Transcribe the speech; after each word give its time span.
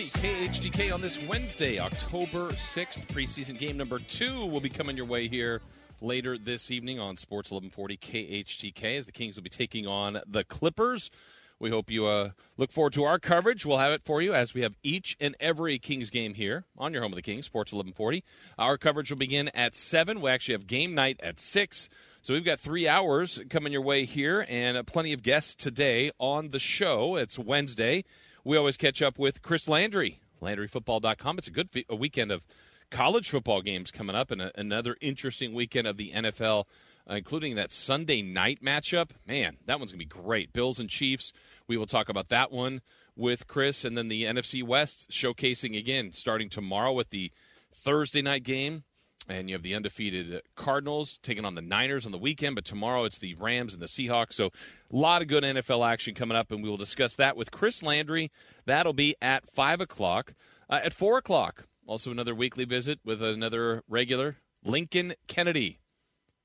in. 0.00 0.06
Sports 0.06 0.60
1140, 0.60 0.70
KHTK 0.70 0.94
on 0.94 1.00
this 1.00 1.22
Wednesday, 1.28 1.78
October 1.78 2.52
6th. 2.52 3.06
Preseason 3.08 3.58
game 3.58 3.76
number 3.76 3.98
two 3.98 4.46
will 4.46 4.60
be 4.60 4.70
coming 4.70 4.96
your 4.96 5.06
way 5.06 5.28
here 5.28 5.60
later 6.00 6.38
this 6.38 6.70
evening 6.70 6.98
on 6.98 7.16
Sports 7.16 7.50
1140 7.50 7.96
KHTK 7.98 8.98
as 8.98 9.06
the 9.06 9.12
Kings 9.12 9.36
will 9.36 9.42
be 9.42 9.50
taking 9.50 9.86
on 9.86 10.20
the 10.26 10.44
Clippers. 10.44 11.10
We 11.58 11.68
hope 11.68 11.90
you 11.90 12.06
uh, 12.06 12.30
look 12.56 12.72
forward 12.72 12.94
to 12.94 13.04
our 13.04 13.18
coverage. 13.18 13.66
We'll 13.66 13.78
have 13.78 13.92
it 13.92 14.02
for 14.02 14.22
you 14.22 14.32
as 14.32 14.54
we 14.54 14.62
have 14.62 14.74
each 14.82 15.16
and 15.20 15.36
every 15.38 15.78
Kings 15.78 16.08
game 16.08 16.32
here 16.32 16.64
on 16.78 16.94
your 16.94 17.02
home 17.02 17.12
of 17.12 17.16
the 17.16 17.22
Kings, 17.22 17.44
Sports 17.44 17.72
1140. 17.72 18.24
Our 18.58 18.78
coverage 18.78 19.10
will 19.10 19.18
begin 19.18 19.48
at 19.48 19.74
7. 19.74 20.22
We 20.22 20.30
actually 20.30 20.54
have 20.54 20.66
game 20.66 20.94
night 20.94 21.20
at 21.22 21.38
6. 21.38 21.90
So 22.22 22.32
we've 22.32 22.44
got 22.44 22.60
three 22.60 22.88
hours 22.88 23.40
coming 23.50 23.72
your 23.72 23.82
way 23.82 24.06
here 24.06 24.46
and 24.48 24.78
uh, 24.78 24.82
plenty 24.82 25.12
of 25.12 25.22
guests 25.22 25.54
today 25.54 26.10
on 26.18 26.50
the 26.50 26.58
show. 26.58 27.16
It's 27.16 27.38
Wednesday. 27.38 28.04
We 28.50 28.56
always 28.56 28.76
catch 28.76 29.00
up 29.00 29.16
with 29.16 29.42
Chris 29.42 29.68
Landry, 29.68 30.18
LandryFootball.com. 30.42 31.38
It's 31.38 31.46
a 31.46 31.52
good 31.52 31.70
fe- 31.70 31.84
a 31.88 31.94
weekend 31.94 32.32
of 32.32 32.42
college 32.90 33.30
football 33.30 33.62
games 33.62 33.92
coming 33.92 34.16
up 34.16 34.32
and 34.32 34.42
a, 34.42 34.50
another 34.58 34.96
interesting 35.00 35.54
weekend 35.54 35.86
of 35.86 35.96
the 35.96 36.10
NFL, 36.10 36.64
uh, 37.08 37.14
including 37.14 37.54
that 37.54 37.70
Sunday 37.70 38.22
night 38.22 38.58
matchup. 38.60 39.10
Man, 39.24 39.58
that 39.66 39.78
one's 39.78 39.92
going 39.92 40.00
to 40.00 40.16
be 40.16 40.22
great. 40.22 40.52
Bills 40.52 40.80
and 40.80 40.90
Chiefs. 40.90 41.32
We 41.68 41.76
will 41.76 41.86
talk 41.86 42.08
about 42.08 42.28
that 42.30 42.50
one 42.50 42.80
with 43.14 43.46
Chris. 43.46 43.84
And 43.84 43.96
then 43.96 44.08
the 44.08 44.24
NFC 44.24 44.64
West 44.64 45.10
showcasing 45.12 45.78
again 45.78 46.10
starting 46.12 46.48
tomorrow 46.48 46.92
with 46.92 47.10
the 47.10 47.30
Thursday 47.72 48.20
night 48.20 48.42
game 48.42 48.82
and 49.28 49.48
you 49.48 49.54
have 49.54 49.62
the 49.62 49.74
undefeated 49.74 50.42
Cardinals 50.56 51.18
taking 51.22 51.44
on 51.44 51.54
the 51.54 51.62
Niners 51.62 52.06
on 52.06 52.12
the 52.12 52.18
weekend. 52.18 52.54
But 52.54 52.64
tomorrow 52.64 53.04
it's 53.04 53.18
the 53.18 53.34
Rams 53.34 53.72
and 53.72 53.82
the 53.82 53.86
Seahawks. 53.86 54.32
So 54.32 54.46
a 54.46 54.96
lot 54.96 55.22
of 55.22 55.28
good 55.28 55.44
NFL 55.44 55.88
action 55.88 56.14
coming 56.14 56.36
up, 56.36 56.50
and 56.50 56.62
we 56.62 56.68
will 56.68 56.76
discuss 56.76 57.14
that 57.16 57.36
with 57.36 57.50
Chris 57.50 57.82
Landry. 57.82 58.30
That'll 58.66 58.92
be 58.92 59.14
at 59.20 59.50
five 59.50 59.80
o'clock. 59.80 60.34
Uh, 60.68 60.80
at 60.84 60.94
four 60.94 61.18
o'clock, 61.18 61.64
also 61.86 62.10
another 62.10 62.34
weekly 62.34 62.64
visit 62.64 63.00
with 63.04 63.22
another 63.22 63.82
regular 63.88 64.36
Lincoln 64.64 65.14
Kennedy. 65.26 65.80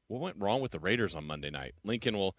What 0.08 0.22
went 0.22 0.38
wrong 0.40 0.62
with 0.62 0.72
the 0.72 0.80
Raiders 0.80 1.16
on 1.16 1.26
Monday 1.26 1.50
night? 1.50 1.74
Lincoln 1.84 2.18
will 2.18 2.36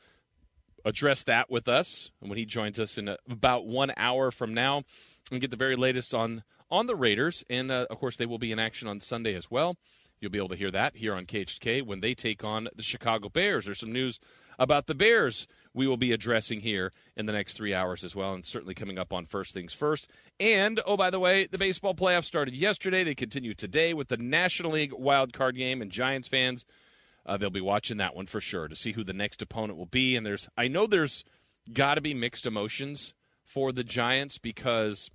address 0.84 1.24
that 1.24 1.50
with 1.50 1.66
us 1.66 2.10
when 2.20 2.38
he 2.38 2.44
joins 2.44 2.78
us 2.78 2.96
in 2.96 3.16
about 3.28 3.66
one 3.66 3.92
hour 3.96 4.30
from 4.30 4.54
now 4.54 4.84
and 5.30 5.40
get 5.40 5.50
the 5.50 5.56
very 5.56 5.76
latest 5.76 6.14
on 6.14 6.44
on 6.70 6.86
the 6.86 6.96
Raiders. 6.96 7.44
And 7.48 7.70
uh, 7.70 7.86
of 7.90 7.98
course, 7.98 8.16
they 8.16 8.26
will 8.26 8.38
be 8.38 8.52
in 8.52 8.58
action 8.58 8.88
on 8.88 9.00
Sunday 9.00 9.34
as 9.34 9.50
well. 9.50 9.76
You'll 10.20 10.30
be 10.30 10.38
able 10.38 10.48
to 10.48 10.56
hear 10.56 10.70
that 10.70 10.96
here 10.96 11.14
on 11.14 11.26
KHK 11.26 11.84
when 11.84 12.00
they 12.00 12.14
take 12.14 12.42
on 12.42 12.68
the 12.74 12.82
Chicago 12.82 13.28
Bears. 13.28 13.66
There's 13.66 13.80
some 13.80 13.92
news 13.92 14.18
about 14.58 14.86
the 14.86 14.94
Bears 14.94 15.46
we 15.74 15.86
will 15.86 15.98
be 15.98 16.12
addressing 16.12 16.60
here 16.60 16.90
in 17.16 17.26
the 17.26 17.32
next 17.32 17.54
three 17.54 17.74
hours 17.74 18.02
as 18.02 18.16
well, 18.16 18.32
and 18.32 18.44
certainly 18.44 18.74
coming 18.74 18.98
up 18.98 19.12
on 19.12 19.26
First 19.26 19.52
Things 19.52 19.74
First. 19.74 20.08
And, 20.40 20.80
oh, 20.86 20.96
by 20.96 21.10
the 21.10 21.20
way, 21.20 21.46
the 21.46 21.58
baseball 21.58 21.94
playoffs 21.94 22.24
started 22.24 22.54
yesterday. 22.54 23.04
They 23.04 23.14
continue 23.14 23.52
today 23.52 23.92
with 23.92 24.08
the 24.08 24.16
National 24.16 24.72
League 24.72 24.94
wild 24.94 25.34
card 25.34 25.56
game, 25.56 25.82
and 25.82 25.90
Giants 25.90 26.28
fans, 26.28 26.64
uh, 27.26 27.36
they'll 27.36 27.50
be 27.50 27.60
watching 27.60 27.98
that 27.98 28.16
one 28.16 28.26
for 28.26 28.40
sure 28.40 28.68
to 28.68 28.76
see 28.76 28.92
who 28.92 29.04
the 29.04 29.12
next 29.12 29.42
opponent 29.42 29.78
will 29.78 29.84
be. 29.84 30.16
And 30.16 30.24
there's, 30.24 30.48
I 30.56 30.66
know 30.66 30.86
there's 30.86 31.24
got 31.70 31.96
to 31.96 32.00
be 32.00 32.14
mixed 32.14 32.46
emotions 32.46 33.12
for 33.44 33.70
the 33.70 33.84
Giants 33.84 34.38
because, 34.38 35.10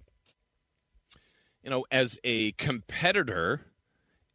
you 1.63 1.71
know, 1.71 1.85
as 1.91 2.19
a 2.23 2.51
competitor– 2.51 3.61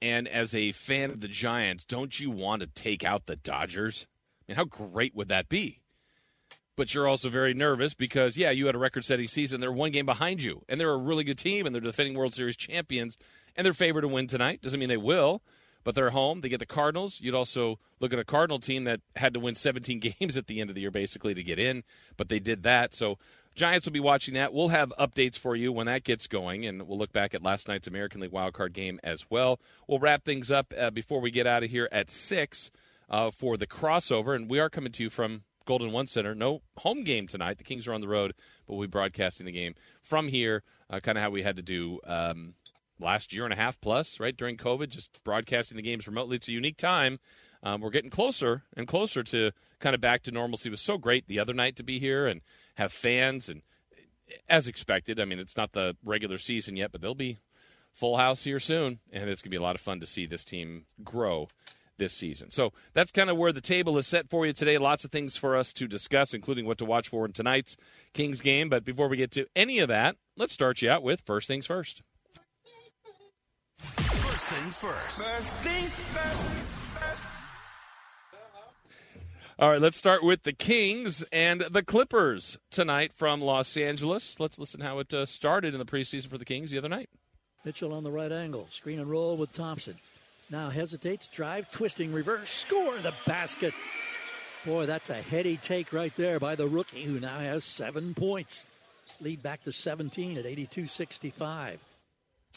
and 0.06 0.28
as 0.28 0.54
a 0.54 0.70
fan 0.70 1.10
of 1.10 1.20
the 1.20 1.26
Giants, 1.26 1.84
don't 1.84 2.20
you 2.20 2.30
want 2.30 2.60
to 2.60 2.68
take 2.68 3.02
out 3.02 3.26
the 3.26 3.34
Dodgers? 3.34 4.06
I 4.40 4.52
mean, 4.52 4.56
how 4.56 4.64
great 4.64 5.16
would 5.16 5.26
that 5.28 5.48
be? 5.48 5.80
But 6.76 6.94
you're 6.94 7.08
also 7.08 7.28
very 7.28 7.54
nervous 7.54 7.92
because, 7.92 8.36
yeah, 8.36 8.52
you 8.52 8.66
had 8.66 8.76
a 8.76 8.78
record 8.78 9.04
setting 9.04 9.26
season. 9.26 9.60
They're 9.60 9.72
one 9.72 9.90
game 9.90 10.06
behind 10.06 10.44
you, 10.44 10.62
and 10.68 10.78
they're 10.78 10.92
a 10.92 10.96
really 10.96 11.24
good 11.24 11.38
team, 11.38 11.66
and 11.66 11.74
they're 11.74 11.82
defending 11.82 12.16
World 12.16 12.34
Series 12.34 12.56
champions, 12.56 13.18
and 13.56 13.64
they're 13.64 13.72
favored 13.72 14.02
to 14.02 14.08
win 14.08 14.28
tonight. 14.28 14.62
Doesn't 14.62 14.78
mean 14.78 14.88
they 14.88 14.96
will, 14.96 15.42
but 15.82 15.96
they're 15.96 16.10
home. 16.10 16.40
They 16.40 16.50
get 16.50 16.60
the 16.60 16.66
Cardinals. 16.66 17.20
You'd 17.20 17.34
also 17.34 17.80
look 17.98 18.12
at 18.12 18.18
a 18.20 18.24
Cardinal 18.24 18.60
team 18.60 18.84
that 18.84 19.00
had 19.16 19.34
to 19.34 19.40
win 19.40 19.56
17 19.56 19.98
games 20.20 20.36
at 20.36 20.46
the 20.46 20.60
end 20.60 20.70
of 20.70 20.76
the 20.76 20.82
year, 20.82 20.92
basically, 20.92 21.34
to 21.34 21.42
get 21.42 21.58
in, 21.58 21.82
but 22.16 22.28
they 22.28 22.38
did 22.38 22.62
that. 22.62 22.94
So 22.94 23.18
Giants 23.56 23.86
will 23.86 23.92
be 23.94 24.00
watching 24.00 24.34
that. 24.34 24.52
We'll 24.52 24.68
have 24.68 24.92
updates 24.98 25.38
for 25.38 25.56
you 25.56 25.72
when 25.72 25.86
that 25.86 26.04
gets 26.04 26.26
going, 26.26 26.66
and 26.66 26.86
we'll 26.86 26.98
look 26.98 27.12
back 27.12 27.34
at 27.34 27.42
last 27.42 27.68
night's 27.68 27.88
American 27.88 28.20
League 28.20 28.30
wildcard 28.30 28.74
game 28.74 29.00
as 29.02 29.30
well. 29.30 29.58
We'll 29.88 29.98
wrap 29.98 30.24
things 30.24 30.50
up 30.50 30.74
uh, 30.78 30.90
before 30.90 31.22
we 31.22 31.30
get 31.30 31.46
out 31.46 31.64
of 31.64 31.70
here 31.70 31.88
at 31.90 32.10
6 32.10 32.70
uh, 33.08 33.30
for 33.30 33.56
the 33.56 33.66
crossover, 33.66 34.36
and 34.36 34.50
we 34.50 34.60
are 34.60 34.68
coming 34.68 34.92
to 34.92 35.02
you 35.02 35.08
from 35.08 35.44
Golden 35.64 35.90
One 35.90 36.06
Center. 36.06 36.34
No 36.34 36.60
home 36.76 37.02
game 37.02 37.26
tonight. 37.26 37.56
The 37.56 37.64
Kings 37.64 37.88
are 37.88 37.94
on 37.94 38.02
the 38.02 38.08
road, 38.08 38.34
but 38.66 38.74
we'll 38.74 38.86
be 38.86 38.90
broadcasting 38.90 39.46
the 39.46 39.52
game 39.52 39.74
from 40.02 40.28
here, 40.28 40.62
uh, 40.90 41.00
kind 41.00 41.16
of 41.16 41.24
how 41.24 41.30
we 41.30 41.42
had 41.42 41.56
to 41.56 41.62
do 41.62 41.98
um, 42.06 42.54
last 43.00 43.32
year 43.32 43.44
and 43.44 43.54
a 43.54 43.56
half 43.56 43.80
plus, 43.80 44.20
right, 44.20 44.36
during 44.36 44.58
COVID, 44.58 44.90
just 44.90 45.18
broadcasting 45.24 45.76
the 45.76 45.82
games 45.82 46.06
remotely. 46.06 46.36
It's 46.36 46.48
a 46.48 46.52
unique 46.52 46.76
time. 46.76 47.20
Um, 47.66 47.80
we're 47.80 47.90
getting 47.90 48.10
closer 48.10 48.62
and 48.76 48.86
closer 48.86 49.22
to 49.24 49.50
kind 49.80 49.94
of 49.94 50.00
back 50.00 50.22
to 50.22 50.30
normalcy. 50.30 50.68
It 50.68 50.72
was 50.72 50.80
so 50.80 50.98
great 50.98 51.26
the 51.26 51.40
other 51.40 51.52
night 51.52 51.76
to 51.76 51.82
be 51.82 51.98
here 51.98 52.26
and– 52.26 52.40
have 52.76 52.92
fans, 52.92 53.48
and 53.48 53.62
as 54.48 54.68
expected, 54.68 55.18
I 55.18 55.24
mean, 55.24 55.38
it's 55.38 55.56
not 55.56 55.72
the 55.72 55.96
regular 56.04 56.38
season 56.38 56.76
yet, 56.76 56.92
but 56.92 57.00
they'll 57.00 57.14
be 57.14 57.40
full 57.92 58.18
house 58.18 58.44
here 58.44 58.60
soon, 58.60 59.00
and 59.12 59.28
it's 59.28 59.42
going 59.42 59.50
to 59.50 59.54
be 59.54 59.56
a 59.56 59.62
lot 59.62 59.74
of 59.74 59.80
fun 59.80 60.00
to 60.00 60.06
see 60.06 60.26
this 60.26 60.44
team 60.44 60.84
grow 61.02 61.48
this 61.98 62.12
season. 62.12 62.50
So 62.50 62.72
that's 62.92 63.10
kind 63.10 63.30
of 63.30 63.38
where 63.38 63.52
the 63.52 63.62
table 63.62 63.96
is 63.96 64.06
set 64.06 64.28
for 64.28 64.44
you 64.44 64.52
today. 64.52 64.76
Lots 64.76 65.04
of 65.04 65.10
things 65.10 65.36
for 65.36 65.56
us 65.56 65.72
to 65.74 65.88
discuss, 65.88 66.34
including 66.34 66.66
what 66.66 66.76
to 66.78 66.84
watch 66.84 67.08
for 67.08 67.24
in 67.24 67.32
tonight's 67.32 67.76
Kings 68.12 68.42
game. 68.42 68.68
But 68.68 68.84
before 68.84 69.08
we 69.08 69.16
get 69.16 69.30
to 69.32 69.46
any 69.56 69.78
of 69.78 69.88
that, 69.88 70.16
let's 70.36 70.52
start 70.52 70.82
you 70.82 70.90
out 70.90 71.02
with 71.02 71.22
first 71.22 71.48
things 71.48 71.66
first. 71.66 72.02
First 73.78 74.44
things 74.44 74.78
first. 74.78 75.24
First 75.24 75.56
things 75.56 76.00
first. 76.00 76.48
first. 77.00 77.45
All 79.58 79.70
right, 79.70 79.80
let's 79.80 79.96
start 79.96 80.22
with 80.22 80.42
the 80.42 80.52
Kings 80.52 81.24
and 81.32 81.62
the 81.70 81.82
Clippers 81.82 82.58
tonight 82.70 83.14
from 83.14 83.40
Los 83.40 83.74
Angeles. 83.78 84.38
Let's 84.38 84.58
listen 84.58 84.82
how 84.82 84.98
it 84.98 85.14
uh, 85.14 85.24
started 85.24 85.72
in 85.72 85.78
the 85.78 85.86
preseason 85.86 86.28
for 86.28 86.36
the 86.36 86.44
Kings 86.44 86.72
the 86.72 86.76
other 86.76 86.90
night. 86.90 87.08
Mitchell 87.64 87.94
on 87.94 88.04
the 88.04 88.10
right 88.10 88.30
angle, 88.30 88.68
screen 88.70 89.00
and 89.00 89.10
roll 89.10 89.34
with 89.34 89.54
Thompson. 89.54 89.94
Now 90.50 90.68
hesitates, 90.68 91.26
drive, 91.28 91.70
twisting, 91.70 92.12
reverse, 92.12 92.50
score 92.50 92.98
the 92.98 93.14
basket. 93.24 93.72
Boy, 94.66 94.84
that's 94.84 95.08
a 95.08 95.14
heady 95.14 95.56
take 95.56 95.90
right 95.90 96.14
there 96.18 96.38
by 96.38 96.54
the 96.54 96.68
rookie 96.68 97.04
who 97.04 97.18
now 97.18 97.38
has 97.38 97.64
seven 97.64 98.12
points. 98.12 98.66
Lead 99.22 99.42
back 99.42 99.62
to 99.62 99.72
17 99.72 100.36
at 100.36 100.44
82 100.44 100.86
65. 100.86 101.80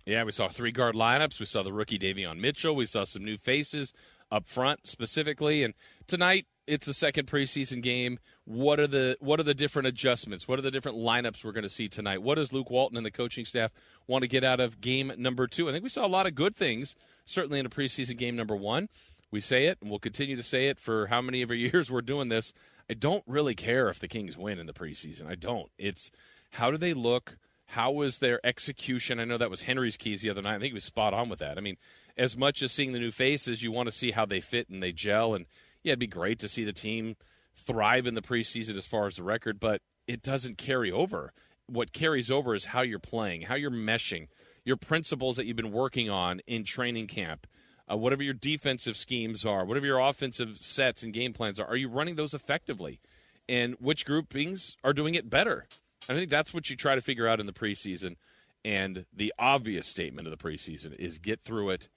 Yeah, 0.05 0.25
we 0.25 0.31
saw 0.31 0.49
three 0.49 0.73
guard 0.73 0.95
lineups. 0.95 1.39
We 1.39 1.45
saw 1.45 1.63
the 1.63 1.71
rookie 1.71 1.97
Davion 1.97 2.41
Mitchell. 2.41 2.75
We 2.75 2.85
saw 2.85 3.05
some 3.05 3.23
new 3.23 3.37
faces 3.37 3.93
up 4.31 4.49
front 4.49 4.85
specifically. 4.85 5.63
And 5.63 5.73
tonight, 6.07 6.45
it's 6.69 6.85
the 6.85 6.93
second 6.93 7.27
preseason 7.27 7.81
game. 7.81 8.19
What 8.45 8.79
are 8.79 8.87
the 8.87 9.17
what 9.19 9.39
are 9.39 9.43
the 9.43 9.55
different 9.55 9.87
adjustments? 9.87 10.47
What 10.47 10.59
are 10.59 10.61
the 10.61 10.71
different 10.71 10.97
lineups 10.99 11.43
we're 11.43 11.51
going 11.51 11.63
to 11.63 11.69
see 11.69 11.89
tonight? 11.89 12.21
What 12.21 12.35
does 12.35 12.53
Luke 12.53 12.69
Walton 12.69 12.95
and 12.95 13.05
the 13.05 13.11
coaching 13.11 13.43
staff 13.43 13.71
want 14.07 14.21
to 14.21 14.27
get 14.27 14.43
out 14.43 14.59
of 14.59 14.79
game 14.79 15.11
number 15.17 15.47
two? 15.47 15.67
I 15.67 15.71
think 15.71 15.83
we 15.83 15.89
saw 15.89 16.05
a 16.05 16.07
lot 16.07 16.27
of 16.27 16.35
good 16.35 16.55
things, 16.55 16.95
certainly 17.25 17.59
in 17.59 17.65
a 17.65 17.69
preseason 17.69 18.17
game 18.17 18.35
number 18.35 18.55
one. 18.55 18.87
We 19.31 19.41
say 19.41 19.65
it, 19.65 19.79
and 19.81 19.89
we'll 19.89 19.99
continue 19.99 20.35
to 20.35 20.43
say 20.43 20.67
it 20.67 20.79
for 20.79 21.07
how 21.07 21.21
many 21.21 21.41
of 21.41 21.49
our 21.49 21.55
years 21.55 21.91
we're 21.91 22.01
doing 22.01 22.29
this. 22.29 22.53
I 22.89 22.93
don't 22.93 23.23
really 23.27 23.55
care 23.55 23.89
if 23.89 23.99
the 23.99 24.07
Kings 24.07 24.37
win 24.37 24.59
in 24.59 24.67
the 24.67 24.73
preseason. 24.73 25.27
I 25.27 25.35
don't. 25.35 25.71
It's 25.77 26.11
how 26.51 26.69
do 26.71 26.77
they 26.77 26.93
look? 26.93 27.37
How 27.65 27.91
was 27.91 28.17
their 28.17 28.43
execution? 28.43 29.19
I 29.19 29.25
know 29.25 29.37
that 29.37 29.49
was 29.49 29.63
Henry's 29.63 29.97
keys 29.97 30.21
the 30.21 30.29
other 30.31 30.41
night. 30.41 30.55
I 30.55 30.59
think 30.59 30.71
he 30.71 30.73
was 30.73 30.83
spot 30.83 31.13
on 31.13 31.29
with 31.29 31.39
that. 31.39 31.57
I 31.57 31.61
mean, 31.61 31.77
as 32.17 32.35
much 32.35 32.63
as 32.63 32.71
seeing 32.71 32.93
the 32.93 32.99
new 32.99 33.11
faces, 33.11 33.61
you 33.61 33.71
want 33.71 33.87
to 33.87 33.95
see 33.95 34.11
how 34.11 34.25
they 34.25 34.39
fit 34.39 34.69
and 34.69 34.81
they 34.81 34.91
gel 34.91 35.35
and 35.35 35.45
yeah, 35.89 35.93
it'd 35.93 35.99
be 35.99 36.07
great 36.07 36.37
to 36.39 36.47
see 36.47 36.63
the 36.63 36.71
team 36.71 37.15
thrive 37.55 38.05
in 38.05 38.13
the 38.13 38.21
preseason 38.21 38.77
as 38.77 38.85
far 38.85 39.07
as 39.07 39.15
the 39.15 39.23
record, 39.23 39.59
but 39.59 39.81
it 40.07 40.21
doesn't 40.21 40.59
carry 40.59 40.91
over. 40.91 41.33
What 41.65 41.93
carries 41.93 42.29
over 42.29 42.53
is 42.53 42.65
how 42.65 42.81
you're 42.81 42.99
playing, 42.99 43.43
how 43.43 43.55
you're 43.55 43.71
meshing, 43.71 44.27
your 44.63 44.77
principles 44.77 45.35
that 45.37 45.47
you've 45.47 45.57
been 45.57 45.71
working 45.71 46.07
on 46.07 46.41
in 46.45 46.63
training 46.63 47.07
camp. 47.07 47.47
Uh, 47.91 47.97
whatever 47.97 48.21
your 48.21 48.35
defensive 48.35 48.95
schemes 48.95 49.47
are, 49.47 49.65
whatever 49.65 49.87
your 49.87 49.97
offensive 49.97 50.59
sets 50.59 51.01
and 51.01 51.11
game 51.11 51.33
plans 51.33 51.59
are, 51.59 51.65
are 51.65 51.75
you 51.75 51.89
running 51.89 52.15
those 52.15 52.35
effectively? 52.35 52.99
And 53.47 53.73
which 53.79 54.05
groupings 54.05 54.77
are 54.83 54.93
doing 54.93 55.15
it 55.15 55.27
better? 55.27 55.65
I 56.07 56.13
think 56.13 56.29
that's 56.29 56.53
what 56.53 56.69
you 56.69 56.75
try 56.75 56.93
to 56.93 57.01
figure 57.01 57.27
out 57.27 57.39
in 57.39 57.47
the 57.47 57.51
preseason. 57.51 58.15
And 58.63 59.05
the 59.11 59.33
obvious 59.39 59.87
statement 59.87 60.27
of 60.27 60.37
the 60.37 60.43
preseason 60.43 60.95
is 60.97 61.17
get 61.17 61.41
through 61.41 61.71
it 61.71 61.89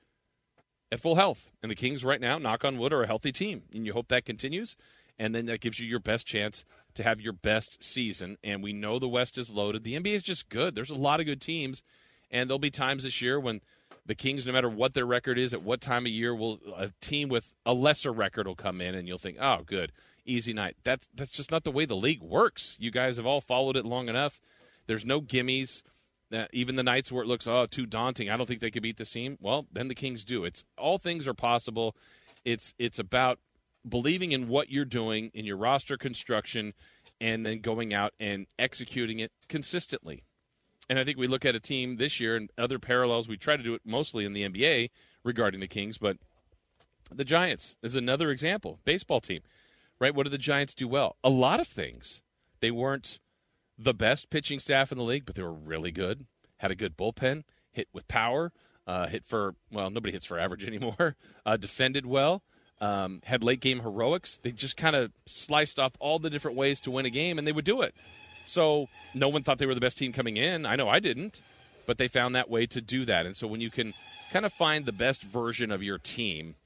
at 0.92 1.00
full 1.00 1.16
health. 1.16 1.50
And 1.62 1.70
the 1.70 1.74
Kings 1.74 2.04
right 2.04 2.20
now, 2.20 2.38
knock 2.38 2.64
on 2.64 2.78
wood, 2.78 2.92
are 2.92 3.02
a 3.02 3.06
healthy 3.06 3.32
team. 3.32 3.62
And 3.72 3.86
you 3.86 3.94
hope 3.94 4.08
that 4.08 4.26
continues. 4.26 4.76
And 5.18 5.34
then 5.34 5.46
that 5.46 5.60
gives 5.60 5.80
you 5.80 5.88
your 5.88 5.98
best 5.98 6.26
chance 6.26 6.64
to 6.94 7.02
have 7.02 7.20
your 7.20 7.32
best 7.32 7.82
season. 7.82 8.36
And 8.44 8.62
we 8.62 8.74
know 8.74 8.98
the 8.98 9.08
West 9.08 9.38
is 9.38 9.50
loaded. 9.50 9.82
The 9.82 9.98
NBA 9.98 10.14
is 10.14 10.22
just 10.22 10.50
good. 10.50 10.74
There's 10.74 10.90
a 10.90 10.94
lot 10.94 11.18
of 11.18 11.26
good 11.26 11.40
teams. 11.40 11.82
And 12.30 12.48
there'll 12.48 12.58
be 12.58 12.70
times 12.70 13.04
this 13.04 13.22
year 13.22 13.40
when 13.40 13.62
the 14.04 14.14
Kings, 14.14 14.46
no 14.46 14.52
matter 14.52 14.68
what 14.68 14.92
their 14.92 15.06
record 15.06 15.38
is, 15.38 15.54
at 15.54 15.62
what 15.62 15.80
time 15.80 16.04
of 16.04 16.12
year, 16.12 16.34
will 16.34 16.60
a 16.76 16.90
team 17.00 17.28
with 17.28 17.54
a 17.64 17.72
lesser 17.72 18.12
record 18.12 18.46
will 18.46 18.54
come 18.54 18.80
in 18.80 18.94
and 18.94 19.08
you'll 19.08 19.18
think, 19.18 19.38
oh, 19.40 19.62
good, 19.64 19.92
easy 20.26 20.52
night. 20.52 20.76
That's 20.84 21.08
that's 21.14 21.30
just 21.30 21.50
not 21.50 21.64
the 21.64 21.70
way 21.70 21.86
the 21.86 21.96
league 21.96 22.22
works. 22.22 22.76
You 22.78 22.90
guys 22.90 23.16
have 23.16 23.26
all 23.26 23.40
followed 23.40 23.76
it 23.76 23.86
long 23.86 24.08
enough. 24.08 24.40
There's 24.86 25.06
no 25.06 25.20
gimmies. 25.20 25.82
Uh, 26.32 26.46
even 26.52 26.76
the 26.76 26.82
nights 26.82 27.12
where 27.12 27.22
it 27.22 27.26
looks 27.26 27.46
oh 27.46 27.66
too 27.66 27.86
daunting, 27.86 28.30
I 28.30 28.36
don't 28.36 28.46
think 28.46 28.60
they 28.60 28.70
could 28.70 28.82
beat 28.82 28.96
this 28.96 29.10
team. 29.10 29.36
Well, 29.40 29.66
then 29.70 29.88
the 29.88 29.94
Kings 29.94 30.24
do. 30.24 30.44
It's 30.44 30.64
all 30.78 30.98
things 30.98 31.28
are 31.28 31.34
possible. 31.34 31.94
It's 32.44 32.74
it's 32.78 32.98
about 32.98 33.38
believing 33.86 34.32
in 34.32 34.48
what 34.48 34.70
you're 34.70 34.84
doing 34.84 35.30
in 35.34 35.44
your 35.44 35.56
roster 35.56 35.96
construction, 35.96 36.72
and 37.20 37.44
then 37.44 37.60
going 37.60 37.92
out 37.92 38.14
and 38.18 38.46
executing 38.58 39.18
it 39.18 39.32
consistently. 39.48 40.24
And 40.88 40.98
I 40.98 41.04
think 41.04 41.18
we 41.18 41.26
look 41.26 41.44
at 41.44 41.54
a 41.54 41.60
team 41.60 41.96
this 41.96 42.20
year 42.20 42.36
and 42.36 42.50
other 42.58 42.78
parallels. 42.78 43.28
We 43.28 43.36
try 43.36 43.56
to 43.56 43.62
do 43.62 43.74
it 43.74 43.82
mostly 43.84 44.24
in 44.24 44.32
the 44.32 44.48
NBA 44.48 44.90
regarding 45.24 45.60
the 45.60 45.68
Kings, 45.68 45.98
but 45.98 46.16
the 47.10 47.24
Giants 47.24 47.76
is 47.82 47.94
another 47.94 48.30
example. 48.30 48.78
Baseball 48.84 49.20
team, 49.20 49.42
right? 49.98 50.14
What 50.14 50.24
do 50.24 50.30
the 50.30 50.38
Giants 50.38 50.74
do 50.74 50.88
well? 50.88 51.16
A 51.22 51.30
lot 51.30 51.60
of 51.60 51.68
things. 51.68 52.22
They 52.60 52.70
weren't 52.70 53.20
the 53.82 53.94
best 53.94 54.30
pitching 54.30 54.58
staff 54.58 54.92
in 54.92 54.98
the 54.98 55.04
league, 55.04 55.26
but 55.26 55.34
they 55.34 55.42
were 55.42 55.52
really 55.52 55.90
good. 55.90 56.26
Had 56.58 56.70
a 56.70 56.74
good 56.74 56.96
bullpen, 56.96 57.44
hit 57.72 57.88
with 57.92 58.06
power, 58.08 58.52
uh, 58.86 59.06
hit 59.06 59.24
for, 59.26 59.54
well, 59.70 59.90
nobody 59.90 60.12
hits 60.12 60.26
for 60.26 60.38
average 60.38 60.64
anymore, 60.66 61.16
uh, 61.44 61.56
defended 61.56 62.06
well, 62.06 62.42
um, 62.80 63.20
had 63.24 63.44
late 63.44 63.60
game 63.60 63.80
heroics. 63.80 64.38
They 64.42 64.52
just 64.52 64.76
kind 64.76 64.96
of 64.96 65.12
sliced 65.26 65.78
off 65.78 65.92
all 65.98 66.18
the 66.18 66.30
different 66.30 66.56
ways 66.56 66.80
to 66.80 66.90
win 66.90 67.06
a 67.06 67.10
game, 67.10 67.38
and 67.38 67.46
they 67.46 67.52
would 67.52 67.64
do 67.64 67.82
it. 67.82 67.94
So 68.44 68.88
no 69.14 69.28
one 69.28 69.42
thought 69.42 69.58
they 69.58 69.66
were 69.66 69.74
the 69.74 69.80
best 69.80 69.98
team 69.98 70.12
coming 70.12 70.36
in. 70.36 70.66
I 70.66 70.76
know 70.76 70.88
I 70.88 70.98
didn't, 70.98 71.40
but 71.86 71.98
they 71.98 72.08
found 72.08 72.34
that 72.34 72.50
way 72.50 72.66
to 72.66 72.80
do 72.80 73.04
that. 73.04 73.26
And 73.26 73.36
so 73.36 73.46
when 73.46 73.60
you 73.60 73.70
can 73.70 73.94
kind 74.32 74.44
of 74.44 74.52
find 74.52 74.84
the 74.84 74.92
best 74.92 75.22
version 75.22 75.70
of 75.70 75.82
your 75.82 75.98
team, 75.98 76.56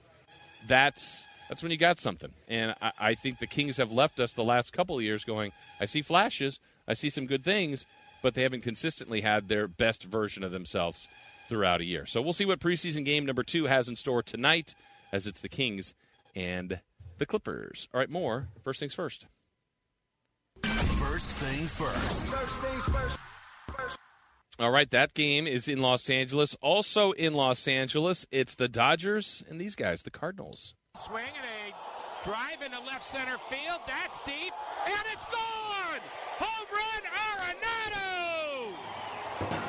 that's 0.67 1.27
that's 1.49 1.63
when 1.63 1.71
you 1.71 1.79
got 1.79 1.99
something. 1.99 2.33
And 2.49 2.75
I, 2.83 2.93
I 2.99 3.15
think 3.15 3.39
the 3.39 3.47
Kings 3.47 3.77
have 3.77 3.93
left 3.93 4.19
us 4.19 4.33
the 4.33 4.45
last 4.45 4.73
couple 4.73 4.97
of 4.97 5.03
years 5.03 5.25
going, 5.25 5.53
I 5.81 5.85
see 5.85 6.03
flashes, 6.03 6.59
I 6.89 6.95
see 6.95 7.11
some 7.11 7.27
good 7.27 7.45
things, 7.45 7.87
but 8.23 8.35
they 8.35 8.43
haven't 8.43 8.63
consistently 8.63 9.21
had 9.21 9.49
their 9.49 9.67
best 9.69 10.05
version 10.05 10.43
of 10.43 10.53
themselves 10.53 11.09
throughout 11.49 11.81
a 11.81 11.85
year. 11.85 12.07
So 12.07 12.21
we'll 12.23 12.33
see 12.33 12.45
what 12.45 12.61
preseason 12.61 13.05
game 13.05 13.27
number 13.27 13.43
two 13.43 13.67
has 13.67 13.89
in 13.89 13.97
store 13.97 14.23
tonight 14.23 14.75
as 15.13 15.27
it's 15.27 15.41
the 15.41 15.49
Kings 15.49 15.95
and 16.35 16.81
the 17.19 17.27
Clippers. 17.27 17.89
All 17.95 18.01
right, 18.01 18.11
more. 18.11 18.49
First 18.63 18.81
things 18.81 18.95
first. 18.95 19.27
First 20.63 21.31
things 21.31 21.77
first. 21.77 22.27
First 22.27 22.61
things 22.61 22.83
first. 22.85 23.19
first. 23.77 23.99
All 24.59 24.71
right, 24.71 24.91
that 24.91 25.13
game 25.13 25.47
is 25.47 25.69
in 25.69 25.83
Los 25.83 26.09
Angeles. 26.09 26.57
Also 26.63 27.13
in 27.13 27.35
Los 27.35 27.69
Angeles, 27.69 28.27
it's 28.31 28.55
the 28.55 28.69
Dodgers 28.69 29.45
and 29.49 29.61
these 29.61 29.75
guys, 29.75 30.03
the 30.03 30.11
Cardinals. 30.11 30.75
Swing 30.97 31.25
and 31.37 31.45
a 31.45 31.86
drive 32.27 32.61
into 32.61 32.81
left 32.81 33.05
center 33.05 33.39
field. 33.49 33.81
That's 33.87 34.19
deep, 34.27 34.53
and 34.85 35.05
it's 35.13 35.25
gone! 35.27 36.01
Home 36.41 36.67
run, 36.75 37.03
Arenado! 37.23 38.75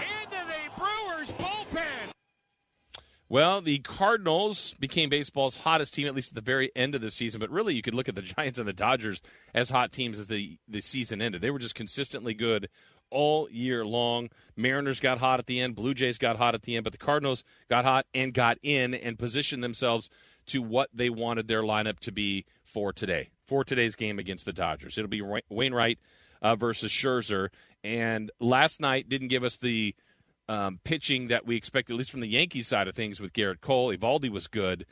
Into 0.01 0.41
the 0.47 0.71
Brewers 0.75 1.31
bullpen. 1.33 2.09
Well, 3.29 3.61
the 3.61 3.77
Cardinals 3.79 4.73
became 4.79 5.09
baseball's 5.09 5.57
hottest 5.57 5.93
team, 5.93 6.07
at 6.07 6.15
least 6.15 6.31
at 6.31 6.35
the 6.35 6.41
very 6.41 6.71
end 6.75 6.95
of 6.95 7.01
the 7.01 7.11
season. 7.11 7.39
But 7.39 7.51
really, 7.51 7.75
you 7.75 7.83
could 7.83 7.93
look 7.93 8.09
at 8.09 8.15
the 8.15 8.21
Giants 8.37 8.57
and 8.57 8.67
the 8.67 8.73
Dodgers 8.73 9.21
as 9.53 9.69
hot 9.69 9.91
teams 9.91 10.17
as 10.17 10.25
the, 10.25 10.57
the 10.67 10.81
season 10.81 11.21
ended. 11.21 11.43
They 11.43 11.51
were 11.51 11.59
just 11.59 11.75
consistently 11.75 12.33
good 12.33 12.69
all 13.11 13.47
year 13.51 13.85
long. 13.85 14.29
Mariners 14.55 14.99
got 14.99 15.19
hot 15.19 15.39
at 15.39 15.45
the 15.45 15.59
end, 15.59 15.75
Blue 15.75 15.93
Jays 15.93 16.17
got 16.17 16.37
hot 16.37 16.55
at 16.55 16.63
the 16.63 16.75
end, 16.75 16.85
but 16.85 16.91
the 16.91 16.97
Cardinals 16.97 17.43
got 17.69 17.85
hot 17.85 18.07
and 18.15 18.33
got 18.33 18.57
in 18.63 18.95
and 18.95 19.19
positioned 19.19 19.63
themselves 19.63 20.09
to 20.47 20.61
what 20.61 20.89
they 20.93 21.09
wanted 21.09 21.47
their 21.47 21.63
lineup 21.63 21.99
to 21.99 22.11
be 22.11 22.45
for 22.63 22.91
today, 22.91 23.29
for 23.45 23.63
today's 23.63 23.95
game 23.95 24.19
against 24.19 24.45
the 24.45 24.53
Dodgers. 24.53 24.97
It'll 24.97 25.09
be 25.09 25.23
Wainwright 25.49 25.99
uh, 26.41 26.55
versus 26.55 26.91
Scherzer. 26.91 27.49
And 27.83 28.31
last 28.39 28.81
night 28.81 29.09
didn't 29.09 29.29
give 29.29 29.43
us 29.43 29.57
the 29.57 29.95
um, 30.49 30.79
pitching 30.83 31.27
that 31.27 31.45
we 31.45 31.55
expected, 31.55 31.93
at 31.93 31.97
least 31.97 32.11
from 32.11 32.21
the 32.21 32.27
Yankees 32.27 32.67
side 32.67 32.87
of 32.87 32.95
things 32.95 33.19
with 33.19 33.33
Gerrit 33.33 33.61
Cole. 33.61 33.95
Eovaldi 33.95 34.29
was 34.29 34.47
good. 34.47 34.85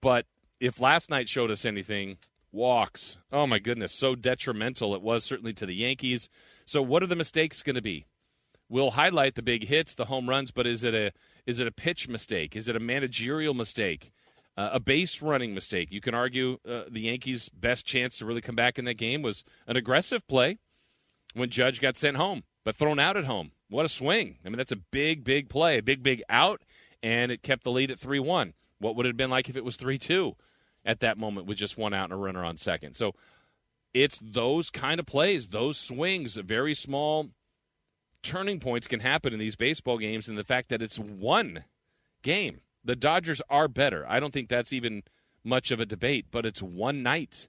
But 0.00 0.26
if 0.60 0.80
last 0.80 1.10
night 1.10 1.28
showed 1.28 1.50
us 1.50 1.64
anything, 1.64 2.18
walks, 2.52 3.16
oh 3.32 3.46
my 3.46 3.58
goodness, 3.58 3.92
so 3.92 4.14
detrimental 4.14 4.94
it 4.94 5.02
was 5.02 5.24
certainly 5.24 5.52
to 5.54 5.66
the 5.66 5.74
Yankees. 5.74 6.28
So 6.64 6.82
what 6.82 7.02
are 7.02 7.08
the 7.08 7.16
mistakes 7.16 7.62
going 7.62 7.76
to 7.76 7.82
be? 7.82 8.06
We'll 8.68 8.92
highlight 8.92 9.34
the 9.34 9.42
big 9.42 9.66
hits, 9.66 9.94
the 9.94 10.06
home 10.06 10.28
runs, 10.28 10.50
but 10.50 10.66
is 10.66 10.82
it 10.84 10.94
a 10.94 11.12
is 11.46 11.58
it 11.60 11.66
a 11.66 11.72
pitch 11.72 12.08
mistake? 12.08 12.56
Is 12.56 12.68
it 12.68 12.76
a 12.76 12.80
managerial 12.80 13.52
mistake? 13.52 14.12
Uh, 14.54 14.70
a 14.74 14.80
base 14.80 15.22
running 15.22 15.54
mistake. 15.54 15.88
You 15.90 16.02
can 16.02 16.14
argue 16.14 16.58
uh, 16.68 16.82
the 16.90 17.02
Yankees' 17.02 17.48
best 17.48 17.86
chance 17.86 18.18
to 18.18 18.26
really 18.26 18.42
come 18.42 18.54
back 18.54 18.78
in 18.78 18.84
that 18.84 18.94
game 18.98 19.22
was 19.22 19.44
an 19.66 19.76
aggressive 19.76 20.26
play 20.28 20.58
when 21.32 21.48
Judge 21.48 21.80
got 21.80 21.96
sent 21.96 22.18
home, 22.18 22.42
but 22.62 22.76
thrown 22.76 22.98
out 22.98 23.16
at 23.16 23.24
home. 23.24 23.52
What 23.70 23.86
a 23.86 23.88
swing! 23.88 24.36
I 24.44 24.50
mean, 24.50 24.58
that's 24.58 24.72
a 24.72 24.76
big, 24.76 25.24
big 25.24 25.48
play, 25.48 25.78
a 25.78 25.82
big, 25.82 26.02
big 26.02 26.22
out, 26.28 26.60
and 27.02 27.32
it 27.32 27.42
kept 27.42 27.64
the 27.64 27.70
lead 27.70 27.90
at 27.90 27.98
three 27.98 28.20
one. 28.20 28.52
What 28.78 28.94
would 28.96 29.06
it 29.06 29.10
have 29.10 29.16
been 29.16 29.30
like 29.30 29.48
if 29.48 29.56
it 29.56 29.64
was 29.64 29.76
three 29.76 29.96
two 29.96 30.36
at 30.84 31.00
that 31.00 31.16
moment 31.16 31.46
with 31.46 31.56
just 31.56 31.78
one 31.78 31.94
out 31.94 32.10
and 32.10 32.12
a 32.12 32.16
runner 32.16 32.44
on 32.44 32.58
second? 32.58 32.94
So 32.94 33.14
it's 33.94 34.20
those 34.22 34.68
kind 34.68 35.00
of 35.00 35.06
plays, 35.06 35.48
those 35.48 35.78
swings, 35.78 36.34
very 36.34 36.74
small 36.74 37.30
turning 38.22 38.60
points 38.60 38.86
can 38.86 39.00
happen 39.00 39.32
in 39.32 39.38
these 39.38 39.56
baseball 39.56 39.98
games, 39.98 40.28
and 40.28 40.36
the 40.38 40.44
fact 40.44 40.68
that 40.68 40.82
it's 40.82 40.98
one 40.98 41.64
game. 42.22 42.60
The 42.84 42.96
Dodgers 42.96 43.40
are 43.48 43.68
better. 43.68 44.04
I 44.08 44.20
don't 44.20 44.32
think 44.32 44.48
that's 44.48 44.72
even 44.72 45.02
much 45.44 45.70
of 45.70 45.80
a 45.80 45.86
debate, 45.86 46.26
but 46.30 46.46
it's 46.46 46.62
one 46.62 47.02
night. 47.02 47.48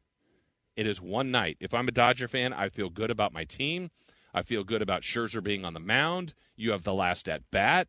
It 0.75 0.87
is 0.87 1.01
one 1.01 1.31
night. 1.31 1.57
If 1.59 1.73
I'm 1.73 1.87
a 1.87 1.91
Dodger 1.91 2.27
fan, 2.27 2.53
I 2.53 2.69
feel 2.69 2.89
good 2.89 3.11
about 3.11 3.33
my 3.33 3.43
team. 3.43 3.91
I 4.33 4.41
feel 4.41 4.63
good 4.63 4.81
about 4.81 5.03
Scherzer 5.03 5.43
being 5.43 5.63
on 5.63 5.73
the 5.73 5.79
mound. 5.79 6.33
You 6.55 6.71
have 6.71 6.83
the 6.83 6.93
last 6.93 7.29
at 7.29 7.49
bat. 7.51 7.87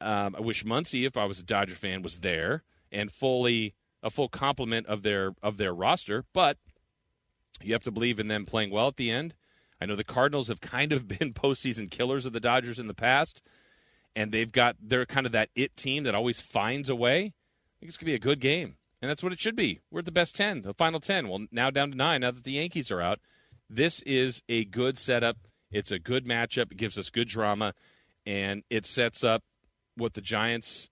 Um, 0.00 0.34
I 0.36 0.40
wish 0.40 0.64
Muncy, 0.64 1.06
if 1.06 1.16
I 1.16 1.24
was 1.24 1.38
a 1.38 1.44
Dodger 1.44 1.74
fan, 1.74 2.02
was 2.02 2.20
there 2.20 2.62
and 2.90 3.10
fully 3.10 3.74
a 4.02 4.10
full 4.10 4.28
complement 4.28 4.86
of 4.86 5.02
their 5.02 5.34
of 5.42 5.56
their 5.56 5.74
roster. 5.74 6.24
But 6.32 6.58
you 7.60 7.72
have 7.72 7.82
to 7.84 7.90
believe 7.90 8.20
in 8.20 8.28
them 8.28 8.46
playing 8.46 8.70
well 8.70 8.88
at 8.88 8.96
the 8.96 9.10
end. 9.10 9.34
I 9.80 9.86
know 9.86 9.96
the 9.96 10.04
Cardinals 10.04 10.48
have 10.48 10.60
kind 10.60 10.92
of 10.92 11.08
been 11.18 11.34
postseason 11.34 11.90
killers 11.90 12.26
of 12.26 12.32
the 12.32 12.40
Dodgers 12.40 12.78
in 12.78 12.86
the 12.86 12.94
past, 12.94 13.42
and 14.14 14.32
they've 14.32 14.50
got 14.50 14.76
they're 14.80 15.06
kind 15.06 15.26
of 15.26 15.32
that 15.32 15.50
it 15.54 15.76
team 15.76 16.04
that 16.04 16.14
always 16.14 16.40
finds 16.40 16.90
a 16.90 16.96
way. 16.96 17.18
I 17.18 17.74
think 17.80 17.88
it's 17.88 17.96
gonna 17.96 18.10
be 18.10 18.14
a 18.14 18.18
good 18.18 18.40
game, 18.40 18.76
and 19.00 19.08
that's 19.10 19.22
what 19.22 19.32
it 19.32 19.40
should 19.40 19.56
be. 19.56 19.80
We're 19.90 20.00
at 20.00 20.04
the 20.04 20.12
best 20.12 20.36
ten, 20.36 20.62
the 20.62 20.74
final 20.74 21.00
ten. 21.00 21.28
Well, 21.28 21.46
now 21.50 21.70
down 21.70 21.90
to 21.90 21.96
nine. 21.96 22.22
Now 22.22 22.30
that 22.30 22.44
the 22.44 22.52
Yankees 22.52 22.90
are 22.90 23.00
out, 23.00 23.20
this 23.68 24.00
is 24.02 24.42
a 24.48 24.64
good 24.64 24.98
setup. 24.98 25.36
It's 25.70 25.92
a 25.92 25.98
good 25.98 26.26
matchup. 26.26 26.72
It 26.72 26.78
gives 26.78 26.98
us 26.98 27.10
good 27.10 27.28
drama, 27.28 27.74
and 28.26 28.62
it 28.70 28.86
sets 28.86 29.22
up 29.24 29.42
what 29.96 30.14
the 30.14 30.20
Giants 30.20 30.88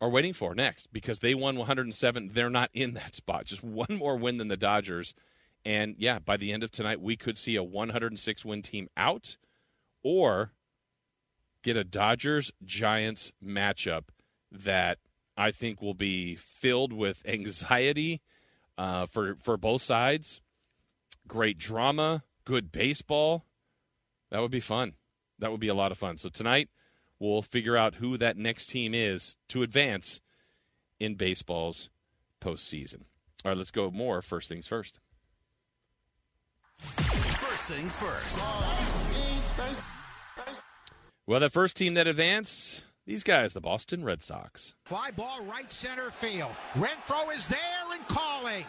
are 0.00 0.10
waiting 0.10 0.32
for 0.32 0.54
next 0.54 0.88
because 0.92 1.20
they 1.20 1.34
won 1.34 1.56
107. 1.56 2.30
They're 2.32 2.50
not 2.50 2.70
in 2.72 2.94
that 2.94 3.14
spot. 3.14 3.44
Just 3.46 3.62
one 3.62 3.94
more 3.96 4.16
win 4.16 4.38
than 4.38 4.48
the 4.48 4.56
Dodgers 4.56 5.14
and 5.64 5.94
yeah, 5.98 6.18
by 6.18 6.36
the 6.36 6.52
end 6.52 6.62
of 6.62 6.70
tonight, 6.70 7.00
we 7.00 7.16
could 7.16 7.38
see 7.38 7.56
a 7.56 7.62
106 7.62 8.44
win 8.44 8.62
team 8.62 8.88
out 8.96 9.36
or 10.02 10.52
get 11.62 11.76
a 11.76 11.84
Dodgers 11.84 12.50
Giants 12.64 13.32
matchup 13.44 14.04
that 14.50 14.98
I 15.36 15.50
think 15.50 15.80
will 15.80 15.94
be 15.94 16.34
filled 16.34 16.92
with 16.92 17.22
anxiety 17.26 18.20
uh, 18.76 19.06
for, 19.06 19.36
for 19.40 19.56
both 19.56 19.82
sides. 19.82 20.40
Great 21.26 21.58
drama, 21.58 22.24
good 22.44 22.72
baseball. 22.72 23.44
That 24.30 24.40
would 24.40 24.50
be 24.50 24.60
fun. 24.60 24.94
That 25.38 25.50
would 25.50 25.60
be 25.60 25.68
a 25.68 25.74
lot 25.74 25.92
of 25.92 25.98
fun. 25.98 26.18
So 26.18 26.28
tonight, 26.28 26.68
we'll 27.18 27.42
figure 27.42 27.76
out 27.76 27.96
who 27.96 28.18
that 28.18 28.36
next 28.36 28.66
team 28.66 28.94
is 28.94 29.36
to 29.48 29.62
advance 29.62 30.20
in 30.98 31.14
baseball's 31.14 31.90
postseason. 32.40 33.02
All 33.44 33.50
right, 33.50 33.56
let's 33.56 33.70
go 33.70 33.90
more. 33.90 34.22
First 34.22 34.48
things 34.48 34.68
first. 34.68 35.00
First 36.78 37.64
things 37.64 37.98
first. 37.98 38.40
Well, 41.24 41.38
the 41.38 41.50
first 41.50 41.76
team 41.76 41.94
that 41.94 42.08
advanced, 42.08 42.82
these 43.06 43.22
guys, 43.22 43.52
the 43.52 43.60
Boston 43.60 44.04
Red 44.04 44.24
Sox. 44.24 44.74
Fly 44.86 45.12
ball 45.12 45.44
right 45.44 45.72
center 45.72 46.10
field. 46.10 46.50
Renfroe 46.74 47.32
is 47.32 47.46
there 47.46 47.58
and 47.92 48.06
calling. 48.08 48.64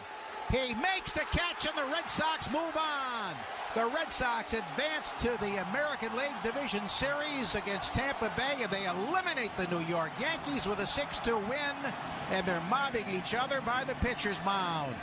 He 0.52 0.72
makes 0.76 1.10
the 1.10 1.26
catch, 1.32 1.66
and 1.66 1.76
the 1.76 1.92
Red 1.92 2.08
Sox 2.08 2.48
move 2.50 2.76
on. 2.76 3.34
The 3.74 3.86
Red 3.86 4.12
Sox 4.12 4.52
advance 4.52 5.10
to 5.22 5.30
the 5.40 5.68
American 5.68 6.16
League 6.16 6.42
Division 6.44 6.88
Series 6.88 7.56
against 7.56 7.92
Tampa 7.92 8.30
Bay, 8.36 8.62
and 8.62 8.70
they 8.70 8.86
eliminate 8.86 9.50
the 9.56 9.66
New 9.66 9.84
York 9.86 10.12
Yankees 10.20 10.64
with 10.64 10.78
a 10.78 10.86
6-2 10.86 11.36
win, 11.48 11.92
and 12.30 12.46
they're 12.46 12.62
mobbing 12.70 13.08
each 13.12 13.34
other 13.34 13.62
by 13.62 13.82
the 13.82 13.94
pitcher's 13.94 14.38
mound 14.44 14.94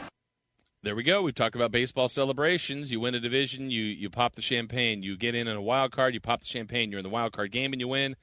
there 0.83 0.95
we 0.95 1.03
go. 1.03 1.21
We've 1.21 1.35
talked 1.35 1.55
about 1.55 1.71
baseball 1.71 2.07
celebrations. 2.07 2.91
You 2.91 3.00
win 3.00 3.13
a 3.13 3.19
division, 3.19 3.69
you 3.69 3.83
you 3.83 4.09
pop 4.09 4.35
the 4.35 4.41
champagne. 4.41 5.03
You 5.03 5.15
get 5.15 5.35
in 5.35 5.47
on 5.47 5.55
a 5.55 5.61
wild 5.61 5.91
card, 5.91 6.13
you 6.13 6.19
pop 6.19 6.41
the 6.41 6.47
champagne. 6.47 6.89
You're 6.89 7.00
in 7.00 7.03
the 7.03 7.09
wild 7.09 7.33
card 7.33 7.51
game 7.51 7.71
and 7.71 7.79
you 7.79 7.88
win. 7.88 8.15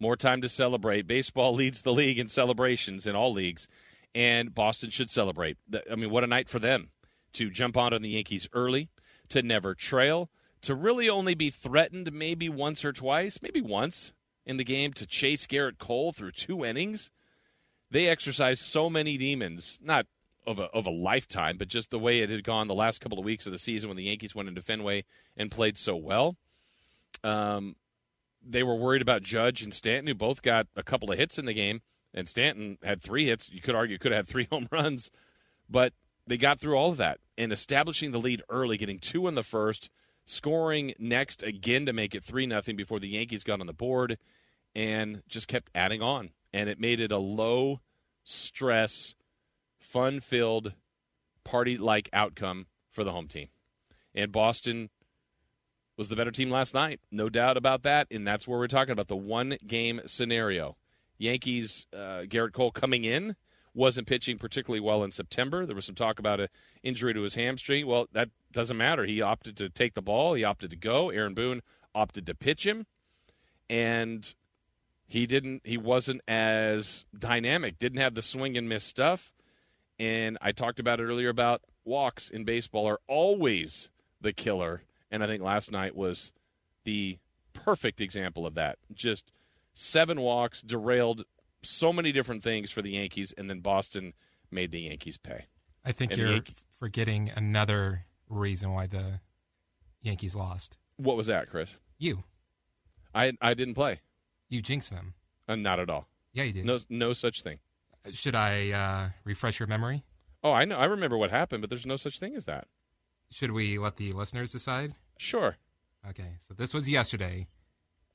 More 0.00 0.16
time 0.16 0.40
to 0.42 0.48
celebrate. 0.48 1.06
Baseball 1.06 1.54
leads 1.54 1.82
the 1.82 1.92
league 1.92 2.18
in 2.18 2.28
celebrations 2.28 3.06
in 3.06 3.14
all 3.14 3.32
leagues, 3.32 3.68
and 4.14 4.54
Boston 4.54 4.90
should 4.90 5.10
celebrate. 5.10 5.56
I 5.90 5.94
mean, 5.94 6.10
what 6.10 6.24
a 6.24 6.28
night 6.28 6.48
for 6.48 6.58
them 6.58 6.90
to 7.34 7.50
jump 7.50 7.76
on 7.76 8.02
the 8.02 8.08
Yankees 8.08 8.48
early, 8.52 8.88
to 9.28 9.42
never 9.42 9.74
trail, 9.74 10.30
to 10.62 10.74
really 10.74 11.08
only 11.08 11.34
be 11.34 11.50
threatened 11.50 12.12
maybe 12.12 12.48
once 12.48 12.84
or 12.84 12.92
twice, 12.92 13.38
maybe 13.40 13.60
once 13.60 14.12
in 14.44 14.56
the 14.56 14.64
game 14.64 14.92
to 14.94 15.06
chase 15.06 15.46
Gerrit 15.46 15.78
Cole 15.78 16.12
through 16.12 16.32
two 16.32 16.64
innings. 16.64 17.10
They 17.88 18.08
exercised 18.08 18.62
so 18.62 18.90
many 18.90 19.16
demons, 19.16 19.78
not 19.80 20.06
of 20.50 20.58
a 20.58 20.64
of 20.64 20.84
a 20.84 20.90
lifetime, 20.90 21.56
but 21.56 21.68
just 21.68 21.90
the 21.90 21.98
way 21.98 22.20
it 22.20 22.28
had 22.28 22.42
gone 22.42 22.66
the 22.66 22.74
last 22.74 23.00
couple 23.00 23.18
of 23.18 23.24
weeks 23.24 23.46
of 23.46 23.52
the 23.52 23.58
season 23.58 23.88
when 23.88 23.96
the 23.96 24.04
Yankees 24.04 24.34
went 24.34 24.48
into 24.48 24.60
Fenway 24.60 25.04
and 25.36 25.50
played 25.50 25.78
so 25.78 25.94
well. 25.94 26.36
Um, 27.22 27.76
they 28.44 28.64
were 28.64 28.74
worried 28.74 29.02
about 29.02 29.22
Judge 29.22 29.62
and 29.62 29.72
Stanton, 29.72 30.08
who 30.08 30.14
both 30.14 30.42
got 30.42 30.66
a 30.74 30.82
couple 30.82 31.12
of 31.12 31.18
hits 31.18 31.38
in 31.38 31.44
the 31.44 31.52
game, 31.52 31.82
and 32.12 32.28
Stanton 32.28 32.78
had 32.82 33.00
three 33.00 33.26
hits. 33.26 33.48
You 33.48 33.60
could 33.60 33.76
argue 33.76 33.96
could 33.96 34.10
have 34.10 34.26
had 34.26 34.28
three 34.28 34.48
home 34.50 34.66
runs, 34.72 35.10
but 35.68 35.92
they 36.26 36.36
got 36.36 36.58
through 36.58 36.76
all 36.76 36.90
of 36.90 36.96
that 36.96 37.20
and 37.38 37.52
establishing 37.52 38.10
the 38.10 38.18
lead 38.18 38.42
early, 38.48 38.76
getting 38.76 38.98
two 38.98 39.28
in 39.28 39.36
the 39.36 39.44
first, 39.44 39.88
scoring 40.26 40.94
next 40.98 41.44
again 41.44 41.86
to 41.86 41.92
make 41.92 42.14
it 42.14 42.24
three 42.24 42.46
nothing 42.46 42.76
before 42.76 42.98
the 42.98 43.08
Yankees 43.08 43.44
got 43.44 43.60
on 43.60 43.66
the 43.66 43.72
board, 43.72 44.18
and 44.74 45.22
just 45.28 45.46
kept 45.46 45.70
adding 45.76 46.02
on, 46.02 46.30
and 46.52 46.68
it 46.68 46.80
made 46.80 46.98
it 46.98 47.12
a 47.12 47.18
low 47.18 47.80
stress, 48.24 49.14
fun 49.80 50.20
filled, 50.20 50.74
party 51.42 51.76
like 51.76 52.08
outcome 52.12 52.66
for 52.90 53.02
the 53.02 53.12
home 53.12 53.26
team, 53.26 53.48
and 54.14 54.30
Boston 54.30 54.90
was 56.00 56.08
the 56.08 56.16
better 56.16 56.30
team 56.30 56.50
last 56.50 56.72
night. 56.72 56.98
No 57.10 57.28
doubt 57.28 57.58
about 57.58 57.82
that. 57.82 58.06
And 58.10 58.26
that's 58.26 58.48
where 58.48 58.58
we're 58.58 58.68
talking 58.68 58.92
about 58.92 59.08
the 59.08 59.16
one 59.16 59.58
game 59.66 60.00
scenario. 60.06 60.78
Yankees, 61.18 61.86
uh, 61.92 62.24
Gerrit 62.24 62.54
Cole 62.54 62.70
coming 62.70 63.04
in, 63.04 63.36
wasn't 63.74 64.06
pitching 64.06 64.38
particularly 64.38 64.80
well 64.80 65.04
in 65.04 65.10
September. 65.10 65.66
There 65.66 65.76
was 65.76 65.84
some 65.84 65.94
talk 65.94 66.18
about 66.18 66.40
an 66.40 66.48
injury 66.82 67.12
to 67.12 67.20
his 67.20 67.34
hamstring. 67.34 67.86
Well, 67.86 68.06
that 68.12 68.30
doesn't 68.50 68.78
matter. 68.78 69.04
He 69.04 69.20
opted 69.20 69.58
to 69.58 69.68
take 69.68 69.92
the 69.92 70.00
ball, 70.00 70.32
he 70.32 70.42
opted 70.42 70.70
to 70.70 70.76
go. 70.76 71.10
Aaron 71.10 71.34
Boone 71.34 71.60
opted 71.94 72.24
to 72.24 72.34
pitch 72.34 72.66
him. 72.66 72.86
And 73.68 74.32
he 75.06 75.26
didn't 75.26 75.60
he 75.64 75.76
wasn't 75.76 76.22
as 76.26 77.04
dynamic, 77.16 77.78
didn't 77.78 78.00
have 78.00 78.14
the 78.14 78.22
swing 78.22 78.56
and 78.56 78.70
miss 78.70 78.84
stuff. 78.84 79.34
And 80.00 80.38
I 80.40 80.50
talked 80.52 80.80
about 80.80 80.98
it 80.98 81.04
earlier 81.04 81.28
about 81.28 81.60
walks 81.84 82.30
in 82.30 82.44
baseball 82.44 82.88
are 82.88 83.00
always 83.06 83.90
the 84.20 84.32
killer 84.32 84.82
and 85.10 85.22
I 85.22 85.26
think 85.26 85.42
last 85.42 85.70
night 85.70 85.94
was 85.94 86.32
the 86.84 87.18
perfect 87.52 88.00
example 88.00 88.46
of 88.46 88.54
that. 88.54 88.78
Just 88.94 89.32
seven 89.74 90.20
walks, 90.20 90.62
derailed 90.62 91.24
so 91.62 91.92
many 91.92 92.12
different 92.12 92.42
things 92.42 92.70
for 92.70 92.80
the 92.80 92.92
Yankees, 92.92 93.34
and 93.36 93.50
then 93.50 93.60
Boston 93.60 94.14
made 94.50 94.70
the 94.70 94.80
Yankees 94.80 95.18
pay. 95.18 95.46
I 95.84 95.92
think 95.92 96.12
and 96.12 96.20
you're 96.20 96.32
Yankees- 96.32 96.64
forgetting 96.70 97.30
another 97.34 98.06
reason 98.28 98.72
why 98.72 98.86
the 98.86 99.20
Yankees 100.00 100.34
lost. 100.34 100.78
What 100.96 101.16
was 101.16 101.26
that, 101.26 101.50
Chris? 101.50 101.76
You. 101.98 102.24
I 103.14 103.32
I 103.40 103.54
didn't 103.54 103.74
play. 103.74 104.00
You 104.48 104.62
jinxed 104.62 104.90
them. 104.90 105.14
Uh, 105.48 105.56
not 105.56 105.80
at 105.80 105.90
all. 105.90 106.06
Yeah, 106.32 106.44
you 106.44 106.52
did. 106.52 106.64
No, 106.64 106.78
no 106.88 107.12
such 107.12 107.42
thing. 107.42 107.58
Should 108.10 108.34
I 108.34 108.70
uh, 108.70 109.08
refresh 109.24 109.58
your 109.60 109.66
memory? 109.68 110.04
Oh, 110.42 110.52
I 110.52 110.64
know. 110.64 110.76
I 110.76 110.86
remember 110.86 111.18
what 111.18 111.30
happened, 111.30 111.60
but 111.60 111.68
there's 111.70 111.86
no 111.86 111.96
such 111.96 112.18
thing 112.18 112.34
as 112.34 112.46
that. 112.46 112.66
Should 113.30 113.50
we 113.52 113.78
let 113.78 113.96
the 113.96 114.12
listeners 114.12 114.52
decide? 114.52 114.94
Sure. 115.18 115.56
Okay, 116.08 116.36
so 116.38 116.54
this 116.54 116.72
was 116.72 116.88
yesterday 116.88 117.46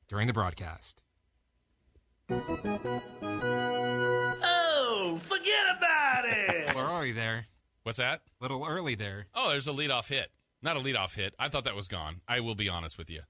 during 0.07 0.25
the 0.27 0.33
broadcast. 0.33 1.03
Oh, 4.43 5.19
forget 5.23 5.77
about 5.77 6.25
it. 6.25 6.73
Where 6.75 6.85
are 6.85 7.05
you 7.05 7.13
there? 7.13 7.45
What's 7.83 7.99
that? 7.99 8.21
Little 8.41 8.65
early 8.65 8.95
there. 8.95 9.27
Oh, 9.35 9.51
there's 9.51 9.67
a 9.67 9.71
leadoff 9.71 10.09
hit. 10.09 10.31
Not 10.63 10.77
a 10.77 10.79
leadoff 10.79 11.15
hit. 11.15 11.35
I 11.37 11.49
thought 11.49 11.65
that 11.65 11.75
was 11.75 11.87
gone. 11.87 12.21
I 12.27 12.39
will 12.39 12.55
be 12.55 12.67
honest 12.67 12.97
with 12.97 13.11
you. 13.11 13.21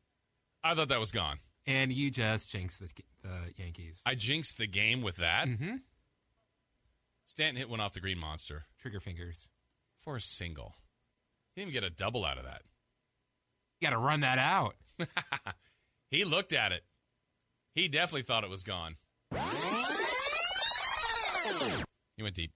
I 0.63 0.73
thought 0.73 0.87
that 0.87 0.99
was 1.01 1.11
gone. 1.11 1.39
And 1.67 1.91
you 1.91 2.09
just 2.11 2.51
jinxed 2.51 2.79
the, 2.79 2.89
the 3.23 3.53
Yankees. 3.61 4.01
I 4.05 4.15
jinxed 4.15 4.57
the 4.57 4.67
game 4.67 5.01
with 5.01 5.17
that. 5.17 5.47
Mm-hmm. 5.47 5.75
Stanton 7.25 7.57
hit 7.57 7.69
one 7.69 7.79
off 7.79 7.93
the 7.93 7.99
green 7.99 8.19
monster. 8.19 8.65
Trigger 8.79 8.99
fingers. 8.99 9.49
For 9.99 10.15
a 10.15 10.21
single. 10.21 10.75
He 11.55 11.61
didn't 11.61 11.71
even 11.71 11.81
get 11.81 11.91
a 11.91 11.93
double 11.93 12.23
out 12.23 12.37
of 12.37 12.43
that. 12.43 12.61
You 13.79 13.87
got 13.87 13.93
to 13.93 13.99
run 13.99 14.21
that 14.21 14.37
out. 14.37 14.75
he 16.11 16.23
looked 16.23 16.53
at 16.53 16.71
it. 16.71 16.83
He 17.73 17.87
definitely 17.87 18.21
thought 18.21 18.43
it 18.43 18.49
was 18.49 18.63
gone. 18.63 18.95
He 22.15 22.23
went 22.23 22.35
deep. 22.35 22.51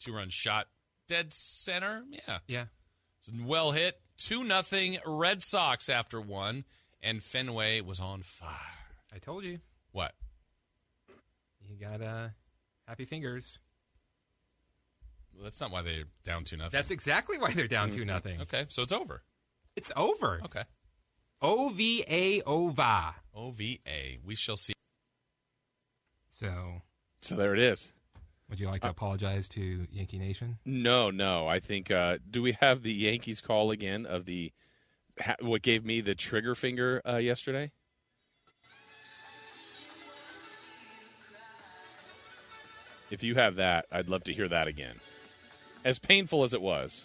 Two 0.00 0.14
run 0.14 0.30
shot. 0.30 0.66
Dead 1.06 1.32
center. 1.32 2.02
Yeah. 2.10 2.38
Yeah. 2.46 2.64
Well 3.44 3.72
hit. 3.72 4.00
2 4.18 4.42
nothing 4.42 4.98
Red 5.06 5.42
Sox 5.42 5.88
after 5.88 6.20
one. 6.20 6.64
And 7.00 7.22
Fenway 7.22 7.80
was 7.82 8.00
on 8.00 8.22
fire. 8.22 8.50
I 9.14 9.18
told 9.18 9.44
you. 9.44 9.60
What? 9.92 10.12
You 11.68 11.76
got 11.76 12.02
uh, 12.02 12.28
happy 12.86 13.04
fingers. 13.04 13.60
Well, 15.38 15.44
that's 15.44 15.60
not 15.60 15.70
why 15.70 15.82
they're 15.82 16.02
down 16.24 16.42
2 16.42 16.56
nothing. 16.56 16.70
That's 16.72 16.90
exactly 16.90 17.38
why 17.38 17.52
they're 17.52 17.68
down 17.68 17.92
2 17.92 18.04
nothing. 18.04 18.40
okay, 18.40 18.66
so 18.70 18.82
it's 18.82 18.92
over. 18.92 19.22
It's 19.76 19.92
over. 19.96 20.40
Okay. 20.44 20.64
O 21.40 21.68
V 21.68 22.04
A 22.08 22.42
OVA. 22.42 23.14
O 23.32 23.52
V 23.52 23.80
A. 23.86 24.18
We 24.24 24.34
shall 24.34 24.56
see. 24.56 24.72
So. 26.28 26.82
So 27.22 27.36
there 27.36 27.54
it 27.54 27.60
is. 27.60 27.92
Would 28.50 28.58
you 28.58 28.66
like 28.66 28.80
to 28.80 28.88
uh, 28.88 28.90
apologize 28.90 29.48
to 29.50 29.86
Yankee 29.92 30.18
Nation? 30.18 30.58
No, 30.64 31.10
no. 31.12 31.46
I 31.46 31.60
think. 31.60 31.92
Uh, 31.92 32.18
do 32.28 32.42
we 32.42 32.56
have 32.60 32.82
the 32.82 32.92
Yankees 32.92 33.40
call 33.40 33.70
again 33.70 34.06
of 34.06 34.24
the 34.24 34.52
ha, 35.20 35.36
what 35.40 35.62
gave 35.62 35.84
me 35.84 36.00
the 36.00 36.16
trigger 36.16 36.56
finger 36.56 37.00
uh, 37.08 37.18
yesterday? 37.18 37.70
If 43.10 43.22
you 43.22 43.36
have 43.36 43.54
that, 43.56 43.86
I'd 43.92 44.08
love 44.08 44.24
to 44.24 44.32
hear 44.34 44.48
that 44.48 44.66
again. 44.66 44.96
As 45.88 45.98
painful 45.98 46.44
as 46.44 46.52
it 46.52 46.60
was 46.60 47.02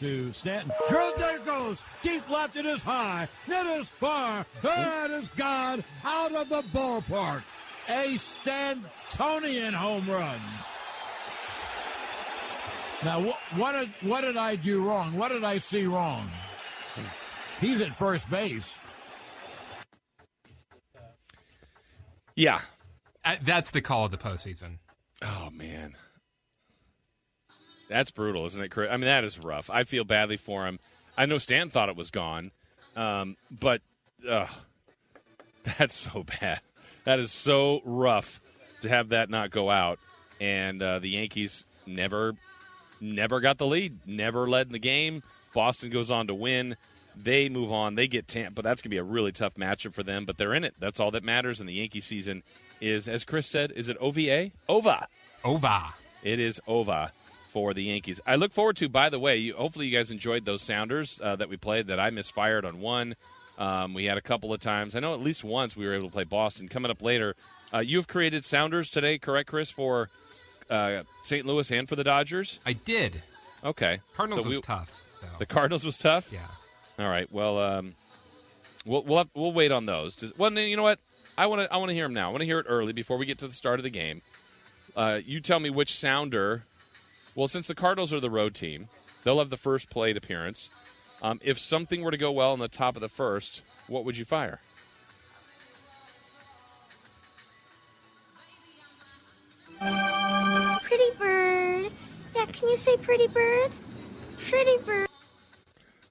to 0.00 0.30
Stanton. 0.34 0.70
Drill, 0.90 1.12
there 1.16 1.38
goes. 1.38 1.82
Deep 2.02 2.28
left, 2.28 2.58
it 2.58 2.66
is 2.66 2.82
high. 2.82 3.26
It 3.46 3.66
is 3.80 3.88
far. 3.88 4.44
It 4.62 5.10
is 5.12 5.30
gone 5.30 5.82
out 6.04 6.34
of 6.34 6.50
the 6.50 6.62
ballpark. 6.74 7.42
A 7.88 8.16
Stantonian 8.16 9.72
home 9.72 10.06
run. 10.06 10.38
Now, 13.02 13.20
what, 13.20 13.38
what 13.56 13.72
did 13.72 13.88
what 14.06 14.20
did 14.20 14.36
I 14.36 14.56
do 14.56 14.86
wrong? 14.86 15.16
What 15.16 15.30
did 15.30 15.42
I 15.42 15.56
see 15.56 15.86
wrong? 15.86 16.28
He's 17.62 17.80
at 17.80 17.98
first 17.98 18.30
base. 18.30 18.76
Yeah, 22.36 22.60
uh, 23.24 23.36
that's 23.42 23.70
the 23.70 23.80
call 23.80 24.04
of 24.04 24.10
the 24.10 24.18
postseason. 24.18 24.80
Oh 25.22 25.48
man, 25.52 25.96
that's 27.88 28.10
brutal, 28.10 28.44
isn't 28.46 28.62
it, 28.62 28.70
Chris? 28.70 28.88
I 28.90 28.96
mean, 28.96 29.06
that 29.06 29.24
is 29.24 29.38
rough. 29.38 29.70
I 29.70 29.84
feel 29.84 30.04
badly 30.04 30.36
for 30.36 30.66
him. 30.66 30.78
I 31.16 31.26
know 31.26 31.38
Stan 31.38 31.70
thought 31.70 31.88
it 31.88 31.96
was 31.96 32.10
gone, 32.10 32.50
um, 32.96 33.36
but 33.50 33.80
uh, 34.28 34.46
that's 35.78 35.94
so 35.96 36.24
bad. 36.40 36.60
That 37.04 37.18
is 37.20 37.30
so 37.32 37.80
rough 37.84 38.40
to 38.80 38.88
have 38.88 39.10
that 39.10 39.30
not 39.30 39.50
go 39.50 39.70
out. 39.70 39.98
And 40.40 40.82
uh, 40.82 40.98
the 40.98 41.08
Yankees 41.08 41.64
never, 41.86 42.34
never 43.00 43.40
got 43.40 43.58
the 43.58 43.66
lead, 43.66 43.98
never 44.06 44.48
led 44.48 44.66
in 44.66 44.72
the 44.72 44.78
game. 44.78 45.22
Boston 45.54 45.90
goes 45.90 46.10
on 46.10 46.26
to 46.26 46.34
win. 46.34 46.76
They 47.16 47.48
move 47.48 47.72
on. 47.72 47.94
They 47.94 48.08
get 48.08 48.28
Tampa. 48.28 48.62
That's 48.62 48.82
going 48.82 48.90
to 48.90 48.94
be 48.94 48.98
a 48.98 49.04
really 49.04 49.32
tough 49.32 49.54
matchup 49.54 49.94
for 49.94 50.02
them, 50.02 50.24
but 50.24 50.36
they're 50.36 50.54
in 50.54 50.64
it. 50.64 50.74
That's 50.78 51.00
all 51.00 51.10
that 51.12 51.24
matters. 51.24 51.60
And 51.60 51.68
the 51.68 51.74
Yankee 51.74 52.00
season 52.00 52.42
is, 52.80 53.08
as 53.08 53.24
Chris 53.24 53.46
said, 53.46 53.72
is 53.72 53.88
it 53.88 53.96
OVA? 54.00 54.50
OVA. 54.68 55.08
OVA. 55.44 55.94
It 56.22 56.40
is 56.40 56.60
OVA 56.66 57.12
for 57.50 57.72
the 57.72 57.84
Yankees. 57.84 58.20
I 58.26 58.34
look 58.36 58.52
forward 58.52 58.76
to, 58.78 58.88
by 58.88 59.10
the 59.10 59.18
way, 59.18 59.36
you, 59.36 59.54
hopefully 59.54 59.86
you 59.86 59.96
guys 59.96 60.10
enjoyed 60.10 60.44
those 60.44 60.62
sounders 60.62 61.20
uh, 61.22 61.36
that 61.36 61.48
we 61.48 61.56
played 61.56 61.86
that 61.86 62.00
I 62.00 62.10
misfired 62.10 62.64
on 62.64 62.80
one. 62.80 63.14
Um, 63.58 63.94
we 63.94 64.06
had 64.06 64.18
a 64.18 64.22
couple 64.22 64.52
of 64.52 64.60
times. 64.60 64.96
I 64.96 65.00
know 65.00 65.14
at 65.14 65.20
least 65.20 65.44
once 65.44 65.76
we 65.76 65.86
were 65.86 65.94
able 65.94 66.08
to 66.08 66.12
play 66.12 66.24
Boston. 66.24 66.68
Coming 66.68 66.90
up 66.90 67.00
later, 67.00 67.36
uh, 67.72 67.78
you 67.78 67.98
have 67.98 68.08
created 68.08 68.44
sounders 68.44 68.90
today, 68.90 69.18
correct, 69.18 69.48
Chris, 69.48 69.70
for 69.70 70.08
uh, 70.68 71.02
St. 71.22 71.46
Louis 71.46 71.70
and 71.70 71.88
for 71.88 71.94
the 71.94 72.02
Dodgers? 72.02 72.58
I 72.66 72.72
did. 72.72 73.22
Okay. 73.64 74.00
Cardinals 74.16 74.42
so 74.42 74.48
we, 74.48 74.56
was 74.56 74.60
tough. 74.60 74.92
So. 75.20 75.26
The 75.38 75.46
Cardinals 75.46 75.84
was 75.84 75.96
tough? 75.96 76.30
Yeah. 76.32 76.40
All 76.98 77.08
right. 77.08 77.30
Well, 77.32 77.58
um, 77.58 77.94
we'll 78.84 79.02
we'll, 79.02 79.18
have, 79.18 79.28
we'll 79.34 79.52
wait 79.52 79.72
on 79.72 79.86
those. 79.86 80.32
well, 80.36 80.52
you 80.52 80.76
know 80.76 80.82
what? 80.82 80.98
I 81.36 81.46
want 81.46 81.62
to 81.62 81.72
I 81.72 81.78
want 81.78 81.90
to 81.90 81.94
hear 81.94 82.04
them 82.04 82.14
now. 82.14 82.28
I 82.28 82.30
want 82.30 82.40
to 82.40 82.46
hear 82.46 82.60
it 82.60 82.66
early 82.68 82.92
before 82.92 83.16
we 83.16 83.26
get 83.26 83.38
to 83.38 83.48
the 83.48 83.54
start 83.54 83.80
of 83.80 83.84
the 83.84 83.90
game. 83.90 84.22
Uh, 84.94 85.20
you 85.24 85.40
tell 85.40 85.58
me 85.58 85.70
which 85.70 85.96
sounder 85.98 86.62
well, 87.34 87.48
since 87.48 87.66
the 87.66 87.74
Cardinals 87.74 88.12
are 88.12 88.20
the 88.20 88.30
road 88.30 88.54
team, 88.54 88.88
they'll 89.24 89.40
have 89.40 89.50
the 89.50 89.56
first 89.56 89.90
plate 89.90 90.16
appearance. 90.16 90.70
Um, 91.20 91.40
if 91.42 91.58
something 91.58 92.02
were 92.02 92.12
to 92.12 92.16
go 92.16 92.30
well 92.30 92.54
in 92.54 92.60
the 92.60 92.68
top 92.68 92.94
of 92.94 93.00
the 93.00 93.08
first, 93.08 93.62
what 93.88 94.04
would 94.04 94.16
you 94.16 94.24
fire? 94.24 94.60
Pretty 99.80 101.18
bird. 101.18 101.92
Yeah, 102.36 102.46
can 102.46 102.68
you 102.68 102.76
say 102.76 102.96
pretty 102.98 103.26
bird? 103.26 103.72
Pretty 104.38 104.78
bird. 104.84 105.08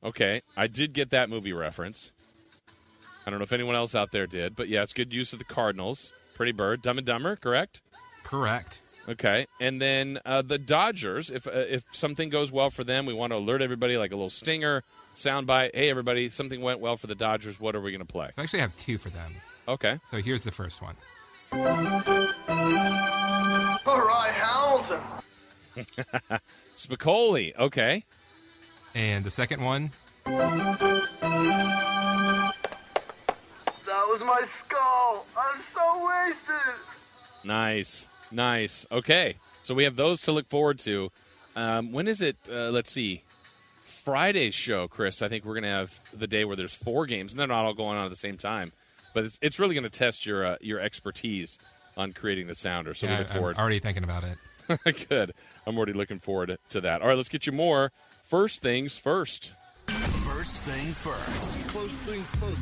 Okay, 0.03 0.41
I 0.57 0.67
did 0.67 0.93
get 0.93 1.12
that 1.12 1.29
movie 1.29 1.53
reference. 1.53 2.12
I 3.25 3.29
don't 3.29 3.39
know 3.39 3.43
if 3.43 3.53
anyone 3.53 3.75
else 3.75 3.95
out 3.95 4.12
there 4.12 4.27
did, 4.27 4.55
but 4.55 4.67
yeah, 4.67 4.83
it's 4.83 4.91
good 4.93 5.13
use 5.13 5.31
of 5.33 5.39
the 5.39 5.45
Cardinals. 5.45 6.12
Pretty 6.36 6.51
Bird, 6.51 6.81
Dumb 6.81 6.98
and 6.98 7.07
Dumber, 7.07 7.36
correct? 7.38 7.81
Correct. 8.24 8.81
Okay, 9.07 9.48
and 9.60 9.81
then 9.81 10.19
uh, 10.25 10.41
the 10.41 10.57
Dodgers. 10.57 11.29
If 11.29 11.45
uh, 11.48 11.51
if 11.51 11.83
something 11.91 12.29
goes 12.29 12.51
well 12.51 12.69
for 12.69 12.83
them, 12.83 13.05
we 13.05 13.13
want 13.13 13.31
to 13.31 13.38
alert 13.38 13.62
everybody 13.62 13.98
like 13.98 14.12
a 14.12 14.15
little 14.15 14.29
stinger 14.29 14.83
soundbite. 15.15 15.72
Hey, 15.74 15.89
everybody, 15.89 16.29
something 16.29 16.62
went 16.62 16.79
well 16.79 16.95
for 16.98 17.07
the 17.07 17.15
Dodgers. 17.15 17.60
What 17.60 17.75
are 17.75 17.81
we 17.81 17.91
going 17.91 18.00
to 18.00 18.05
play? 18.05 18.27
So 18.33 18.41
I 18.41 18.43
actually 18.43 18.60
have 18.60 18.75
two 18.77 18.98
for 18.98 19.10
them. 19.10 19.31
Okay, 19.67 20.00
So 20.05 20.17
here's 20.22 20.43
the 20.43 20.51
first 20.51 20.81
one. 20.81 20.95
All 21.53 21.60
right, 24.01 24.31
Hamilton. 24.33 25.00
Spicoli. 26.77 27.55
Okay, 27.57 28.03
And 28.95 29.23
the 29.25 29.31
second 29.31 29.62
one, 29.63 29.91
That 33.85 34.07
was 34.07 34.21
my 34.21 34.41
skull. 34.47 35.25
I'm 35.38 35.62
so 35.73 36.07
wasted. 36.07 36.55
nice, 37.43 38.07
nice. 38.31 38.85
Okay, 38.91 39.35
so 39.63 39.73
we 39.75 39.83
have 39.83 39.95
those 39.95 40.21
to 40.21 40.31
look 40.31 40.47
forward 40.47 40.79
to. 40.79 41.09
Um, 41.55 41.91
when 41.91 42.07
is 42.07 42.21
it? 42.21 42.38
Uh, 42.50 42.69
let's 42.71 42.91
see. 42.91 43.21
Friday's 43.85 44.55
show, 44.55 44.88
Chris. 44.88 45.21
I 45.21 45.29
think 45.29 45.45
we're 45.45 45.53
going 45.53 45.63
to 45.63 45.69
have 45.69 46.00
the 46.13 46.27
day 46.27 46.45
where 46.45 46.55
there's 46.55 46.73
four 46.73 47.05
games, 47.05 47.31
and 47.31 47.39
they're 47.39 47.47
not 47.47 47.65
all 47.65 47.73
going 47.73 47.97
on 47.97 48.05
at 48.05 48.09
the 48.12 48.15
same 48.17 48.38
time. 48.38 48.71
But 49.13 49.25
it's, 49.25 49.38
it's 49.41 49.59
really 49.59 49.75
going 49.75 49.83
to 49.83 49.89
test 49.89 50.25
your 50.25 50.45
uh, 50.45 50.55
your 50.62 50.79
expertise 50.79 51.57
on 51.95 52.13
creating 52.13 52.47
the 52.47 52.55
sounder. 52.55 52.93
So 52.93 53.07
we 53.07 53.13
yeah, 53.13 53.19
look 53.19 53.35
I'm 53.35 53.43
already 53.57 53.79
thinking 53.79 54.03
about 54.03 54.23
it. 54.23 54.38
Good. 55.09 55.33
I'm 55.67 55.77
already 55.77 55.93
looking 55.93 56.19
forward 56.19 56.57
to 56.69 56.81
that. 56.81 57.01
All 57.01 57.07
right, 57.09 57.17
let's 57.17 57.29
get 57.29 57.45
you 57.45 57.51
more. 57.51 57.91
First 58.24 58.62
things 58.62 58.98
first. 58.98 59.51
First 59.88 60.56
things 60.56 61.01
first. 61.01 61.68
Close 61.68 61.92
things 61.92 62.30
close. 62.32 62.58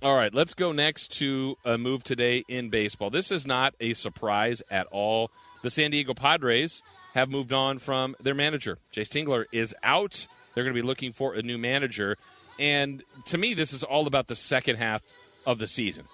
All 0.00 0.14
right, 0.14 0.32
let's 0.32 0.54
go 0.54 0.70
next 0.70 1.18
to 1.18 1.56
a 1.64 1.76
move 1.76 2.04
today 2.04 2.44
in 2.46 2.70
baseball. 2.70 3.10
This 3.10 3.32
is 3.32 3.46
not 3.46 3.74
a 3.80 3.94
surprise 3.94 4.62
at 4.70 4.86
all. 4.92 5.32
The 5.62 5.70
San 5.70 5.90
Diego 5.90 6.14
Padres 6.14 6.82
have 7.14 7.28
moved 7.28 7.52
on 7.52 7.78
from 7.78 8.14
their 8.20 8.34
manager. 8.34 8.78
Jayce 8.92 9.08
Tingler 9.08 9.46
is 9.50 9.74
out. 9.82 10.28
They're 10.54 10.62
going 10.62 10.74
to 10.74 10.80
be 10.80 10.86
looking 10.86 11.12
for 11.12 11.34
a 11.34 11.42
new 11.42 11.58
manager. 11.58 12.16
And 12.60 13.02
to 13.26 13.38
me, 13.38 13.54
this 13.54 13.72
is 13.72 13.82
all 13.82 14.06
about 14.06 14.28
the 14.28 14.36
second 14.36 14.76
half 14.76 15.02
of 15.46 15.58
the 15.58 15.66
season. 15.66 16.04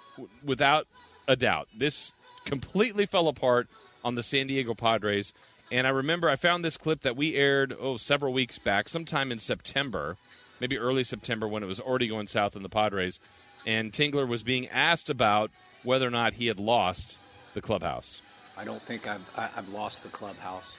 Without 0.42 0.86
a 1.28 1.36
doubt. 1.36 1.68
This 1.76 2.14
completely 2.46 3.04
fell 3.04 3.28
apart 3.28 3.66
on 4.02 4.14
the 4.14 4.22
San 4.22 4.46
Diego 4.46 4.74
Padres. 4.74 5.34
And 5.74 5.88
I 5.88 5.90
remember 5.90 6.30
I 6.30 6.36
found 6.36 6.64
this 6.64 6.76
clip 6.76 7.00
that 7.00 7.16
we 7.16 7.34
aired, 7.34 7.74
oh, 7.80 7.96
several 7.96 8.32
weeks 8.32 8.60
back, 8.60 8.88
sometime 8.88 9.32
in 9.32 9.40
September, 9.40 10.16
maybe 10.60 10.78
early 10.78 11.02
September 11.02 11.48
when 11.48 11.64
it 11.64 11.66
was 11.66 11.80
already 11.80 12.06
going 12.06 12.28
south 12.28 12.54
in 12.54 12.62
the 12.62 12.68
Padres. 12.68 13.18
And 13.66 13.92
Tingler 13.92 14.28
was 14.28 14.44
being 14.44 14.68
asked 14.68 15.10
about 15.10 15.50
whether 15.82 16.06
or 16.06 16.12
not 16.12 16.34
he 16.34 16.46
had 16.46 16.60
lost 16.60 17.18
the 17.54 17.60
clubhouse. 17.60 18.22
I 18.56 18.62
don't 18.62 18.80
think 18.82 19.08
I've, 19.08 19.28
I've 19.36 19.68
lost 19.70 20.04
the 20.04 20.10
clubhouse. 20.10 20.72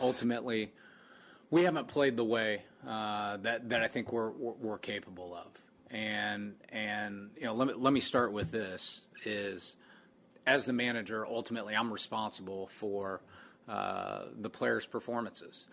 Ultimately, 0.00 0.70
we 1.50 1.64
haven't 1.64 1.88
played 1.88 2.16
the 2.16 2.22
way 2.22 2.62
uh, 2.86 3.38
that 3.38 3.70
that 3.70 3.82
I 3.82 3.88
think 3.88 4.12
we're, 4.12 4.30
we're 4.30 4.52
we're 4.52 4.78
capable 4.78 5.34
of. 5.34 5.48
And 5.90 6.54
and 6.68 7.30
you 7.36 7.42
know, 7.42 7.54
let 7.54 7.66
me 7.66 7.74
let 7.76 7.92
me 7.92 7.98
start 7.98 8.32
with 8.32 8.52
this: 8.52 9.00
is 9.24 9.74
as 10.46 10.64
the 10.64 10.72
manager, 10.72 11.26
ultimately, 11.26 11.74
I'm 11.74 11.92
responsible 11.92 12.68
for 12.68 13.20
the 13.68 14.50
players' 14.50 14.86
performances, 14.86 15.66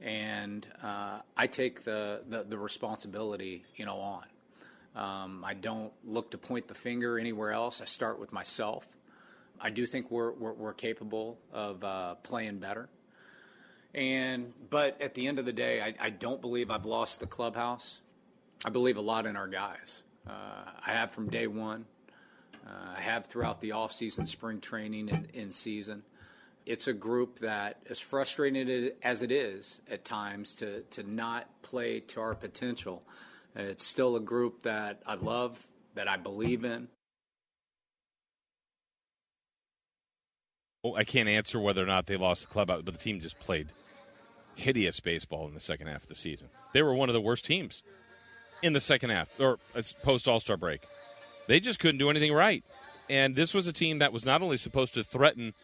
and 0.00 0.66
uh, 0.82 1.20
I 1.36 1.46
take 1.46 1.84
the, 1.84 2.22
responsibility, 2.50 3.64
you 3.76 3.86
know, 3.86 3.98
on. 3.98 4.24
Um, 4.96 5.44
I 5.44 5.54
don't 5.54 5.92
look 6.04 6.30
to 6.30 6.38
point 6.38 6.68
the 6.68 6.74
finger 6.74 7.18
anywhere 7.18 7.52
else. 7.52 7.80
I 7.80 7.84
start 7.84 8.18
with 8.18 8.32
myself. 8.32 8.86
I 9.60 9.70
do 9.70 9.86
think 9.86 10.10
we're 10.10 10.74
capable 10.74 11.38
of 11.52 11.82
uh, 11.82 12.14
playing 12.16 12.58
better. 12.58 12.88
And 13.94 14.52
but 14.70 15.00
at 15.00 15.14
the 15.14 15.26
end 15.26 15.38
of 15.38 15.46
the 15.46 15.52
day, 15.52 15.94
I, 16.00 16.10
don't 16.10 16.40
believe 16.40 16.70
I've 16.70 16.84
lost 16.84 17.20
the 17.20 17.26
clubhouse. 17.26 18.00
I 18.64 18.70
believe 18.70 18.96
a 18.96 19.00
lot 19.00 19.24
in 19.26 19.36
our 19.36 19.46
guys. 19.46 20.02
Uh, 20.28 20.32
I 20.84 20.90
have 20.90 21.12
from 21.12 21.30
day 21.30 21.46
one. 21.46 21.86
Uh, 22.66 22.94
I 22.96 23.00
have 23.00 23.26
throughout 23.26 23.60
the 23.60 23.70
offseason, 23.70 24.26
spring 24.26 24.60
training, 24.60 25.10
and 25.10 25.28
in 25.32 25.52
season. 25.52 26.02
It's 26.66 26.88
a 26.88 26.92
group 26.94 27.40
that, 27.40 27.82
as 27.90 28.00
frustrating 28.00 28.90
as 29.02 29.22
it 29.22 29.30
is 29.30 29.82
at 29.90 30.04
times 30.04 30.54
to, 30.56 30.80
to 30.82 31.02
not 31.02 31.46
play 31.62 32.00
to 32.00 32.20
our 32.20 32.34
potential, 32.34 33.02
it's 33.54 33.84
still 33.84 34.16
a 34.16 34.20
group 34.20 34.62
that 34.62 35.02
I 35.06 35.14
love, 35.14 35.66
that 35.94 36.08
I 36.08 36.16
believe 36.16 36.64
in. 36.64 36.88
I 40.96 41.04
can't 41.04 41.28
answer 41.28 41.58
whether 41.58 41.82
or 41.82 41.86
not 41.86 42.06
they 42.06 42.16
lost 42.16 42.42
the 42.42 42.48
clubhouse, 42.48 42.82
but 42.82 42.94
the 42.94 43.00
team 43.00 43.20
just 43.20 43.38
played 43.38 43.68
hideous 44.54 45.00
baseball 45.00 45.46
in 45.46 45.54
the 45.54 45.60
second 45.60 45.86
half 45.86 46.02
of 46.02 46.08
the 46.08 46.14
season. 46.14 46.48
They 46.72 46.82
were 46.82 46.94
one 46.94 47.08
of 47.08 47.14
the 47.14 47.20
worst 47.20 47.44
teams 47.44 47.82
in 48.62 48.72
the 48.72 48.80
second 48.80 49.10
half, 49.10 49.28
or 49.38 49.58
uh, 49.74 49.82
post 50.02 50.28
All 50.28 50.40
Star 50.40 50.56
break. 50.56 50.82
They 51.46 51.60
just 51.60 51.80
couldn't 51.80 51.98
do 51.98 52.10
anything 52.10 52.32
right. 52.32 52.64
And 53.08 53.36
this 53.36 53.52
was 53.52 53.66
a 53.66 53.72
team 53.72 53.98
that 53.98 54.12
was 54.12 54.24
not 54.24 54.42
only 54.42 54.56
supposed 54.56 54.94
to 54.94 55.04
threaten 55.04 55.54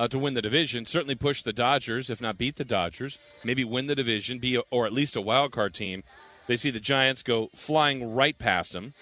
uh, 0.00 0.08
to 0.08 0.18
win 0.18 0.32
the 0.32 0.40
division, 0.40 0.86
certainly 0.86 1.14
push 1.14 1.42
the 1.42 1.52
Dodgers, 1.52 2.08
if 2.08 2.22
not 2.22 2.38
beat 2.38 2.56
the 2.56 2.64
Dodgers, 2.64 3.18
maybe 3.44 3.64
win 3.64 3.86
the 3.86 3.94
division, 3.94 4.38
be 4.38 4.56
a, 4.56 4.60
or 4.70 4.86
at 4.86 4.94
least 4.94 5.14
a 5.14 5.20
wild 5.20 5.52
card 5.52 5.74
team. 5.74 6.02
They 6.46 6.56
see 6.56 6.70
the 6.70 6.80
Giants 6.80 7.22
go 7.22 7.50
flying 7.54 8.14
right 8.14 8.36
past 8.38 8.72
them, 8.72 8.94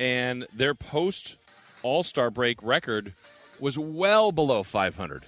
and 0.00 0.48
their 0.52 0.74
post 0.74 1.36
All 1.84 2.02
Star 2.02 2.28
break 2.28 2.60
record 2.60 3.14
was 3.60 3.78
well 3.78 4.32
below 4.32 4.64
500. 4.64 5.24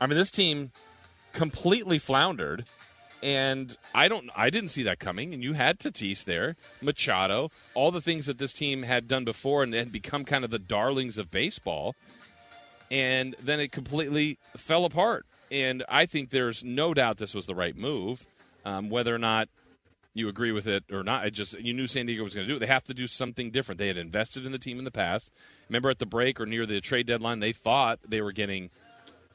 I 0.00 0.06
mean, 0.06 0.16
this 0.16 0.30
team 0.30 0.70
completely 1.34 1.98
floundered, 1.98 2.64
and 3.22 3.76
I 3.94 4.08
don't, 4.08 4.30
I 4.34 4.48
didn't 4.48 4.70
see 4.70 4.84
that 4.84 4.98
coming. 4.98 5.34
And 5.34 5.42
you 5.42 5.52
had 5.52 5.78
Tatis 5.78 6.24
there, 6.24 6.56
Machado, 6.80 7.50
all 7.74 7.90
the 7.90 8.00
things 8.00 8.24
that 8.24 8.38
this 8.38 8.54
team 8.54 8.84
had 8.84 9.06
done 9.06 9.26
before, 9.26 9.62
and 9.62 9.70
they 9.70 9.78
had 9.78 9.92
become 9.92 10.24
kind 10.24 10.46
of 10.46 10.50
the 10.50 10.58
darlings 10.58 11.18
of 11.18 11.30
baseball. 11.30 11.94
And 12.90 13.36
then 13.42 13.60
it 13.60 13.70
completely 13.72 14.38
fell 14.56 14.84
apart. 14.84 15.26
And 15.50 15.84
I 15.88 16.06
think 16.06 16.30
there's 16.30 16.64
no 16.64 16.94
doubt 16.94 17.18
this 17.18 17.34
was 17.34 17.46
the 17.46 17.54
right 17.54 17.76
move. 17.76 18.26
Um, 18.64 18.90
whether 18.90 19.14
or 19.14 19.18
not 19.18 19.48
you 20.12 20.28
agree 20.28 20.52
with 20.52 20.66
it 20.66 20.84
or 20.92 21.02
not, 21.02 21.30
just 21.32 21.58
you 21.58 21.72
knew 21.72 21.86
San 21.86 22.06
Diego 22.06 22.24
was 22.24 22.34
going 22.34 22.46
to 22.46 22.52
do 22.52 22.56
it. 22.56 22.60
They 22.60 22.66
have 22.66 22.84
to 22.84 22.94
do 22.94 23.06
something 23.06 23.50
different. 23.50 23.78
They 23.78 23.88
had 23.88 23.96
invested 23.96 24.44
in 24.44 24.52
the 24.52 24.58
team 24.58 24.78
in 24.78 24.84
the 24.84 24.90
past. 24.90 25.30
Remember 25.68 25.90
at 25.90 25.98
the 25.98 26.06
break 26.06 26.40
or 26.40 26.46
near 26.46 26.66
the 26.66 26.80
trade 26.80 27.06
deadline, 27.06 27.40
they 27.40 27.52
thought 27.52 28.00
they 28.06 28.20
were 28.20 28.32
getting 28.32 28.70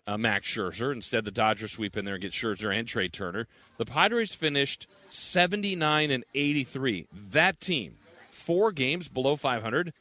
uh, 0.07 0.17
Max 0.17 0.47
Scherzer. 0.47 0.91
Instead, 0.91 1.25
the 1.25 1.31
Dodgers 1.31 1.71
sweep 1.71 1.97
in 1.97 2.05
there 2.05 2.15
and 2.15 2.21
get 2.21 2.31
Scherzer 2.31 2.77
and 2.77 2.87
Trea 2.87 3.09
Turner. 3.09 3.47
The 3.77 3.85
Padres 3.85 4.35
finished 4.35 4.87
79 5.09 6.11
and 6.11 6.23
83. 6.33 7.07
That 7.31 7.59
team, 7.59 7.95
four 8.29 8.71
games 8.71 9.09
below 9.09 9.35
500, 9.35 9.93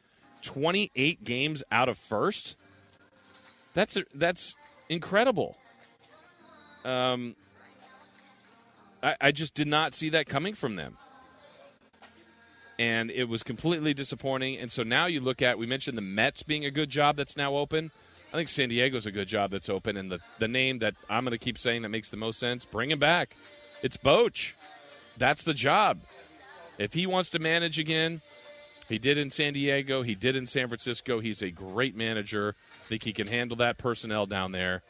28 0.42 1.24
games 1.24 1.62
out 1.70 1.88
of 1.88 1.98
first. 1.98 2.56
That's 3.74 3.98
that's 4.14 4.56
incredible. 4.88 5.56
Um, 6.84 7.34
I, 9.02 9.16
I 9.20 9.32
just 9.32 9.54
did 9.54 9.68
not 9.68 9.94
see 9.94 10.08
that 10.10 10.26
coming 10.26 10.54
from 10.54 10.76
them. 10.76 10.96
And 12.78 13.10
it 13.10 13.24
was 13.24 13.42
completely 13.42 13.94
disappointing. 13.94 14.58
And 14.58 14.72
so 14.72 14.82
now 14.82 15.06
you 15.06 15.20
look 15.20 15.40
at, 15.42 15.58
we 15.58 15.66
mentioned 15.66 15.96
the 15.96 16.02
Mets 16.02 16.42
being 16.42 16.64
a 16.64 16.72
good 16.72 16.90
job 16.90 17.16
that's 17.16 17.36
now 17.36 17.56
open. 17.56 17.92
I 18.32 18.36
think 18.36 18.48
San 18.48 18.68
Diego's 18.68 19.06
a 19.06 19.12
good 19.12 19.28
job 19.28 19.52
that's 19.52 19.68
open. 19.68 19.96
And 19.96 20.10
the, 20.10 20.18
the 20.40 20.48
name 20.48 20.80
that 20.80 20.94
I'm 21.08 21.24
going 21.24 21.30
to 21.30 21.38
keep 21.38 21.56
saying 21.56 21.82
that 21.82 21.90
makes 21.90 22.10
the 22.10 22.16
most 22.16 22.40
sense, 22.40 22.64
bring 22.64 22.90
him 22.90 22.98
back. 22.98 23.36
It's 23.82 23.96
Boch. 23.96 24.54
That's 25.16 25.44
the 25.44 25.54
job. 25.54 26.00
If 26.76 26.94
he 26.94 27.06
wants 27.06 27.30
to 27.30 27.38
manage 27.38 27.78
again, 27.78 28.22
he 28.88 28.98
did 28.98 29.18
in 29.18 29.30
San 29.30 29.54
Diego, 29.54 30.02
he 30.02 30.14
did 30.14 30.36
in 30.36 30.46
San 30.46 30.68
Francisco. 30.68 31.20
He's 31.20 31.42
a 31.42 31.50
great 31.50 31.96
manager. 31.96 32.54
I 32.58 32.88
think 32.88 33.02
he 33.02 33.12
can 33.12 33.26
handle 33.26 33.56
that 33.58 33.78
personnel 33.78 34.26
down 34.26 34.52
there 34.52 34.82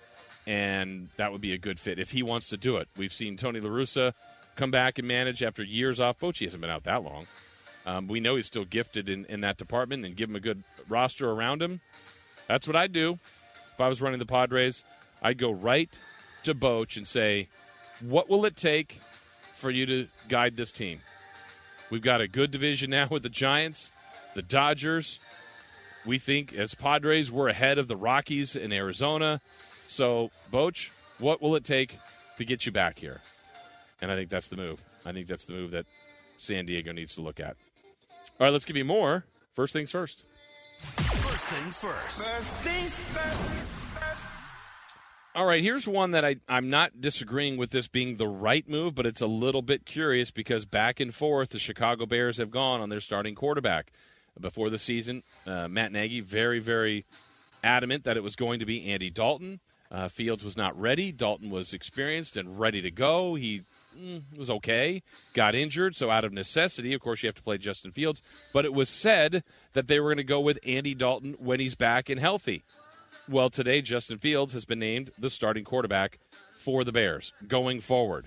and 0.46 1.08
that 1.16 1.32
would 1.32 1.40
be 1.40 1.52
a 1.52 1.58
good 1.58 1.80
fit 1.80 1.98
if 1.98 2.10
he 2.10 2.22
wants 2.22 2.48
to 2.48 2.56
do 2.56 2.76
it. 2.76 2.88
We've 2.96 3.12
seen 3.12 3.36
Tony 3.36 3.60
La 3.60 3.70
Russa 3.70 4.12
come 4.56 4.70
back 4.70 4.98
and 4.98 5.08
manage 5.08 5.42
after 5.42 5.62
years 5.62 6.00
off. 6.00 6.18
Bochy 6.20 6.44
hasn't 6.44 6.60
been 6.60 6.70
out 6.70 6.84
that 6.84 7.02
long. 7.02 7.26
Um, 7.86 8.08
we 8.08 8.20
know 8.20 8.36
he's 8.36 8.46
still 8.46 8.64
gifted 8.64 9.08
in, 9.08 9.24
in 9.26 9.40
that 9.42 9.58
department 9.58 10.04
and 10.04 10.16
give 10.16 10.30
him 10.30 10.36
a 10.36 10.40
good 10.40 10.64
roster 10.88 11.30
around 11.30 11.62
him. 11.62 11.80
That's 12.46 12.66
what 12.66 12.76
I'd 12.76 12.92
do 12.92 13.18
if 13.72 13.80
I 13.80 13.88
was 13.88 14.00
running 14.00 14.18
the 14.18 14.26
Padres. 14.26 14.84
I'd 15.22 15.38
go 15.38 15.50
right 15.50 15.90
to 16.44 16.54
Boch 16.54 16.96
and 16.96 17.06
say, 17.06 17.48
what 18.00 18.28
will 18.28 18.44
it 18.44 18.56
take 18.56 19.00
for 19.54 19.70
you 19.70 19.86
to 19.86 20.08
guide 20.28 20.56
this 20.56 20.72
team? 20.72 21.00
We've 21.90 22.02
got 22.02 22.20
a 22.20 22.28
good 22.28 22.50
division 22.50 22.90
now 22.90 23.08
with 23.10 23.22
the 23.22 23.28
Giants, 23.28 23.90
the 24.34 24.42
Dodgers. 24.42 25.18
We 26.06 26.18
think 26.18 26.54
as 26.54 26.74
Padres, 26.74 27.30
we're 27.30 27.48
ahead 27.48 27.78
of 27.78 27.88
the 27.88 27.96
Rockies 27.96 28.56
in 28.56 28.72
Arizona. 28.72 29.40
So, 29.86 30.30
Boch, 30.52 30.90
what 31.18 31.40
will 31.40 31.54
it 31.54 31.64
take 31.64 31.98
to 32.38 32.44
get 32.44 32.66
you 32.66 32.72
back 32.72 32.98
here? 32.98 33.20
And 34.02 34.10
I 34.10 34.16
think 34.16 34.30
that's 34.30 34.48
the 34.48 34.56
move. 34.56 34.80
I 35.06 35.12
think 35.12 35.26
that's 35.26 35.44
the 35.44 35.52
move 35.52 35.70
that 35.70 35.86
San 36.36 36.66
Diego 36.66 36.92
needs 36.92 37.14
to 37.14 37.20
look 37.20 37.40
at. 37.40 37.56
All 38.40 38.46
right, 38.46 38.52
let's 38.52 38.64
give 38.64 38.76
you 38.76 38.84
more. 38.84 39.24
First 39.54 39.72
things 39.72 39.90
first. 39.90 40.24
First 40.80 41.46
things 41.46 41.78
first. 41.78 42.24
First 42.24 42.56
things 42.56 43.00
first. 43.00 43.83
All 45.36 45.46
right, 45.46 45.64
here's 45.64 45.88
one 45.88 46.12
that 46.12 46.24
I, 46.24 46.36
I'm 46.48 46.70
not 46.70 47.00
disagreeing 47.00 47.56
with 47.56 47.70
this 47.70 47.88
being 47.88 48.18
the 48.18 48.28
right 48.28 48.68
move, 48.68 48.94
but 48.94 49.04
it's 49.04 49.20
a 49.20 49.26
little 49.26 49.62
bit 49.62 49.84
curious 49.84 50.30
because 50.30 50.64
back 50.64 51.00
and 51.00 51.12
forth 51.12 51.48
the 51.48 51.58
Chicago 51.58 52.06
Bears 52.06 52.36
have 52.36 52.52
gone 52.52 52.80
on 52.80 52.88
their 52.88 53.00
starting 53.00 53.34
quarterback. 53.34 53.90
Before 54.40 54.70
the 54.70 54.78
season, 54.78 55.24
uh, 55.44 55.66
Matt 55.66 55.90
Nagy 55.90 56.20
very, 56.20 56.60
very 56.60 57.04
adamant 57.64 58.04
that 58.04 58.16
it 58.16 58.22
was 58.22 58.36
going 58.36 58.60
to 58.60 58.66
be 58.66 58.88
Andy 58.88 59.10
Dalton. 59.10 59.58
Uh, 59.90 60.06
Fields 60.08 60.44
was 60.44 60.56
not 60.56 60.78
ready. 60.80 61.10
Dalton 61.10 61.50
was 61.50 61.74
experienced 61.74 62.36
and 62.36 62.58
ready 62.58 62.80
to 62.80 62.90
go. 62.92 63.34
He 63.34 63.62
mm, 63.96 64.22
was 64.36 64.50
okay, 64.50 65.02
got 65.34 65.56
injured, 65.56 65.96
so 65.96 66.10
out 66.10 66.24
of 66.24 66.32
necessity, 66.32 66.94
of 66.94 67.00
course, 67.00 67.22
you 67.22 67.28
have 67.28 67.34
to 67.34 67.42
play 67.42 67.58
Justin 67.58 67.90
Fields. 67.90 68.22
But 68.52 68.64
it 68.64 68.74
was 68.74 68.88
said 68.88 69.42
that 69.72 69.88
they 69.88 69.98
were 69.98 70.10
going 70.10 70.18
to 70.18 70.24
go 70.24 70.40
with 70.40 70.60
Andy 70.64 70.94
Dalton 70.94 71.34
when 71.38 71.58
he's 71.58 71.74
back 71.74 72.08
and 72.08 72.20
healthy. 72.20 72.62
Well, 73.28 73.48
today, 73.48 73.80
Justin 73.80 74.18
Fields 74.18 74.52
has 74.52 74.64
been 74.64 74.78
named 74.78 75.10
the 75.18 75.30
starting 75.30 75.64
quarterback 75.64 76.18
for 76.58 76.84
the 76.84 76.92
Bears 76.92 77.32
going 77.48 77.80
forward. 77.80 78.26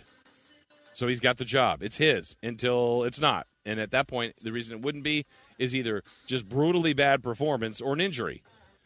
So 0.93 1.07
he's 1.07 1.19
got 1.19 1.37
the 1.37 1.45
job. 1.45 1.83
It's 1.83 1.97
his 1.97 2.35
until 2.41 3.03
it's 3.03 3.19
not. 3.19 3.45
And 3.65 3.79
at 3.79 3.91
that 3.91 4.07
point, 4.07 4.35
the 4.41 4.51
reason 4.51 4.75
it 4.75 4.81
wouldn't 4.81 5.03
be 5.03 5.25
is 5.59 5.75
either 5.75 6.01
just 6.25 6.49
brutally 6.49 6.93
bad 6.93 7.21
performance 7.21 7.79
or 7.79 7.93
an 7.93 8.01
injury. 8.01 8.41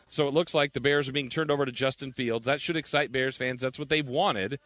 So 0.09 0.27
it 0.27 0.33
looks 0.33 0.53
like 0.53 0.73
the 0.73 0.81
Bears 0.81 1.07
are 1.07 1.13
being 1.13 1.29
turned 1.29 1.49
over 1.49 1.65
to 1.65 1.71
Justin 1.71 2.11
Fields. 2.11 2.45
That 2.45 2.59
should 2.59 2.75
excite 2.75 3.13
Bears 3.13 3.37
fans. 3.37 3.61
That's 3.61 3.79
what 3.79 3.87
they've 3.87 4.07
wanted. 4.07 4.59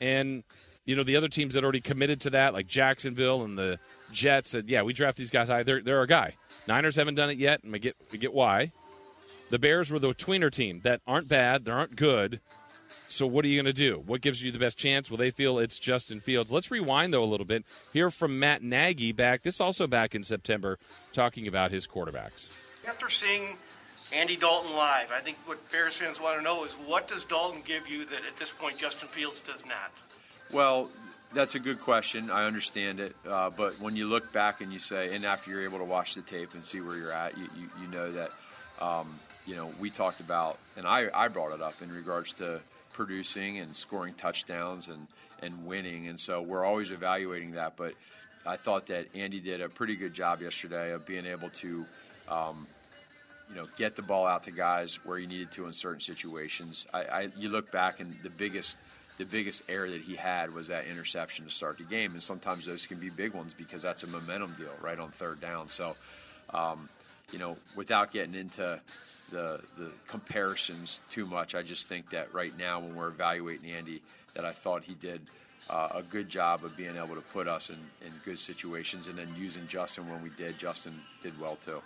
And, 0.00 0.44
you 0.84 0.94
know, 0.94 1.02
the 1.02 1.16
other 1.16 1.28
teams 1.28 1.54
that 1.54 1.64
already 1.64 1.80
committed 1.80 2.20
to 2.20 2.30
that, 2.30 2.52
like 2.52 2.68
Jacksonville 2.68 3.42
and 3.42 3.58
the 3.58 3.80
Jets, 4.12 4.50
said, 4.50 4.68
yeah, 4.68 4.82
we 4.82 4.92
draft 4.92 5.16
these 5.16 5.30
guys 5.30 5.48
high. 5.48 5.64
They're, 5.64 5.82
they're 5.82 5.98
our 5.98 6.06
guy. 6.06 6.36
Niners 6.68 6.94
haven't 6.94 7.16
done 7.16 7.30
it 7.30 7.38
yet, 7.38 7.64
and 7.64 7.72
we 7.72 7.80
get, 7.80 7.96
we 8.12 8.18
get 8.18 8.32
why. 8.32 8.70
The 9.52 9.58
Bears 9.58 9.90
were 9.90 9.98
the 9.98 10.14
tweener 10.14 10.50
team 10.50 10.80
that 10.82 11.02
aren't 11.06 11.28
bad, 11.28 11.66
they 11.66 11.72
aren't 11.72 11.94
good. 11.94 12.40
So 13.06 13.26
what 13.26 13.44
are 13.44 13.48
you 13.48 13.62
going 13.62 13.66
to 13.66 13.78
do? 13.78 14.02
What 14.06 14.22
gives 14.22 14.42
you 14.42 14.50
the 14.50 14.58
best 14.58 14.78
chance? 14.78 15.10
Well, 15.10 15.18
they 15.18 15.30
feel 15.30 15.58
it's 15.58 15.78
Justin 15.78 16.20
Fields. 16.20 16.50
Let's 16.50 16.70
rewind 16.70 17.12
though 17.12 17.22
a 17.22 17.26
little 17.26 17.44
bit. 17.44 17.66
Hear 17.92 18.10
from 18.10 18.38
Matt 18.38 18.62
Nagy 18.62 19.12
back. 19.12 19.42
This 19.42 19.60
also 19.60 19.86
back 19.86 20.14
in 20.14 20.22
September, 20.22 20.78
talking 21.12 21.46
about 21.46 21.70
his 21.70 21.86
quarterbacks. 21.86 22.48
After 22.88 23.10
seeing 23.10 23.58
Andy 24.10 24.36
Dalton 24.36 24.74
live, 24.74 25.12
I 25.12 25.20
think 25.20 25.36
what 25.44 25.70
Bears 25.70 25.98
fans 25.98 26.18
want 26.18 26.38
to 26.38 26.42
know 26.42 26.64
is 26.64 26.72
what 26.86 27.06
does 27.06 27.22
Dalton 27.24 27.60
give 27.66 27.86
you 27.86 28.06
that 28.06 28.20
at 28.26 28.38
this 28.38 28.52
point 28.52 28.78
Justin 28.78 29.08
Fields 29.08 29.42
does 29.42 29.66
not? 29.66 29.92
Well, 30.50 30.88
that's 31.34 31.56
a 31.56 31.60
good 31.60 31.78
question. 31.78 32.30
I 32.30 32.46
understand 32.46 33.00
it, 33.00 33.14
uh, 33.28 33.50
but 33.50 33.78
when 33.82 33.96
you 33.96 34.06
look 34.06 34.32
back 34.32 34.62
and 34.62 34.72
you 34.72 34.78
say, 34.78 35.14
and 35.14 35.26
after 35.26 35.50
you're 35.50 35.64
able 35.64 35.80
to 35.80 35.84
watch 35.84 36.14
the 36.14 36.22
tape 36.22 36.54
and 36.54 36.64
see 36.64 36.80
where 36.80 36.96
you're 36.96 37.12
at, 37.12 37.36
you, 37.36 37.44
you, 37.58 37.68
you 37.82 37.88
know 37.88 38.10
that, 38.12 38.30
um, 38.80 39.14
you 39.46 39.56
know, 39.56 39.70
we 39.80 39.90
talked 39.90 40.20
about, 40.20 40.58
and 40.76 40.86
I, 40.86 41.08
I 41.12 41.28
brought 41.28 41.52
it 41.52 41.62
up 41.62 41.80
in 41.82 41.90
regards 41.90 42.32
to 42.34 42.60
producing 42.92 43.58
and 43.58 43.74
scoring 43.74 44.14
touchdowns 44.14 44.88
and, 44.88 45.06
and 45.42 45.66
winning, 45.66 46.06
and 46.08 46.18
so 46.18 46.40
we're 46.42 46.64
always 46.64 46.90
evaluating 46.90 47.52
that. 47.52 47.76
But 47.76 47.94
I 48.46 48.56
thought 48.56 48.86
that 48.86 49.06
Andy 49.14 49.40
did 49.40 49.60
a 49.60 49.68
pretty 49.68 49.96
good 49.96 50.14
job 50.14 50.40
yesterday 50.42 50.92
of 50.92 51.06
being 51.06 51.26
able 51.26 51.50
to. 51.50 51.86
Um, 52.28 52.66
you 53.50 53.60
know, 53.60 53.66
get 53.76 53.96
the 53.96 54.02
ball 54.02 54.26
out 54.26 54.44
to 54.44 54.50
guys 54.50 55.04
where 55.04 55.18
you 55.18 55.26
needed 55.26 55.50
to 55.52 55.66
in 55.66 55.74
certain 55.74 56.00
situations. 56.00 56.86
I, 56.94 57.02
I, 57.02 57.28
you 57.36 57.50
look 57.50 57.70
back 57.70 58.00
and 58.00 58.16
the 58.22 58.30
biggest 58.30 58.78
the 59.18 59.24
biggest 59.26 59.62
error 59.68 59.90
that 59.90 60.00
he 60.00 60.16
had 60.16 60.54
was 60.54 60.68
that 60.68 60.86
interception 60.86 61.44
to 61.44 61.50
start 61.50 61.78
the 61.78 61.84
game, 61.84 62.12
and 62.12 62.22
sometimes 62.22 62.66
those 62.66 62.86
can 62.86 62.98
be 62.98 63.10
big 63.10 63.34
ones 63.34 63.54
because 63.54 63.82
that's 63.82 64.02
a 64.02 64.06
momentum 64.06 64.54
deal 64.56 64.72
right 64.80 64.98
on 64.98 65.10
third 65.10 65.40
down. 65.40 65.68
So, 65.68 65.96
um, 66.54 66.88
you 67.30 67.38
know, 67.38 67.56
without 67.76 68.10
getting 68.10 68.34
into 68.34 68.80
the 69.32 69.60
the 69.76 69.90
comparisons 70.06 71.00
too 71.10 71.24
much, 71.26 71.54
I 71.54 71.62
just 71.62 71.88
think 71.88 72.10
that 72.10 72.32
right 72.32 72.56
now 72.56 72.80
when 72.80 72.94
we're 72.94 73.08
evaluating 73.08 73.70
Andy, 73.70 74.02
that 74.34 74.44
I 74.44 74.52
thought 74.52 74.84
he 74.84 74.94
did. 74.94 75.20
Uh, 75.70 75.88
a 75.94 76.02
good 76.02 76.28
job 76.28 76.64
of 76.64 76.76
being 76.76 76.96
able 76.96 77.14
to 77.14 77.20
put 77.20 77.46
us 77.46 77.70
in, 77.70 77.76
in 78.04 78.12
good 78.24 78.36
situations 78.36 79.06
and 79.06 79.16
then 79.16 79.32
using 79.38 79.64
Justin 79.68 80.10
when 80.10 80.20
we 80.20 80.28
did. 80.30 80.58
Justin 80.58 80.92
did 81.22 81.38
well 81.40 81.56
too. 81.64 81.80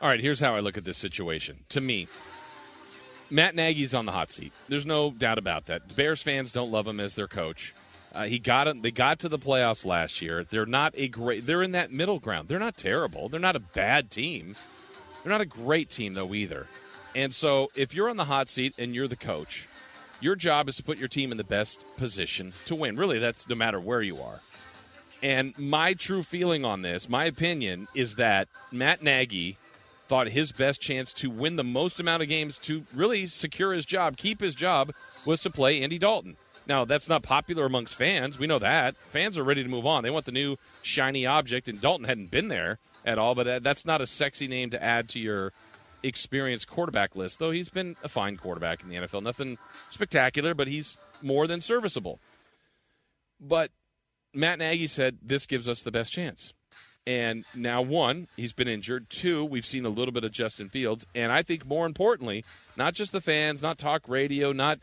All 0.00 0.08
right, 0.08 0.18
here's 0.18 0.40
how 0.40 0.56
I 0.56 0.60
look 0.60 0.78
at 0.78 0.84
this 0.84 0.96
situation. 0.96 1.58
To 1.68 1.80
me, 1.82 2.08
Matt 3.30 3.54
Nagy's 3.54 3.94
on 3.94 4.06
the 4.06 4.12
hot 4.12 4.30
seat. 4.30 4.52
There's 4.68 4.86
no 4.86 5.10
doubt 5.10 5.38
about 5.38 5.66
that. 5.66 5.94
Bears 5.94 6.22
fans 6.22 6.50
don't 6.50 6.70
love 6.70 6.86
him 6.86 7.00
as 7.00 7.14
their 7.14 7.28
coach. 7.28 7.74
Uh, 8.14 8.24
he 8.24 8.38
got. 8.38 8.82
They 8.82 8.90
got 8.90 9.18
to 9.20 9.28
the 9.28 9.38
playoffs 9.38 9.84
last 9.84 10.22
year. 10.22 10.44
They're 10.44 10.66
not 10.66 10.94
a 10.96 11.08
great. 11.08 11.44
They're 11.44 11.62
in 11.62 11.72
that 11.72 11.92
middle 11.92 12.18
ground. 12.18 12.48
They're 12.48 12.58
not 12.58 12.76
terrible. 12.76 13.28
They're 13.28 13.38
not 13.38 13.56
a 13.56 13.60
bad 13.60 14.10
team. 14.10 14.54
They're 15.22 15.32
not 15.32 15.40
a 15.40 15.46
great 15.46 15.90
team 15.90 16.14
though 16.14 16.34
either. 16.34 16.66
And 17.14 17.34
so, 17.34 17.70
if 17.74 17.94
you're 17.94 18.10
on 18.10 18.16
the 18.16 18.26
hot 18.26 18.48
seat 18.48 18.74
and 18.78 18.94
you're 18.94 19.08
the 19.08 19.16
coach, 19.16 19.66
your 20.20 20.36
job 20.36 20.68
is 20.68 20.76
to 20.76 20.82
put 20.82 20.98
your 20.98 21.08
team 21.08 21.30
in 21.32 21.38
the 21.38 21.44
best 21.44 21.84
position 21.96 22.52
to 22.66 22.74
win. 22.74 22.96
Really, 22.96 23.18
that's 23.18 23.48
no 23.48 23.54
matter 23.54 23.80
where 23.80 24.02
you 24.02 24.18
are. 24.18 24.40
And 25.22 25.56
my 25.58 25.94
true 25.94 26.22
feeling 26.22 26.64
on 26.64 26.82
this, 26.82 27.08
my 27.08 27.24
opinion, 27.24 27.88
is 27.94 28.16
that 28.16 28.48
Matt 28.70 29.02
Nagy 29.02 29.56
thought 30.06 30.28
his 30.28 30.52
best 30.52 30.80
chance 30.80 31.12
to 31.14 31.28
win 31.28 31.56
the 31.56 31.64
most 31.64 32.00
amount 32.00 32.22
of 32.22 32.28
games 32.28 32.56
to 32.58 32.84
really 32.94 33.26
secure 33.26 33.72
his 33.72 33.84
job, 33.84 34.16
keep 34.16 34.40
his 34.40 34.54
job, 34.54 34.92
was 35.26 35.40
to 35.40 35.50
play 35.50 35.82
Andy 35.82 35.98
Dalton. 35.98 36.36
Now, 36.66 36.84
that's 36.84 37.08
not 37.08 37.22
popular 37.22 37.64
amongst 37.64 37.94
fans. 37.94 38.38
We 38.38 38.46
know 38.46 38.58
that. 38.58 38.96
Fans 38.96 39.38
are 39.38 39.44
ready 39.44 39.62
to 39.62 39.68
move 39.68 39.86
on. 39.86 40.02
They 40.02 40.10
want 40.10 40.26
the 40.26 40.32
new 40.32 40.56
shiny 40.82 41.26
object, 41.26 41.66
and 41.68 41.80
Dalton 41.80 42.06
hadn't 42.06 42.30
been 42.30 42.48
there 42.48 42.78
at 43.08 43.18
all, 43.18 43.34
but 43.34 43.64
that's 43.64 43.86
not 43.86 44.02
a 44.02 44.06
sexy 44.06 44.46
name 44.46 44.68
to 44.70 44.82
add 44.82 45.08
to 45.08 45.18
your 45.18 45.52
experienced 46.02 46.68
quarterback 46.68 47.16
list, 47.16 47.38
though 47.38 47.50
he's 47.50 47.70
been 47.70 47.96
a 48.04 48.08
fine 48.08 48.36
quarterback 48.36 48.82
in 48.82 48.90
the 48.90 48.96
NFL. 48.96 49.22
Nothing 49.22 49.56
spectacular, 49.90 50.54
but 50.54 50.68
he's 50.68 50.96
more 51.22 51.46
than 51.46 51.62
serviceable. 51.62 52.20
But 53.40 53.70
Matt 54.34 54.58
Nagy 54.58 54.86
said 54.86 55.18
this 55.22 55.46
gives 55.46 55.68
us 55.68 55.82
the 55.82 55.90
best 55.90 56.12
chance. 56.12 56.52
And 57.06 57.46
now, 57.54 57.80
one, 57.80 58.28
he's 58.36 58.52
been 58.52 58.68
injured. 58.68 59.08
Two, 59.08 59.42
we've 59.42 59.64
seen 59.64 59.86
a 59.86 59.88
little 59.88 60.12
bit 60.12 60.24
of 60.24 60.30
Justin 60.30 60.68
Fields. 60.68 61.06
And 61.14 61.32
I 61.32 61.42
think 61.42 61.64
more 61.64 61.86
importantly, 61.86 62.44
not 62.76 62.92
just 62.92 63.12
the 63.12 63.22
fans, 63.22 63.62
not 63.62 63.78
talk 63.78 64.02
radio, 64.06 64.52
not 64.52 64.78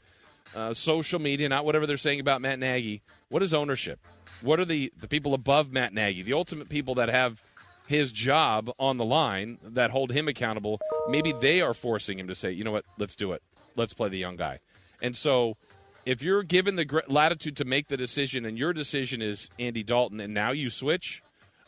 uh, 0.55 0.73
social 0.73 1.19
media, 1.19 1.47
not 1.47 1.65
whatever 1.65 1.85
they're 1.85 1.97
saying 1.97 2.19
about 2.19 2.41
Matt 2.41 2.57
Nagy. 2.57 3.03
What 3.29 3.43
is 3.43 3.53
ownership? 3.53 3.99
What 4.41 4.59
are 4.59 4.65
the, 4.65 4.91
the 4.99 5.07
people 5.07 5.35
above 5.35 5.71
Matt 5.71 5.93
Nagy, 5.93 6.23
the 6.23 6.33
ultimate 6.33 6.67
people 6.67 6.95
that 6.95 7.09
have 7.09 7.43
his 7.87 8.11
job 8.11 8.71
on 8.79 8.97
the 8.97 9.05
line 9.05 9.57
that 9.63 9.91
hold 9.91 10.11
him 10.11 10.27
accountable? 10.27 10.79
Maybe 11.09 11.31
they 11.31 11.61
are 11.61 11.73
forcing 11.73 12.19
him 12.19 12.27
to 12.27 12.35
say, 12.35 12.51
you 12.51 12.63
know 12.63 12.71
what, 12.71 12.85
let's 12.97 13.15
do 13.15 13.31
it. 13.33 13.41
Let's 13.75 13.93
play 13.93 14.09
the 14.09 14.17
young 14.17 14.35
guy. 14.35 14.59
And 15.01 15.15
so 15.15 15.57
if 16.05 16.21
you're 16.21 16.43
given 16.43 16.75
the 16.75 17.03
latitude 17.07 17.57
to 17.57 17.65
make 17.65 17.87
the 17.87 17.97
decision 17.97 18.45
and 18.45 18.57
your 18.57 18.73
decision 18.73 19.21
is 19.21 19.49
Andy 19.59 19.83
Dalton 19.83 20.19
and 20.19 20.33
now 20.33 20.51
you 20.51 20.69
switch, 20.69 21.21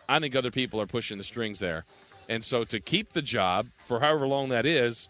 I 0.08 0.20
think 0.20 0.36
other 0.36 0.52
people 0.52 0.80
are 0.80 0.88
pushing 0.88 1.18
the 1.18 1.24
strings 1.24 1.60
there. 1.60 1.86
And 2.30 2.44
so 2.44 2.64
to 2.66 2.80
keep 2.80 3.14
the 3.14 3.22
job 3.22 3.68
for 3.86 4.00
however 4.00 4.28
long 4.28 4.50
that 4.50 4.66
is, 4.66 5.10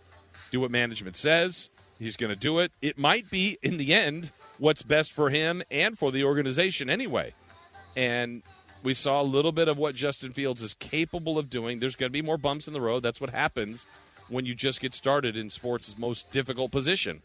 do 0.51 0.59
what 0.59 0.71
management 0.71 1.15
says. 1.15 1.69
He's 1.99 2.15
going 2.15 2.29
to 2.29 2.35
do 2.35 2.59
it. 2.59 2.71
It 2.81 2.97
might 2.97 3.29
be, 3.29 3.57
in 3.61 3.77
the 3.77 3.93
end, 3.93 4.31
what's 4.59 4.83
best 4.83 5.11
for 5.11 5.29
him 5.29 5.63
and 5.71 5.97
for 5.97 6.11
the 6.11 6.23
organization 6.23 6.89
anyway. 6.89 7.33
And 7.95 8.43
we 8.83 8.93
saw 8.93 9.21
a 9.21 9.23
little 9.23 9.51
bit 9.51 9.67
of 9.67 9.77
what 9.77 9.95
Justin 9.95 10.31
Fields 10.31 10.61
is 10.61 10.73
capable 10.73 11.37
of 11.37 11.49
doing. 11.49 11.79
There's 11.79 11.95
going 11.95 12.09
to 12.09 12.13
be 12.13 12.21
more 12.21 12.37
bumps 12.37 12.67
in 12.67 12.73
the 12.73 12.81
road. 12.81 13.03
That's 13.03 13.19
what 13.19 13.31
happens 13.31 13.85
when 14.29 14.45
you 14.45 14.55
just 14.55 14.81
get 14.81 14.93
started 14.93 15.35
in 15.35 15.49
sports' 15.49 15.97
most 15.97 16.31
difficult 16.31 16.71
position. 16.71 17.21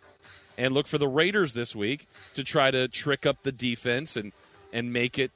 And 0.58 0.74
look 0.74 0.86
for 0.86 0.98
the 0.98 1.08
Raiders 1.08 1.54
this 1.54 1.74
week 1.74 2.06
to 2.34 2.44
try 2.44 2.70
to 2.70 2.88
trick 2.88 3.26
up 3.26 3.42
the 3.42 3.52
defense 3.52 4.16
and, 4.16 4.32
and 4.72 4.92
make 4.92 5.18
it 5.18 5.30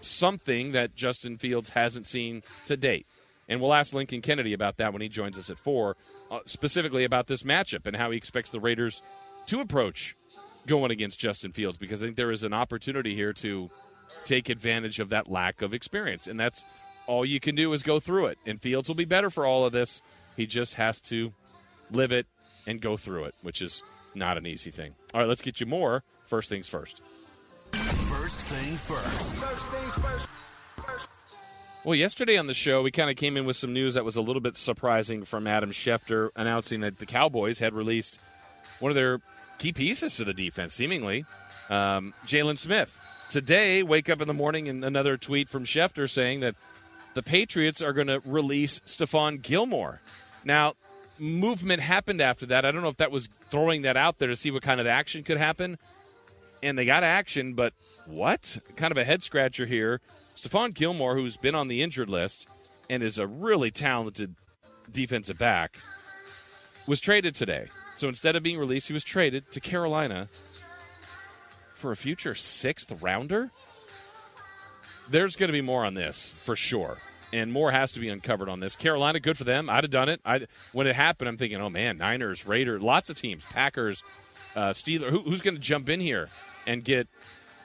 something 0.00 0.72
that 0.72 0.94
Justin 0.94 1.36
Fields 1.36 1.70
hasn't 1.70 2.06
seen 2.06 2.42
to 2.66 2.76
date. 2.76 3.06
And 3.48 3.60
we'll 3.60 3.74
ask 3.74 3.92
Lincoln 3.92 4.22
Kennedy 4.22 4.52
about 4.52 4.76
that 4.78 4.92
when 4.92 5.02
he 5.02 5.08
joins 5.08 5.38
us 5.38 5.50
at 5.50 5.58
four, 5.58 5.96
uh, 6.30 6.40
specifically 6.46 7.04
about 7.04 7.26
this 7.26 7.42
matchup 7.42 7.86
and 7.86 7.96
how 7.96 8.10
he 8.10 8.16
expects 8.16 8.50
the 8.50 8.60
Raiders 8.60 9.02
to 9.46 9.60
approach 9.60 10.16
going 10.66 10.90
against 10.90 11.20
Justin 11.20 11.52
Fields, 11.52 11.78
because 11.78 12.02
I 12.02 12.06
think 12.06 12.16
there 12.16 12.32
is 12.32 12.42
an 12.42 12.52
opportunity 12.52 13.14
here 13.14 13.32
to 13.34 13.70
take 14.24 14.48
advantage 14.48 14.98
of 15.00 15.10
that 15.10 15.30
lack 15.30 15.62
of 15.62 15.74
experience. 15.74 16.26
And 16.26 16.38
that's 16.38 16.64
all 17.06 17.24
you 17.24 17.40
can 17.40 17.54
do 17.54 17.72
is 17.72 17.82
go 17.82 18.00
through 18.00 18.26
it. 18.26 18.38
And 18.46 18.60
Fields 18.60 18.88
will 18.88 18.96
be 18.96 19.04
better 19.04 19.30
for 19.30 19.46
all 19.46 19.64
of 19.64 19.72
this. 19.72 20.02
He 20.36 20.46
just 20.46 20.74
has 20.74 21.00
to 21.02 21.32
live 21.90 22.12
it 22.12 22.26
and 22.66 22.80
go 22.80 22.96
through 22.96 23.24
it, 23.24 23.34
which 23.42 23.62
is 23.62 23.82
not 24.14 24.36
an 24.36 24.46
easy 24.46 24.70
thing. 24.70 24.94
All 25.14 25.20
right, 25.20 25.28
let's 25.28 25.42
get 25.42 25.60
you 25.60 25.66
more. 25.66 26.02
First 26.24 26.48
things 26.48 26.68
first. 26.68 27.00
First 27.72 28.40
things 28.40 28.84
first. 28.84 29.36
First 29.36 29.70
things 29.70 29.94
first. 29.94 30.28
Well, 31.84 31.94
yesterday 31.94 32.36
on 32.36 32.48
the 32.48 32.54
show, 32.54 32.82
we 32.82 32.90
kind 32.90 33.10
of 33.10 33.16
came 33.16 33.36
in 33.36 33.46
with 33.46 33.54
some 33.54 33.72
news 33.72 33.94
that 33.94 34.04
was 34.04 34.16
a 34.16 34.20
little 34.20 34.42
bit 34.42 34.56
surprising 34.56 35.24
from 35.24 35.46
Adam 35.46 35.70
Schefter 35.70 36.30
announcing 36.34 36.80
that 36.80 36.98
the 36.98 37.06
Cowboys 37.06 37.60
had 37.60 37.74
released 37.74 38.18
one 38.80 38.90
of 38.90 38.96
their 38.96 39.20
key 39.58 39.72
pieces 39.72 40.16
to 40.16 40.24
the 40.24 40.34
defense, 40.34 40.74
seemingly, 40.74 41.24
um, 41.70 42.12
Jaylon 42.26 42.58
Smith. 42.58 42.98
Today, 43.30 43.82
wake 43.82 44.08
up 44.08 44.20
in 44.20 44.28
the 44.28 44.34
morning 44.34 44.68
and 44.68 44.84
another 44.84 45.16
tweet 45.16 45.48
from 45.48 45.64
Schefter 45.64 46.08
saying 46.08 46.40
that 46.40 46.54
the 47.14 47.22
Patriots 47.22 47.82
are 47.82 47.92
going 47.92 48.08
to 48.08 48.20
release 48.24 48.80
Stephon 48.80 49.40
Gilmore. 49.40 50.00
Now, 50.44 50.74
movement 51.18 51.82
happened 51.82 52.20
after 52.20 52.46
that. 52.46 52.64
I 52.64 52.70
don't 52.70 52.82
know 52.82 52.88
if 52.88 52.98
that 52.98 53.10
was 53.10 53.28
throwing 53.50 53.82
that 53.82 53.96
out 53.96 54.18
there 54.18 54.28
to 54.28 54.36
see 54.36 54.50
what 54.50 54.62
kind 54.62 54.80
of 54.80 54.86
action 54.86 55.24
could 55.24 55.38
happen. 55.38 55.78
And 56.62 56.78
they 56.78 56.84
got 56.84 57.04
action, 57.04 57.54
but 57.54 57.74
what? 58.06 58.58
Kind 58.76 58.92
of 58.92 58.98
a 58.98 59.04
head 59.04 59.22
scratcher 59.22 59.66
here. 59.66 60.00
Stephon 60.36 60.74
Gilmore, 60.74 61.14
who's 61.14 61.36
been 61.36 61.54
on 61.54 61.68
the 61.68 61.82
injured 61.82 62.08
list 62.08 62.46
and 62.90 63.02
is 63.02 63.18
a 63.18 63.26
really 63.26 63.70
talented 63.70 64.34
defensive 64.90 65.38
back, 65.38 65.78
was 66.86 67.00
traded 67.00 67.34
today. 67.34 67.66
So 67.96 68.08
instead 68.08 68.36
of 68.36 68.42
being 68.42 68.58
released, 68.58 68.88
he 68.88 68.92
was 68.92 69.04
traded 69.04 69.50
to 69.52 69.60
Carolina 69.60 70.28
for 71.86 71.92
a 71.92 71.96
future 71.96 72.34
sixth 72.34 73.00
rounder. 73.00 73.52
There's 75.08 75.36
going 75.36 75.46
to 75.46 75.52
be 75.52 75.60
more 75.60 75.84
on 75.84 75.94
this 75.94 76.34
for 76.44 76.56
sure, 76.56 76.98
and 77.32 77.52
more 77.52 77.70
has 77.70 77.92
to 77.92 78.00
be 78.00 78.08
uncovered 78.08 78.48
on 78.48 78.58
this. 78.58 78.74
Carolina, 78.74 79.20
good 79.20 79.38
for 79.38 79.44
them. 79.44 79.70
I'd 79.70 79.84
have 79.84 79.92
done 79.92 80.08
it. 80.08 80.20
I 80.24 80.48
when 80.72 80.88
it 80.88 80.96
happened, 80.96 81.28
I'm 81.28 81.36
thinking, 81.36 81.60
oh 81.60 81.70
man, 81.70 81.98
Niners, 81.98 82.44
Raiders, 82.44 82.82
lots 82.82 83.08
of 83.08 83.16
teams, 83.16 83.44
Packers, 83.44 84.02
uh, 84.56 84.70
Steelers. 84.70 85.10
Who, 85.10 85.20
who's 85.20 85.42
going 85.42 85.54
to 85.54 85.60
jump 85.60 85.88
in 85.88 86.00
here 86.00 86.28
and 86.66 86.82
get 86.82 87.06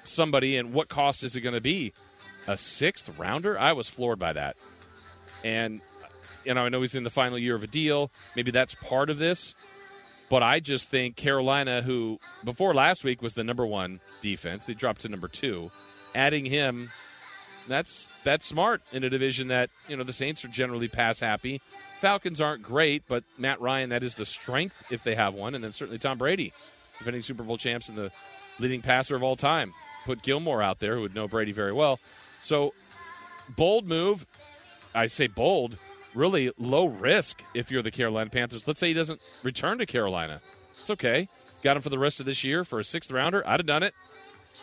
somebody? 0.03 0.55
And 0.55 0.71
what 0.71 0.88
cost 0.88 1.23
is 1.23 1.36
it 1.36 1.41
going 1.41 1.55
to 1.55 1.60
be? 1.60 1.91
A 2.47 2.57
sixth 2.57 3.17
rounder? 3.17 3.60
I 3.60 3.73
was 3.73 3.89
floored 3.89 4.19
by 4.19 4.34
that. 4.34 4.55
And 5.43 5.81
you 6.45 6.53
know, 6.53 6.62
I 6.62 6.69
know 6.69 6.81
he's 6.81 6.93
in 6.93 7.03
the 7.03 7.10
final 7.10 7.39
year 7.39 7.55
of 7.55 7.63
a 7.63 7.67
deal. 7.67 8.12
Maybe 8.36 8.51
that's 8.51 8.75
part 8.75 9.10
of 9.10 9.17
this. 9.17 9.55
But 10.31 10.43
I 10.43 10.61
just 10.61 10.87
think 10.87 11.17
Carolina, 11.17 11.81
who 11.81 12.17
before 12.45 12.73
last 12.73 13.03
week 13.03 13.21
was 13.21 13.33
the 13.33 13.43
number 13.43 13.65
one 13.65 13.99
defense, 14.21 14.63
they 14.63 14.73
dropped 14.73 15.01
to 15.01 15.09
number 15.09 15.27
two. 15.27 15.71
Adding 16.15 16.45
him, 16.45 16.89
that's 17.67 18.07
that's 18.23 18.45
smart 18.45 18.81
in 18.93 19.03
a 19.03 19.09
division 19.09 19.49
that 19.49 19.69
you 19.89 19.97
know 19.97 20.05
the 20.05 20.13
Saints 20.13 20.45
are 20.45 20.47
generally 20.47 20.87
pass 20.87 21.19
happy. 21.19 21.59
Falcons 21.99 22.39
aren't 22.39 22.63
great, 22.63 23.03
but 23.09 23.25
Matt 23.37 23.59
Ryan, 23.59 23.89
that 23.89 24.03
is 24.03 24.15
the 24.15 24.23
strength 24.23 24.89
if 24.89 25.03
they 25.03 25.15
have 25.15 25.33
one, 25.33 25.53
and 25.53 25.61
then 25.61 25.73
certainly 25.73 25.99
Tom 25.99 26.17
Brady, 26.17 26.53
defending 26.97 27.23
Super 27.23 27.43
Bowl 27.43 27.57
champs 27.57 27.89
and 27.89 27.97
the 27.97 28.09
leading 28.57 28.81
passer 28.81 29.17
of 29.17 29.23
all 29.23 29.35
time. 29.35 29.73
Put 30.05 30.21
Gilmore 30.23 30.63
out 30.63 30.79
there, 30.79 30.95
who 30.95 31.01
would 31.01 31.13
know 31.13 31.27
Brady 31.27 31.51
very 31.51 31.73
well. 31.73 31.99
So 32.41 32.73
bold 33.49 33.85
move. 33.85 34.25
I 34.95 35.07
say 35.07 35.27
bold 35.27 35.77
really 36.15 36.52
low 36.58 36.88
risk 36.88 37.43
if 37.54 37.71
you're 37.71 37.82
the 37.82 37.91
Carolina 37.91 38.30
Panthers. 38.30 38.67
Let's 38.67 38.80
say 38.80 38.89
he 38.89 38.93
doesn't 38.93 39.21
return 39.43 39.78
to 39.80 39.86
Carolina. 39.86 40.41
It's 40.80 40.89
okay. 40.89 41.30
Got 41.63 41.76
him 41.76 41.82
for 41.82 41.89
the 41.89 42.00
rest 42.00 42.19
of 42.19 42.26
this 42.26 42.43
year 42.43 42.63
for 42.63 42.80
a 42.80 42.84
sixth 42.84 43.12
rounder. 43.12 43.47
I'd 43.47 43.60
have 43.60 43.67
done 43.67 43.84
it. 43.84 43.93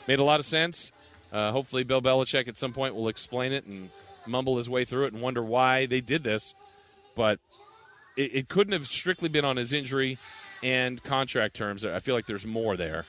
Made 0.07 0.19
a 0.19 0.25
lot 0.25 0.41
of 0.41 0.47
sense. 0.47 0.93
Uh, 1.33 1.53
hopefully, 1.53 1.85
Bill 1.85 2.01
Belichick 2.01 2.49
at 2.49 2.57
some 2.57 2.73
point 2.73 2.95
will 2.95 3.09
explain 3.09 3.53
it 3.53 3.65
and 3.67 3.91
mumble 4.27 4.57
his 4.57 4.69
way 4.69 4.85
through 4.85 5.05
it 5.07 5.13
and 5.13 5.23
wonder 5.23 5.43
why 5.43 5.87
they 5.87 6.01
did 6.01 6.25
this. 6.25 6.55
But 7.15 7.39
it, 8.17 8.35
it 8.35 8.49
couldn't 8.49 8.73
have 8.73 8.89
strictly 8.89 9.29
been 9.29 9.45
on 9.45 9.57
his 9.57 9.73
injury 9.73 10.19
and 10.63 11.03
contract 11.03 11.55
terms. 11.55 11.85
I 11.85 11.99
feel 12.01 12.15
like 12.15 12.27
there's 12.27 12.47
more 12.47 12.77
there 12.77 13.05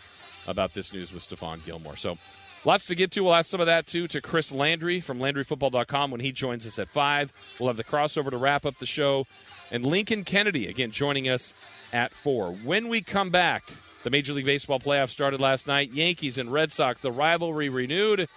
about 0.47 0.73
this 0.73 0.93
news 0.93 1.13
with 1.13 1.28
Stephon 1.28 1.65
Gilmore. 1.65 1.97
So 1.97 2.17
Lots 2.65 2.85
to 2.85 2.95
get 2.95 3.11
to. 3.11 3.23
We'll 3.23 3.35
ask 3.35 3.49
some 3.49 3.61
of 3.61 3.67
that 3.67 3.87
too 3.87 4.07
to 4.09 4.21
Chris 4.21 4.51
Landry 4.51 4.99
from 4.99 5.19
LandryFootball.com 5.19 6.11
when 6.11 6.19
he 6.19 6.31
joins 6.31 6.67
us 6.67 6.77
at 6.77 6.89
5. 6.89 7.31
We'll 7.59 7.69
have 7.69 7.77
the 7.77 7.83
crossover 7.83 8.29
to 8.29 8.37
wrap 8.37 8.65
up 8.65 8.77
the 8.79 8.85
show. 8.85 9.25
And 9.71 9.85
Lincoln 9.85 10.25
Kennedy, 10.25 10.67
again, 10.67 10.91
joining 10.91 11.29
us 11.29 11.53
at 11.93 12.11
4. 12.11 12.51
When 12.51 12.89
we 12.89 13.01
come 13.01 13.29
back, 13.29 13.63
the 14.03 14.09
Major 14.09 14.33
League 14.33 14.45
Baseball 14.45 14.79
playoffs 14.79 15.11
started 15.11 15.39
last 15.39 15.67
night. 15.67 15.93
Yankees 15.93 16.37
and 16.37 16.51
Red 16.51 16.71
Sox, 16.71 16.99
the 16.99 17.11
rivalry 17.11 17.69
renewed. 17.69 18.27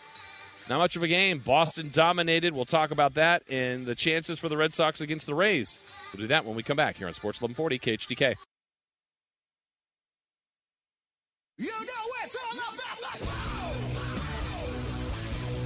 Not 0.69 0.79
much 0.79 0.95
of 0.95 1.03
a 1.03 1.09
game. 1.09 1.41
Boston 1.41 1.91
dominated. 1.93 2.55
We'll 2.55 2.65
talk 2.65 2.93
about 2.93 3.15
that 3.15 3.43
and 3.51 3.87
the 3.87 3.97
chances 3.97 4.39
for 4.39 4.49
the 4.49 4.57
Red 4.57 4.73
Sox 4.73 5.01
against 5.01 5.27
the 5.27 5.35
Rays. 5.35 5.81
We'll 6.13 6.23
do 6.23 6.27
that 6.29 6.45
when 6.45 6.55
we 6.55 6.63
come 6.63 6.77
back 6.77 6.97
here 6.97 7.09
on 7.09 7.15
Sports 7.15 7.41
1140 7.41 7.79
KHTK. 7.81 8.37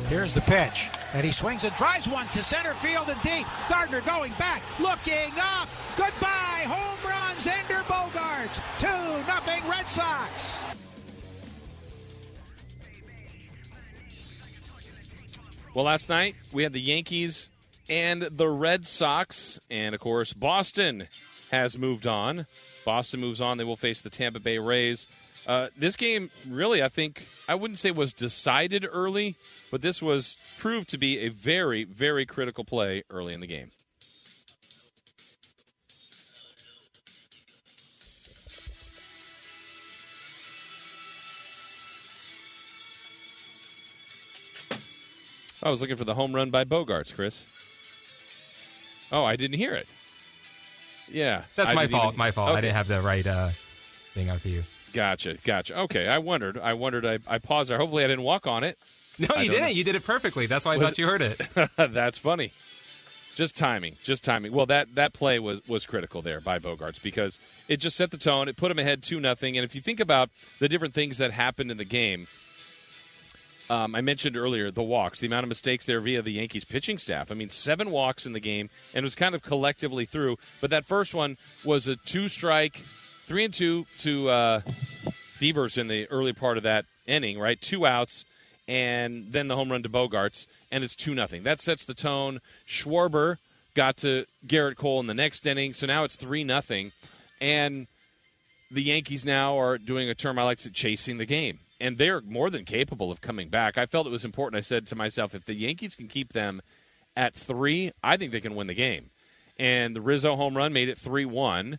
Here's 0.09 0.35
the 0.35 0.41
pitch. 0.43 0.89
And 1.15 1.25
he 1.25 1.33
swings 1.33 1.65
and 1.65 1.75
drives 1.75 2.07
one 2.07 2.29
to 2.29 2.43
center 2.43 2.75
field 2.75 3.09
and 3.09 3.21
deep. 3.23 3.47
Gardner 3.69 4.01
going 4.03 4.33
back, 4.39 4.63
looking 4.79 5.33
up. 5.39 5.69
Goodbye. 5.97 6.65
Home 6.67 6.99
runs. 7.11 7.47
Xander 7.47 7.83
Bogaerts. 7.85 8.61
2 8.79 8.87
nothing 9.27 9.69
Red 9.69 9.89
Sox. 9.89 10.61
Well, 15.75 15.85
last 15.85 16.09
night 16.09 16.37
we 16.53 16.63
had 16.63 16.73
the 16.73 16.81
Yankees 16.81 17.51
and 17.89 18.23
the 18.23 18.49
Red 18.49 18.87
Sox. 18.87 19.59
And 19.71 19.95
of 19.95 20.01
course, 20.01 20.33
Boston 20.33 21.09
has 21.51 21.77
moved 21.77 22.07
on. 22.07 22.47
Boston 22.85 23.21
moves 23.21 23.41
on. 23.41 23.59
They 23.59 23.65
will 23.65 23.77
face 23.77 24.01
the 24.03 24.11
Tampa 24.11 24.41
Bay 24.41 24.59
Rays. 24.59 25.09
Uh, 25.47 25.69
this 25.77 25.95
game, 25.95 26.31
really, 26.49 26.83
I 26.83 26.89
think, 26.89 27.27
I 27.49 27.55
wouldn't 27.55 27.79
say 27.79 27.93
was 27.93 28.13
decided 28.13 28.85
early, 28.91 29.37
but 29.71 29.81
this 29.81 30.03
was 30.03 30.37
proved 30.59 30.89
to 30.89 30.99
be 30.99 31.21
a 31.21 31.29
very, 31.29 31.85
very 31.85 32.27
critical 32.27 32.65
play 32.65 33.05
early 33.11 33.33
in 33.33 33.41
the 33.41 33.47
game. 33.47 33.71
I 45.63 45.71
was 45.71 45.81
looking 45.81 45.97
for 45.97 46.05
the 46.05 46.15
home 46.15 46.35
run 46.35 46.51
by 46.51 46.65
Bogaerts, 46.65 47.15
Chris. 47.15 47.45
Oh, 49.11 49.25
I 49.25 49.37
didn't 49.37 49.57
hear 49.57 49.73
it. 49.75 49.89
Yeah, 51.11 51.45
that's 51.55 51.71
I 51.71 51.75
my 51.75 51.87
fault. 51.87 52.07
even- 52.15 52.19
My 52.19 52.31
fault. 52.31 52.51
Okay. 52.51 52.59
I 52.59 52.61
didn't 52.61 52.77
have 52.77 52.89
the 52.89 53.01
right 53.01 53.27
uh, 53.27 53.51
thing 54.15 54.29
on 54.29 54.39
for 54.39 54.49
you. 54.49 54.65
Gotcha, 54.97 55.37
gotcha. 55.45 55.79
Okay, 55.81 56.09
I 56.09 56.17
wondered. 56.17 56.57
I 56.57 56.73
wondered. 56.73 57.05
I, 57.05 57.19
I 57.29 57.37
paused 57.37 57.69
there. 57.69 57.77
Hopefully, 57.77 58.03
I 58.03 58.07
didn't 58.07 58.25
walk 58.25 58.47
on 58.47 58.65
it. 58.65 58.79
No, 59.19 59.29
I 59.37 59.43
you 59.43 59.51
didn't. 59.51 59.63
know. 59.65 59.69
You 59.69 59.85
did 59.85 59.95
it 59.95 60.05
perfectly. 60.05 60.47
That's 60.47 60.65
why 60.65 60.73
I 60.73 60.77
Was 60.79 60.87
thought 60.89 60.99
you 60.99 61.07
heard 61.07 61.21
it. 61.21 61.39
That's 61.77 62.17
funny. 62.17 62.53
Just 63.35 63.59
timing. 63.59 63.97
Just 64.03 64.25
timing. 64.25 64.55
Well, 64.55 64.65
that 64.65 64.95
that 64.95 65.13
play 65.13 65.39
was 65.39 65.61
was 65.69 65.85
critical 65.85 66.23
there 66.23 66.41
by 66.41 66.59
Bogaerts 66.59 67.03
because 67.03 67.39
it 67.69 67.77
just 67.77 67.95
set 67.95 68.11
the 68.11 68.17
tone. 68.17 68.49
It 68.49 68.57
put 68.57 68.71
him 68.71 68.79
ahead 68.79 69.03
two 69.03 69.21
nothing. 69.21 69.59
And 69.59 69.67
if 69.67 69.75
you 69.75 69.83
think 69.83 70.01
about 70.01 70.31
the 70.61 70.67
different 70.69 70.95
things 70.95 71.19
that 71.19 71.31
happened 71.31 71.71
in 71.71 71.77
the 71.77 71.85
game, 71.85 72.27
um, 73.69 73.95
I 73.95 74.01
mentioned 74.01 74.35
earlier 74.35 74.71
the 74.71 74.83
walks, 74.83 75.21
the 75.21 75.27
amount 75.27 75.45
of 75.45 75.49
mistakes 75.49 75.85
there 75.85 76.01
via 76.01 76.23
the 76.23 76.33
Yankees 76.33 76.65
pitching 76.65 76.97
staff. 76.97 77.31
I 77.31 77.35
mean, 77.35 77.51
seven 77.51 77.91
walks 77.91 78.25
in 78.25 78.33
the 78.33 78.41
game, 78.41 78.71
and 78.95 79.03
it 79.03 79.07
was 79.07 79.15
kind 79.15 79.35
of 79.35 79.43
collectively 79.43 80.07
through. 80.07 80.39
But 80.63 80.71
that 80.71 80.87
first 80.87 81.13
one 81.15 81.37
was 81.67 81.87
a 81.87 81.97
two 81.97 82.29
strike, 82.29 82.83
three 83.27 83.45
and 83.45 83.53
two 83.53 83.87
to 83.99 84.29
uh, 84.31 84.61
Devers 85.41 85.77
in 85.77 85.89
the 85.89 86.07
early 86.07 86.33
part 86.33 86.57
of 86.57 86.63
that 86.63 86.87
inning, 87.07 87.39
right? 87.39 87.61
Two 87.61 87.87
outs, 87.87 88.25
and 88.67 89.33
then 89.33 89.49
the 89.49 89.57
home 89.57 89.71
run 89.71 89.83
to 89.83 89.89
Bogaerts, 89.89 90.47
and 90.71 90.83
it's 90.83 90.97
two 90.97 91.15
nothing. 91.15 91.43
That 91.43 91.61
sets 91.61 91.85
the 91.85 91.95
tone. 91.95 92.41
Schwarber 92.67 93.39
got 93.75 93.97
to 93.99 94.27
Gerrit 94.47 94.77
Cole 94.77 95.01
in 95.01 95.07
the 95.07 95.15
next 95.15 95.47
inning, 95.47 95.73
so 95.73 95.87
now 95.87 96.05
it's 96.05 96.17
three 96.17 96.45
nothing, 96.45 96.93
and 97.41 97.87
the 98.71 98.83
Yankees 98.83 99.25
now 99.25 99.59
are 99.59 99.79
doing 99.79 100.09
a 100.09 100.15
term 100.15 100.39
I 100.39 100.45
like 100.45 100.59
to 100.59 100.71
chasing 100.71 101.19
the 101.19 101.27
game. 101.27 101.61
And 101.79 101.99
they're 101.99 102.23
more 102.23 102.49
than 102.49 102.65
capable 102.65 103.13
of 103.13 103.21
coming 103.21 103.49
back. 103.51 103.77
I 103.77 103.85
felt 103.85 104.07
it 104.07 104.11
was 104.11 104.25
important. 104.25 104.59
I 104.59 104.63
said 104.63 104.87
to 104.87 104.97
myself, 104.97 105.35
if 105.35 105.45
the 105.45 105.55
Yankees 105.55 105.95
can 105.95 106.09
keep 106.09 106.33
them 106.33 106.63
at 107.15 107.35
three, 107.35 107.93
I 108.03 108.17
think 108.17 108.33
they 108.33 108.41
can 108.41 108.55
win 108.55 108.67
the 108.67 108.75
game. 108.75 109.11
And 109.59 109.95
the 109.95 110.01
Rizzo 110.01 110.37
home 110.37 110.57
run 110.57 110.73
made 110.73 110.89
it 110.89 110.99
3 110.99 111.27
1. 111.27 111.79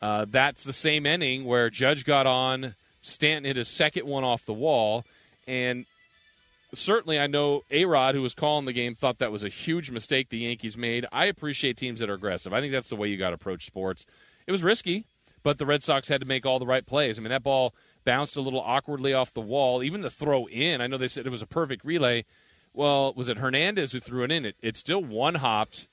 Uh, 0.00 0.26
that's 0.28 0.64
the 0.64 0.72
same 0.72 1.06
inning 1.06 1.44
where 1.44 1.70
Judge 1.70 2.04
got 2.04 2.26
on, 2.26 2.74
Stanton 3.00 3.44
hit 3.44 3.56
his 3.56 3.68
second 3.68 4.06
one 4.06 4.24
off 4.24 4.44
the 4.44 4.52
wall. 4.52 5.04
And 5.46 5.86
certainly 6.74 7.18
I 7.18 7.26
know 7.26 7.62
A 7.70 7.84
Rod, 7.84 8.14
who 8.14 8.22
was 8.22 8.34
calling 8.34 8.66
the 8.66 8.72
game, 8.72 8.94
thought 8.94 9.18
that 9.18 9.32
was 9.32 9.44
a 9.44 9.48
huge 9.48 9.90
mistake 9.90 10.28
the 10.28 10.38
Yankees 10.38 10.76
made. 10.76 11.06
I 11.10 11.26
appreciate 11.26 11.76
teams 11.76 12.00
that 12.00 12.10
are 12.10 12.14
aggressive. 12.14 12.52
I 12.52 12.60
think 12.60 12.72
that's 12.72 12.90
the 12.90 12.96
way 12.96 13.08
you 13.08 13.16
got 13.16 13.30
to 13.30 13.34
approach 13.34 13.66
sports. 13.66 14.06
It 14.46 14.52
was 14.52 14.62
risky, 14.62 15.04
but 15.42 15.58
the 15.58 15.66
Red 15.66 15.82
Sox 15.82 16.08
had 16.08 16.20
to 16.20 16.26
make 16.26 16.46
all 16.46 16.58
the 16.58 16.66
right 16.66 16.86
plays. 16.86 17.18
I 17.18 17.22
mean, 17.22 17.30
that 17.30 17.42
ball 17.42 17.74
bounced 18.04 18.36
a 18.36 18.40
little 18.40 18.60
awkwardly 18.60 19.12
off 19.12 19.34
the 19.34 19.40
wall. 19.40 19.82
Even 19.82 20.00
the 20.00 20.10
throw 20.10 20.46
in, 20.46 20.80
I 20.80 20.86
know 20.86 20.96
they 20.96 21.08
said 21.08 21.26
it 21.26 21.30
was 21.30 21.42
a 21.42 21.46
perfect 21.46 21.84
relay. 21.84 22.24
Well, 22.72 23.12
was 23.14 23.28
it 23.28 23.38
Hernandez 23.38 23.92
who 23.92 24.00
threw 24.00 24.24
it 24.24 24.30
in? 24.30 24.44
It, 24.44 24.56
it 24.62 24.76
still 24.76 25.02
one 25.02 25.36
hopped 25.36 25.86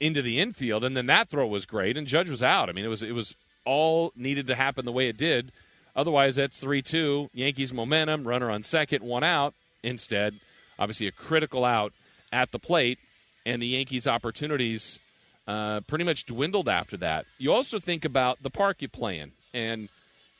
into 0.00 0.22
the 0.22 0.38
infield, 0.38 0.84
and 0.84 0.96
then 0.96 1.06
that 1.06 1.28
throw 1.28 1.46
was 1.46 1.66
great, 1.66 1.96
and 1.96 2.06
Judge 2.06 2.30
was 2.30 2.42
out. 2.42 2.68
I 2.68 2.72
mean, 2.72 2.84
it 2.84 2.88
was 2.88 3.02
it 3.02 3.12
was 3.12 3.34
all 3.64 4.12
needed 4.16 4.46
to 4.48 4.54
happen 4.54 4.84
the 4.84 4.92
way 4.92 5.08
it 5.08 5.16
did. 5.16 5.52
Otherwise, 5.94 6.36
that's 6.36 6.58
three 6.58 6.82
two. 6.82 7.30
Yankees 7.32 7.72
momentum, 7.72 8.26
runner 8.26 8.50
on 8.50 8.62
second, 8.62 9.04
one 9.04 9.24
out. 9.24 9.54
Instead, 9.82 10.40
obviously 10.78 11.06
a 11.06 11.12
critical 11.12 11.64
out 11.64 11.92
at 12.32 12.52
the 12.52 12.58
plate, 12.58 12.98
and 13.44 13.60
the 13.60 13.66
Yankees' 13.66 14.06
opportunities 14.06 14.98
uh, 15.46 15.80
pretty 15.80 16.04
much 16.04 16.24
dwindled 16.24 16.68
after 16.68 16.96
that. 16.96 17.26
You 17.38 17.52
also 17.52 17.78
think 17.78 18.04
about 18.04 18.42
the 18.42 18.50
park 18.50 18.80
you 18.80 18.88
play 18.88 19.18
in, 19.18 19.32
and 19.52 19.88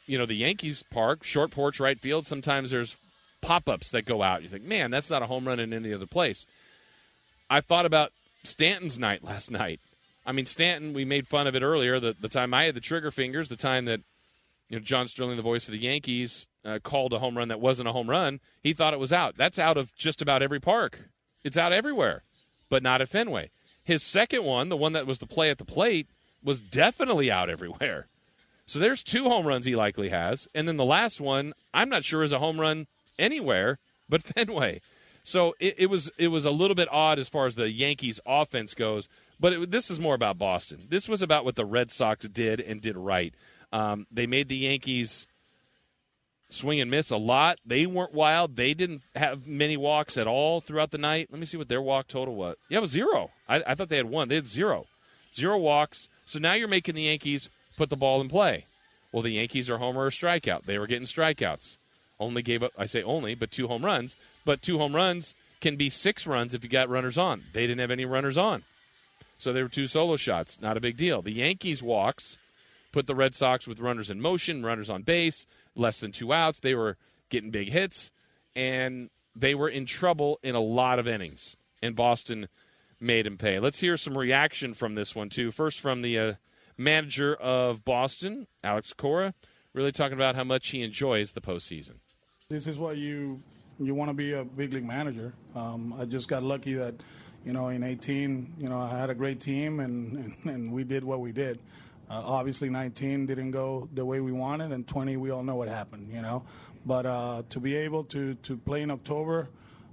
you 0.06 0.18
know 0.18 0.26
the 0.26 0.34
Yankees 0.34 0.82
park, 0.90 1.24
short 1.24 1.50
porch 1.50 1.78
right 1.80 2.00
field. 2.00 2.26
Sometimes 2.26 2.70
there's 2.70 2.96
pop 3.40 3.68
ups 3.68 3.90
that 3.90 4.06
go 4.06 4.22
out. 4.22 4.42
You 4.42 4.48
think, 4.48 4.64
man, 4.64 4.90
that's 4.90 5.10
not 5.10 5.22
a 5.22 5.26
home 5.26 5.46
run 5.46 5.60
in 5.60 5.72
any 5.72 5.92
other 5.92 6.06
place. 6.06 6.46
I 7.50 7.60
thought 7.60 7.84
about 7.84 8.12
Stanton's 8.44 8.98
night 8.98 9.24
last 9.24 9.50
night. 9.50 9.80
I 10.24 10.32
mean, 10.32 10.46
Stanton, 10.46 10.92
we 10.92 11.04
made 11.04 11.26
fun 11.26 11.46
of 11.46 11.54
it 11.54 11.62
earlier. 11.62 11.98
The, 11.98 12.14
the 12.18 12.28
time 12.28 12.54
I 12.54 12.64
had 12.64 12.74
the 12.74 12.80
trigger 12.80 13.10
fingers, 13.10 13.48
the 13.48 13.56
time 13.56 13.86
that 13.86 14.00
you 14.68 14.76
know 14.76 14.82
John 14.82 15.08
Sterling, 15.08 15.36
the 15.36 15.42
voice 15.42 15.66
of 15.68 15.72
the 15.72 15.78
Yankees, 15.78 16.48
uh, 16.64 16.78
called 16.82 17.12
a 17.12 17.18
home 17.18 17.36
run 17.36 17.48
that 17.48 17.60
wasn't 17.60 17.88
a 17.88 17.92
home 17.92 18.08
run. 18.08 18.40
He 18.62 18.72
thought 18.72 18.94
it 18.94 19.00
was 19.00 19.12
out. 19.12 19.36
That's 19.36 19.58
out 19.58 19.76
of 19.76 19.94
just 19.94 20.22
about 20.22 20.42
every 20.42 20.60
park. 20.60 21.00
It's 21.44 21.56
out 21.56 21.72
everywhere, 21.72 22.22
but 22.68 22.82
not 22.82 23.00
at 23.00 23.08
Fenway. 23.08 23.50
His 23.82 24.02
second 24.02 24.44
one, 24.44 24.68
the 24.68 24.76
one 24.76 24.92
that 24.92 25.06
was 25.06 25.18
the 25.18 25.26
play 25.26 25.50
at 25.50 25.58
the 25.58 25.64
plate, 25.64 26.06
was 26.42 26.60
definitely 26.60 27.30
out 27.30 27.50
everywhere. 27.50 28.06
So 28.64 28.78
there's 28.78 29.02
two 29.02 29.24
home 29.24 29.46
runs 29.46 29.66
he 29.66 29.74
likely 29.74 30.10
has, 30.10 30.46
and 30.54 30.68
then 30.68 30.76
the 30.76 30.84
last 30.84 31.20
one, 31.20 31.52
I'm 31.74 31.88
not 31.88 32.04
sure 32.04 32.22
is 32.22 32.32
a 32.32 32.38
home 32.38 32.60
run 32.60 32.86
anywhere 33.18 33.80
but 34.12 34.22
Fenway. 34.36 34.80
So 35.24 35.54
it, 35.60 35.74
it 35.78 35.86
was 35.86 36.10
it 36.18 36.28
was 36.28 36.44
a 36.44 36.50
little 36.50 36.74
bit 36.74 36.88
odd 36.90 37.18
as 37.18 37.28
far 37.28 37.46
as 37.46 37.54
the 37.54 37.70
Yankees 37.70 38.18
offense 38.26 38.74
goes, 38.74 39.08
but 39.38 39.52
it, 39.52 39.70
this 39.70 39.90
is 39.90 40.00
more 40.00 40.14
about 40.14 40.38
Boston. 40.38 40.86
This 40.88 41.08
was 41.08 41.22
about 41.22 41.44
what 41.44 41.56
the 41.56 41.64
Red 41.64 41.90
Sox 41.90 42.26
did 42.26 42.60
and 42.60 42.80
did 42.80 42.96
right. 42.96 43.34
Um, 43.72 44.06
they 44.10 44.26
made 44.26 44.48
the 44.48 44.56
Yankees 44.56 45.26
swing 46.50 46.80
and 46.80 46.90
miss 46.90 47.10
a 47.10 47.16
lot. 47.16 47.58
They 47.64 47.86
weren't 47.86 48.12
wild. 48.12 48.56
They 48.56 48.74
didn't 48.74 49.02
have 49.14 49.46
many 49.46 49.76
walks 49.76 50.18
at 50.18 50.26
all 50.26 50.60
throughout 50.60 50.90
the 50.90 50.98
night. 50.98 51.28
Let 51.30 51.40
me 51.40 51.46
see 51.46 51.56
what 51.56 51.68
their 51.68 51.80
walk 51.80 52.08
total 52.08 52.34
was. 52.34 52.56
Yeah, 52.68 52.78
it 52.78 52.82
was 52.82 52.90
zero. 52.90 53.30
I, 53.48 53.62
I 53.66 53.74
thought 53.74 53.88
they 53.88 53.96
had 53.96 54.10
one. 54.10 54.28
They 54.28 54.34
had 54.34 54.46
zero. 54.46 54.86
Zero 55.34 55.58
walks. 55.58 56.08
So 56.26 56.38
now 56.38 56.52
you're 56.52 56.68
making 56.68 56.94
the 56.94 57.02
Yankees 57.02 57.48
put 57.76 57.90
the 57.90 57.96
ball 57.96 58.20
in 58.20 58.28
play. 58.28 58.66
Well, 59.12 59.22
the 59.22 59.30
Yankees 59.30 59.70
are 59.70 59.78
homer 59.78 60.06
or 60.06 60.10
strikeout. 60.10 60.64
They 60.64 60.78
were 60.78 60.86
getting 60.86 61.06
strikeouts. 61.06 61.76
Only 62.20 62.42
gave 62.42 62.62
up, 62.62 62.72
I 62.78 62.86
say 62.86 63.02
only, 63.02 63.34
but 63.34 63.50
two 63.50 63.68
home 63.68 63.84
runs. 63.84 64.16
But 64.44 64.62
two 64.62 64.78
home 64.78 64.94
runs 64.94 65.34
can 65.60 65.76
be 65.76 65.88
six 65.90 66.26
runs 66.26 66.54
if 66.54 66.64
you 66.64 66.70
got 66.70 66.88
runners 66.88 67.18
on. 67.18 67.44
They 67.52 67.62
didn't 67.62 67.80
have 67.80 67.90
any 67.90 68.04
runners 68.04 68.36
on. 68.36 68.64
So 69.38 69.52
they 69.52 69.62
were 69.62 69.68
two 69.68 69.86
solo 69.86 70.16
shots. 70.16 70.60
Not 70.60 70.76
a 70.76 70.80
big 70.80 70.96
deal. 70.96 71.22
The 71.22 71.32
Yankees 71.32 71.82
walks 71.82 72.38
put 72.92 73.06
the 73.06 73.14
Red 73.14 73.34
Sox 73.34 73.66
with 73.66 73.80
runners 73.80 74.10
in 74.10 74.20
motion, 74.20 74.64
runners 74.64 74.90
on 74.90 75.02
base, 75.02 75.46
less 75.74 75.98
than 75.98 76.12
two 76.12 76.32
outs. 76.32 76.60
They 76.60 76.74
were 76.74 76.96
getting 77.30 77.50
big 77.50 77.70
hits, 77.70 78.10
and 78.54 79.10
they 79.34 79.54
were 79.54 79.68
in 79.68 79.86
trouble 79.86 80.38
in 80.42 80.54
a 80.54 80.60
lot 80.60 80.98
of 80.98 81.08
innings. 81.08 81.56
And 81.82 81.96
Boston 81.96 82.48
made 83.00 83.26
him 83.26 83.38
pay. 83.38 83.58
Let's 83.58 83.80
hear 83.80 83.96
some 83.96 84.16
reaction 84.16 84.74
from 84.74 84.94
this 84.94 85.16
one, 85.16 85.30
too. 85.30 85.50
First, 85.50 85.80
from 85.80 86.02
the 86.02 86.18
uh, 86.18 86.32
manager 86.76 87.34
of 87.34 87.84
Boston, 87.84 88.46
Alex 88.62 88.92
Cora, 88.92 89.34
really 89.72 89.90
talking 89.90 90.16
about 90.16 90.36
how 90.36 90.44
much 90.44 90.68
he 90.68 90.82
enjoys 90.82 91.32
the 91.32 91.40
postseason. 91.40 91.94
This 92.48 92.66
is 92.66 92.78
what 92.78 92.98
you 92.98 93.40
you 93.84 93.94
want 93.94 94.10
to 94.10 94.14
be 94.14 94.32
a 94.32 94.44
big 94.44 94.72
league 94.72 94.84
manager. 94.84 95.32
Um, 95.54 95.94
I 95.98 96.04
just 96.04 96.28
got 96.28 96.42
lucky 96.42 96.74
that, 96.74 96.94
you 97.44 97.52
know, 97.52 97.68
in 97.68 97.82
18, 97.82 98.54
you 98.58 98.68
know, 98.68 98.80
I 98.80 98.98
had 98.98 99.10
a 99.10 99.14
great 99.14 99.40
team 99.40 99.80
and, 99.80 100.36
and, 100.44 100.50
and 100.54 100.72
we 100.72 100.84
did 100.84 101.04
what 101.04 101.20
we 101.20 101.32
did. 101.32 101.58
Uh, 102.10 102.20
obviously, 102.24 102.68
19 102.68 103.26
didn't 103.26 103.52
go 103.52 103.88
the 103.94 104.04
way 104.04 104.20
we 104.20 104.32
wanted, 104.32 104.70
and 104.70 104.86
20, 104.86 105.16
we 105.16 105.30
all 105.30 105.42
know 105.42 105.54
what 105.54 105.68
happened, 105.68 106.12
you 106.12 106.20
know. 106.20 106.44
But 106.84 107.06
uh, 107.06 107.42
to 107.48 107.60
be 107.60 107.74
able 107.74 108.04
to, 108.04 108.34
to 108.34 108.56
play 108.56 108.82
in 108.82 108.90
October 108.90 109.48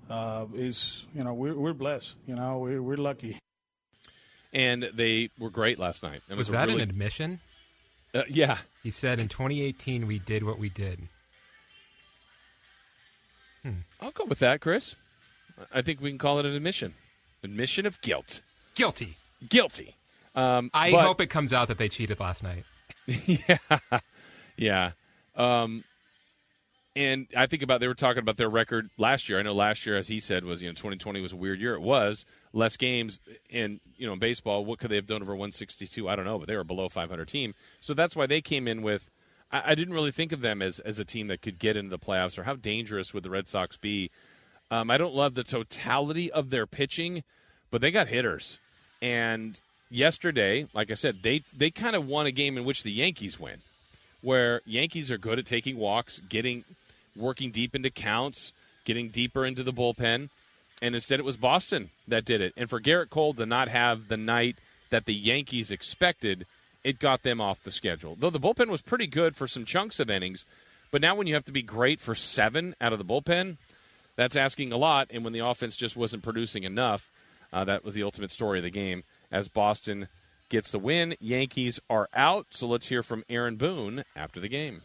uh, 0.09 0.45
is, 0.53 1.05
you 1.15 1.23
know, 1.23 1.33
we're, 1.33 1.55
we're 1.55 1.73
blessed, 1.73 2.15
you 2.27 2.35
know, 2.35 2.57
we're, 2.57 2.81
we're 2.81 2.97
lucky. 2.97 3.39
And 4.51 4.89
they 4.93 5.29
were 5.39 5.49
great 5.49 5.79
last 5.79 6.03
night. 6.03 6.21
It 6.29 6.35
was, 6.35 6.49
was 6.49 6.57
that 6.57 6.67
really, 6.67 6.81
an 6.81 6.89
admission? 6.89 7.39
Uh, 8.13 8.23
yeah. 8.27 8.57
He 8.83 8.89
said 8.89 9.19
in 9.19 9.27
2018 9.27 10.07
we 10.07 10.19
did 10.19 10.43
what 10.43 10.57
we 10.57 10.69
did. 10.69 11.07
Hmm. 13.63 13.81
I'll 14.01 14.11
go 14.11 14.25
with 14.25 14.39
that, 14.39 14.61
Chris. 14.61 14.95
I 15.73 15.81
think 15.81 16.01
we 16.01 16.09
can 16.09 16.17
call 16.17 16.39
it 16.39 16.45
an 16.45 16.53
admission. 16.53 16.93
Admission 17.43 17.85
of 17.85 18.01
guilt. 18.01 18.41
Guilty. 18.75 19.17
Guilty. 19.47 19.95
Um, 20.35 20.69
I 20.73 20.91
but, 20.91 21.05
hope 21.05 21.21
it 21.21 21.27
comes 21.27 21.53
out 21.53 21.67
that 21.67 21.77
they 21.77 21.89
cheated 21.89 22.19
last 22.19 22.43
night. 22.43 22.63
yeah, 23.07 23.57
yeah. 24.55 24.91
Um, 25.35 25.83
and 26.95 27.27
I 27.35 27.47
think 27.47 27.63
about 27.63 27.79
they 27.79 27.87
were 27.87 27.93
talking 27.93 28.19
about 28.19 28.37
their 28.37 28.49
record 28.49 28.89
last 28.97 29.29
year. 29.29 29.39
I 29.39 29.41
know 29.41 29.53
last 29.53 29.85
year, 29.85 29.97
as 29.97 30.07
he 30.07 30.19
said, 30.19 30.43
was 30.43 30.61
you 30.61 30.67
know 30.67 30.73
2020 30.73 31.21
was 31.21 31.31
a 31.31 31.35
weird 31.35 31.59
year. 31.59 31.73
It 31.75 31.81
was 31.81 32.25
less 32.53 32.77
games 32.77 33.19
in 33.49 33.79
you 33.97 34.07
know 34.07 34.13
in 34.13 34.19
baseball. 34.19 34.65
What 34.65 34.79
could 34.79 34.91
they 34.91 34.95
have 34.95 35.07
done 35.07 35.21
over 35.21 35.33
162? 35.33 36.09
I 36.09 36.15
don't 36.15 36.25
know, 36.25 36.37
but 36.37 36.47
they 36.47 36.55
were 36.55 36.63
below 36.63 36.89
500 36.89 37.27
team, 37.27 37.53
so 37.79 37.93
that's 37.93 38.15
why 38.15 38.27
they 38.27 38.41
came 38.41 38.67
in 38.67 38.81
with. 38.81 39.09
I, 39.51 39.71
I 39.71 39.75
didn't 39.75 39.93
really 39.93 40.11
think 40.11 40.31
of 40.31 40.41
them 40.41 40.61
as 40.61 40.79
as 40.79 40.99
a 40.99 41.05
team 41.05 41.27
that 41.27 41.41
could 41.41 41.59
get 41.59 41.77
into 41.77 41.89
the 41.89 41.99
playoffs 41.99 42.37
or 42.37 42.43
how 42.43 42.55
dangerous 42.55 43.13
would 43.13 43.23
the 43.23 43.29
Red 43.29 43.47
Sox 43.47 43.77
be. 43.77 44.11
Um, 44.71 44.91
I 44.91 44.97
don't 44.97 45.15
love 45.15 45.33
the 45.33 45.43
totality 45.43 46.31
of 46.31 46.49
their 46.49 46.67
pitching, 46.67 47.23
but 47.71 47.81
they 47.81 47.91
got 47.91 48.07
hitters 48.07 48.59
and 49.01 49.59
yesterday, 49.89 50.67
like 50.73 50.91
I 50.91 50.95
said, 50.95 51.23
they 51.23 51.43
they 51.55 51.69
kind 51.69 51.95
of 51.95 52.07
won 52.07 52.25
a 52.25 52.31
game 52.31 52.57
in 52.57 52.65
which 52.65 52.83
the 52.83 52.91
Yankees 52.91 53.39
win, 53.39 53.59
where 54.21 54.61
Yankees 54.65 55.11
are 55.11 55.17
good 55.17 55.39
at 55.39 55.45
taking 55.45 55.77
walks, 55.77 56.19
getting 56.29 56.63
working 57.15 57.51
deep 57.51 57.75
into 57.75 57.89
counts, 57.89 58.53
getting 58.85 59.09
deeper 59.09 59.45
into 59.45 59.63
the 59.63 59.73
bullpen, 59.73 60.29
and 60.81 60.95
instead 60.95 61.19
it 61.19 61.25
was 61.25 61.37
Boston 61.37 61.89
that 62.07 62.25
did 62.25 62.41
it. 62.41 62.53
And 62.57 62.69
for 62.69 62.79
Gerrit 62.79 63.09
Cole 63.09 63.33
to 63.33 63.45
not 63.45 63.67
have 63.69 64.07
the 64.07 64.17
night 64.17 64.57
that 64.89 65.05
the 65.05 65.13
Yankees 65.13 65.71
expected, 65.71 66.45
it 66.83 66.99
got 66.99 67.23
them 67.23 67.41
off 67.41 67.63
the 67.63 67.71
schedule. 67.71 68.15
Though 68.17 68.29
the 68.29 68.39
bullpen 68.39 68.69
was 68.69 68.81
pretty 68.81 69.07
good 69.07 69.35
for 69.35 69.47
some 69.47 69.65
chunks 69.65 69.99
of 69.99 70.09
innings, 70.09 70.45
but 70.91 71.01
now 71.01 71.15
when 71.15 71.27
you 71.27 71.33
have 71.33 71.45
to 71.45 71.51
be 71.51 71.61
great 71.61 71.99
for 71.99 72.15
seven 72.15 72.75
out 72.81 72.93
of 72.93 72.99
the 72.99 73.05
bullpen, 73.05 73.57
that's 74.15 74.35
asking 74.35 74.71
a 74.71 74.77
lot. 74.77 75.07
And 75.11 75.23
when 75.23 75.33
the 75.33 75.39
offense 75.45 75.75
just 75.75 75.95
wasn't 75.95 76.23
producing 76.23 76.63
enough, 76.63 77.09
uh, 77.53 77.63
that 77.65 77.83
was 77.83 77.93
the 77.93 78.03
ultimate 78.03 78.31
story 78.31 78.59
of 78.59 78.63
the 78.63 78.69
game 78.69 79.03
as 79.31 79.47
Boston 79.47 80.07
gets 80.49 80.71
the 80.71 80.79
win. 80.79 81.15
Yankees 81.19 81.79
are 81.89 82.09
out. 82.13 82.47
So 82.49 82.67
let's 82.67 82.87
hear 82.87 83.03
from 83.03 83.23
Aaron 83.29 83.55
Boone 83.55 84.03
after 84.15 84.39
the 84.39 84.49
game. 84.49 84.81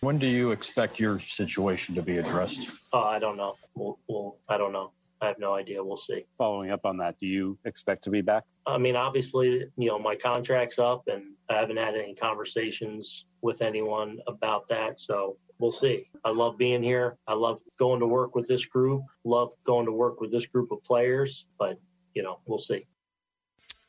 When 0.00 0.18
do 0.18 0.26
you 0.26 0.50
expect 0.50 1.00
your 1.00 1.18
situation 1.20 1.94
to 1.94 2.02
be 2.02 2.18
addressed? 2.18 2.70
Uh, 2.92 3.02
I 3.02 3.18
don't 3.18 3.36
know. 3.36 3.56
We'll, 3.74 3.98
we'll, 4.06 4.36
I 4.48 4.58
don't 4.58 4.72
know. 4.72 4.90
I 5.20 5.26
have 5.26 5.38
no 5.38 5.54
idea. 5.54 5.82
We'll 5.82 5.96
see. 5.96 6.26
Following 6.36 6.70
up 6.70 6.84
on 6.84 6.98
that, 6.98 7.18
do 7.18 7.26
you 7.26 7.58
expect 7.64 8.04
to 8.04 8.10
be 8.10 8.20
back? 8.20 8.44
I 8.66 8.78
mean, 8.78 8.96
obviously, 8.96 9.64
you 9.76 9.88
know, 9.88 9.98
my 9.98 10.14
contract's 10.14 10.78
up 10.78 11.04
and 11.08 11.32
I 11.48 11.54
haven't 11.54 11.78
had 11.78 11.94
any 11.94 12.14
conversations 12.14 13.24
with 13.40 13.62
anyone 13.62 14.18
about 14.26 14.68
that. 14.68 15.00
So 15.00 15.38
we'll 15.58 15.72
see. 15.72 16.08
I 16.24 16.30
love 16.30 16.58
being 16.58 16.82
here. 16.82 17.16
I 17.26 17.34
love 17.34 17.60
going 17.78 18.00
to 18.00 18.06
work 18.06 18.34
with 18.34 18.46
this 18.46 18.64
group, 18.66 19.02
love 19.24 19.52
going 19.64 19.86
to 19.86 19.92
work 19.92 20.20
with 20.20 20.30
this 20.30 20.46
group 20.46 20.70
of 20.70 20.82
players, 20.84 21.46
but, 21.58 21.78
you 22.14 22.22
know, 22.22 22.40
we'll 22.46 22.58
see. 22.58 22.86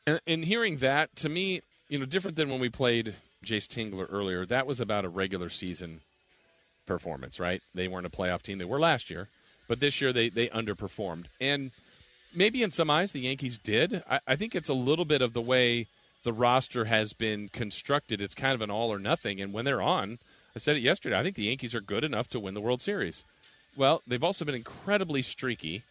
And, 0.05 0.21
and 0.25 0.45
hearing 0.45 0.77
that, 0.77 1.15
to 1.17 1.29
me, 1.29 1.61
you 1.89 1.99
know, 1.99 2.05
different 2.05 2.37
than 2.37 2.49
when 2.49 2.61
we 2.61 2.69
played 2.69 3.15
Jayce 3.45 3.67
Tingler 3.67 4.07
earlier, 4.09 4.45
that 4.45 4.65
was 4.65 4.79
about 4.79 5.03
a 5.03 5.09
regular 5.09 5.49
season 5.49 6.01
performance, 6.85 7.39
right? 7.39 7.61
They 7.73 7.89
weren't 7.89 8.05
a 8.05 8.09
playoff 8.09 8.41
team. 8.41 8.57
They 8.57 8.65
were 8.65 8.79
last 8.79 9.09
year, 9.09 9.27
but 9.67 9.79
this 9.79 10.01
year 10.01 10.13
they, 10.13 10.29
they 10.29 10.47
underperformed. 10.47 11.25
And 11.39 11.71
maybe 12.33 12.63
in 12.63 12.71
some 12.71 12.89
eyes 12.89 13.11
the 13.11 13.21
Yankees 13.21 13.57
did. 13.57 14.03
I, 14.09 14.19
I 14.27 14.35
think 14.35 14.55
it's 14.55 14.69
a 14.69 14.73
little 14.73 15.05
bit 15.05 15.21
of 15.21 15.33
the 15.33 15.41
way 15.41 15.87
the 16.23 16.33
roster 16.33 16.85
has 16.85 17.13
been 17.13 17.49
constructed. 17.49 18.21
It's 18.21 18.35
kind 18.35 18.53
of 18.53 18.61
an 18.61 18.71
all 18.71 18.91
or 18.91 18.99
nothing. 18.99 19.39
And 19.39 19.53
when 19.53 19.65
they're 19.65 19.81
on, 19.81 20.19
I 20.55 20.59
said 20.59 20.75
it 20.75 20.81
yesterday, 20.81 21.17
I 21.17 21.23
think 21.23 21.35
the 21.35 21.43
Yankees 21.43 21.75
are 21.75 21.81
good 21.81 22.03
enough 22.03 22.27
to 22.29 22.39
win 22.39 22.53
the 22.53 22.61
World 22.61 22.81
Series. 22.81 23.25
Well, 23.75 24.01
they've 24.07 24.23
also 24.23 24.43
been 24.43 24.55
incredibly 24.55 25.21
streaky. 25.21 25.83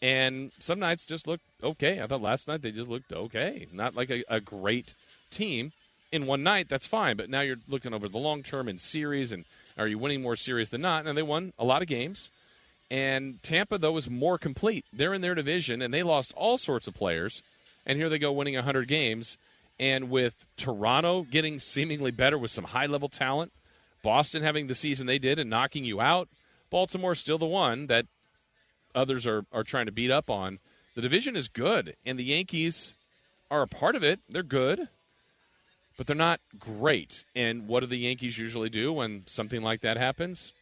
And 0.00 0.50
some 0.58 0.80
nights 0.80 1.06
just 1.06 1.26
looked 1.26 1.44
okay. 1.62 2.00
I 2.00 2.06
thought 2.06 2.22
last 2.22 2.48
night 2.48 2.62
they 2.62 2.72
just 2.72 2.88
looked 2.88 3.12
okay. 3.12 3.68
Not 3.72 3.94
like 3.94 4.10
a, 4.10 4.24
a 4.28 4.40
great 4.40 4.94
team. 5.30 5.72
In 6.10 6.26
one 6.26 6.42
night, 6.42 6.68
that's 6.68 6.86
fine. 6.86 7.16
But 7.16 7.30
now 7.30 7.40
you're 7.40 7.56
looking 7.68 7.94
over 7.94 8.08
the 8.08 8.18
long 8.18 8.42
term 8.42 8.68
in 8.68 8.78
series, 8.78 9.32
and 9.32 9.44
are 9.78 9.86
you 9.86 9.98
winning 9.98 10.20
more 10.20 10.36
series 10.36 10.70
than 10.70 10.82
not? 10.82 11.06
And 11.06 11.16
they 11.16 11.22
won 11.22 11.52
a 11.58 11.64
lot 11.64 11.82
of 11.82 11.88
games. 11.88 12.30
And 12.92 13.42
Tampa, 13.42 13.78
though, 13.78 13.96
is 13.96 14.10
more 14.10 14.36
complete. 14.36 14.84
They're 14.92 15.14
in 15.14 15.22
their 15.22 15.34
division, 15.34 15.80
and 15.80 15.94
they 15.94 16.02
lost 16.02 16.34
all 16.36 16.58
sorts 16.58 16.86
of 16.86 16.92
players. 16.92 17.42
And 17.86 17.98
here 17.98 18.10
they 18.10 18.18
go 18.18 18.30
winning 18.30 18.54
100 18.54 18.86
games. 18.86 19.38
And 19.80 20.10
with 20.10 20.44
Toronto 20.58 21.22
getting 21.22 21.58
seemingly 21.58 22.10
better 22.10 22.36
with 22.36 22.50
some 22.50 22.64
high 22.64 22.84
level 22.84 23.08
talent, 23.08 23.50
Boston 24.02 24.42
having 24.42 24.66
the 24.66 24.74
season 24.74 25.06
they 25.06 25.18
did 25.18 25.38
and 25.38 25.48
knocking 25.48 25.86
you 25.86 26.02
out, 26.02 26.28
Baltimore 26.68 27.14
still 27.14 27.38
the 27.38 27.46
one 27.46 27.86
that 27.86 28.04
others 28.94 29.26
are, 29.26 29.46
are 29.50 29.64
trying 29.64 29.86
to 29.86 29.92
beat 29.92 30.10
up 30.10 30.28
on. 30.28 30.58
The 30.94 31.00
division 31.00 31.34
is 31.34 31.48
good, 31.48 31.96
and 32.04 32.18
the 32.18 32.24
Yankees 32.24 32.92
are 33.50 33.62
a 33.62 33.66
part 33.66 33.96
of 33.96 34.04
it. 34.04 34.20
They're 34.28 34.42
good, 34.42 34.90
but 35.96 36.06
they're 36.06 36.14
not 36.14 36.40
great. 36.58 37.24
And 37.34 37.66
what 37.66 37.80
do 37.80 37.86
the 37.86 37.96
Yankees 37.96 38.36
usually 38.36 38.68
do 38.68 38.92
when 38.92 39.22
something 39.24 39.62
like 39.62 39.80
that 39.80 39.96
happens? 39.96 40.52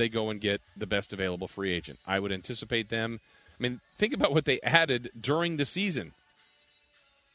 They 0.00 0.08
go 0.08 0.30
and 0.30 0.40
get 0.40 0.62
the 0.74 0.86
best 0.86 1.12
available 1.12 1.46
free 1.46 1.72
agent. 1.74 1.98
I 2.06 2.20
would 2.20 2.32
anticipate 2.32 2.88
them. 2.88 3.20
I 3.58 3.62
mean, 3.62 3.80
think 3.98 4.14
about 4.14 4.32
what 4.32 4.46
they 4.46 4.58
added 4.62 5.10
during 5.20 5.58
the 5.58 5.66
season. 5.66 6.12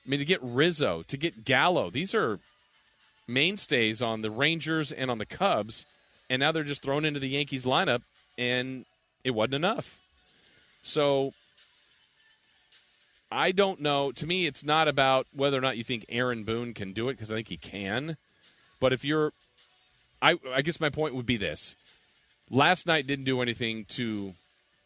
I 0.04 0.10
mean, 0.10 0.20
to 0.20 0.26
get 0.26 0.40
Rizzo, 0.42 1.04
to 1.04 1.16
get 1.16 1.46
Gallo, 1.46 1.92
these 1.92 2.16
are 2.16 2.40
mainstays 3.28 4.02
on 4.02 4.24
the 4.24 4.32
Rangers 4.32 4.92
and 4.92 5.12
on 5.12 5.20
the 5.20 5.28
Cubs, 5.28 5.86
and 6.28 6.40
now 6.40 6.52
they're 6.52 6.64
just 6.64 6.82
thrown 6.82 7.06
into 7.06 7.20
the 7.20 7.30
Yankees 7.30 7.66
lineup, 7.66 8.02
and 8.36 8.86
it 9.24 9.32
wasn't 9.32 9.54
enough. 9.54 10.00
So 10.82 11.34
I 13.32 13.52
don't 13.52 13.80
know. 13.80 14.12
To 14.12 14.26
me, 14.26 14.48
it's 14.48 14.64
not 14.64 14.88
about 14.88 15.28
whether 15.34 15.58
or 15.58 15.62
not 15.62 15.78
you 15.78 15.84
think 15.84 16.06
Aaron 16.10 16.44
Boone 16.44 16.74
can 16.74 16.94
do 16.94 17.10
it 17.10 17.14
because 17.14 17.32
I 17.32 17.36
think 17.36 17.50
he 17.50 17.58
can. 17.58 18.18
But 18.80 18.92
if 18.92 19.06
you're, 19.06 19.34
I, 20.20 20.40
I 20.52 20.64
guess 20.64 20.80
my 20.80 20.90
point 20.90 21.14
would 21.14 21.28
be 21.28 21.38
this: 21.38 21.76
last 22.50 22.86
night 22.86 23.08
didn't 23.08 23.26
do 23.26 23.42
anything 23.42 23.86
to 23.90 24.34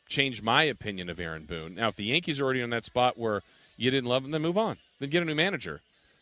change 0.08 0.42
my 0.42 0.64
opinion 0.64 1.10
of 1.10 1.20
Aaron 1.20 1.44
Boone. 1.44 1.76
Now, 1.76 1.88
if 1.88 1.96
the 1.96 2.06
Yankees 2.06 2.40
are 2.40 2.46
already 2.46 2.64
on 2.64 2.72
that 2.72 2.86
spot 2.86 3.18
where 3.18 3.42
you 3.78 3.92
didn't 3.92 4.10
love 4.10 4.26
him, 4.26 4.32
then 4.32 4.42
move 4.42 4.58
on. 4.58 4.78
Then 5.00 5.10
get 5.10 5.22
a 5.22 5.26
new 5.26 5.36
manager. 5.36 5.82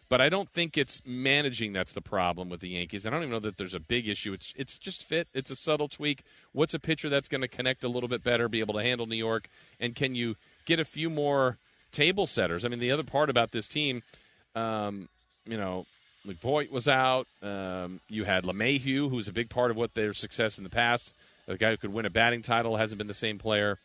But 0.10 0.22
I 0.22 0.30
don't 0.30 0.50
think 0.50 0.78
it's 0.78 1.02
managing 1.06 1.74
that's 1.74 1.92
the 1.92 2.02
problem 2.02 2.50
with 2.50 2.62
the 2.62 2.70
Yankees. 2.70 3.06
I 3.06 3.10
don't 3.10 3.22
even 3.22 3.32
know 3.32 3.40
that 3.40 3.58
there's 3.58 3.74
a 3.74 3.80
big 3.80 4.08
issue. 4.08 4.32
It's 4.32 4.54
it's 4.56 4.78
just 4.78 5.04
fit. 5.04 5.28
It's 5.34 5.52
a 5.52 5.56
subtle 5.56 5.90
tweak. 5.90 6.24
What's 6.54 6.74
a 6.74 6.80
pitcher 6.80 7.10
that's 7.10 7.28
going 7.28 7.42
to 7.42 7.48
connect 7.48 7.84
a 7.84 7.90
little 7.90 8.08
bit 8.08 8.24
better, 8.24 8.48
be 8.48 8.62
able 8.62 8.76
to 8.76 8.84
handle 8.84 9.06
New 9.06 9.18
York, 9.18 9.50
and 9.82 9.96
can 9.96 10.16
you 10.16 10.36
get 10.66 10.80
a 10.80 10.86
few 10.86 11.10
more 11.10 11.58
table 11.92 12.26
setters? 12.26 12.64
I 12.64 12.70
mean, 12.70 12.80
the 12.80 12.92
other 12.92 13.04
part 13.04 13.30
about 13.30 13.52
this 13.52 13.68
team, 13.68 14.02
um, 14.56 15.10
you 15.46 15.58
know, 15.58 15.86
Voit 16.26 16.72
was 16.72 16.88
out. 16.88 17.28
Um, 17.42 18.00
you 18.10 18.24
had 18.24 18.44
LeMahieu, 18.44 19.10
who's 19.10 19.28
a 19.28 19.34
big 19.34 19.50
part 19.50 19.72
of 19.72 19.78
what 19.78 19.94
their 19.94 20.14
success 20.14 20.58
in 20.58 20.64
the 20.64 20.70
past. 20.70 21.14
A 21.48 21.58
guy 21.58 21.72
who 21.72 21.78
could 21.78 21.94
win 21.94 22.06
a 22.06 22.10
batting 22.10 22.42
title 22.42 22.78
hasn't 22.78 22.98
been 22.98 23.08
the 23.08 23.14
same 23.14 23.38
player. 23.38 23.80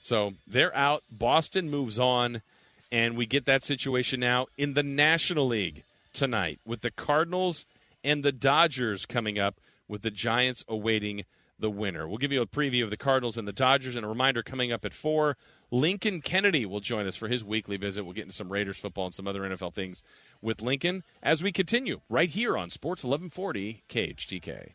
So 0.00 0.32
they're 0.46 0.74
out. 0.76 1.02
Boston 1.10 1.70
moves 1.70 1.98
on 1.98 2.42
and 2.90 3.16
we 3.16 3.24
get 3.24 3.46
that 3.46 3.62
situation 3.62 4.20
now 4.20 4.46
in 4.58 4.74
the 4.74 4.82
National 4.82 5.46
League 5.46 5.84
tonight 6.12 6.60
with 6.66 6.82
the 6.82 6.90
Cardinals 6.90 7.64
and 8.04 8.22
the 8.22 8.32
Dodgers 8.32 9.06
coming 9.06 9.38
up, 9.38 9.56
with 9.88 10.02
the 10.02 10.10
Giants 10.10 10.64
awaiting 10.68 11.24
the 11.58 11.70
winner. 11.70 12.06
We'll 12.06 12.18
give 12.18 12.32
you 12.32 12.42
a 12.42 12.46
preview 12.46 12.84
of 12.84 12.90
the 12.90 12.96
Cardinals 12.96 13.38
and 13.38 13.48
the 13.48 13.52
Dodgers 13.52 13.96
and 13.96 14.04
a 14.04 14.08
reminder 14.08 14.42
coming 14.42 14.72
up 14.72 14.84
at 14.84 14.92
4. 14.92 15.36
Lincoln 15.70 16.20
Kennedy 16.20 16.66
will 16.66 16.80
join 16.80 17.06
us 17.06 17.16
for 17.16 17.28
his 17.28 17.42
weekly 17.42 17.78
visit. 17.78 18.04
We'll 18.04 18.12
get 18.12 18.24
into 18.24 18.34
some 18.34 18.52
Raiders 18.52 18.78
football 18.78 19.06
and 19.06 19.14
some 19.14 19.26
other 19.26 19.40
NFL 19.40 19.72
things 19.72 20.02
with 20.42 20.60
Lincoln 20.60 21.02
as 21.22 21.42
we 21.42 21.52
continue 21.52 22.00
right 22.10 22.28
here 22.28 22.58
on 22.58 22.68
Sports 22.68 23.04
1140 23.04 23.84
KHTK. 23.88 24.72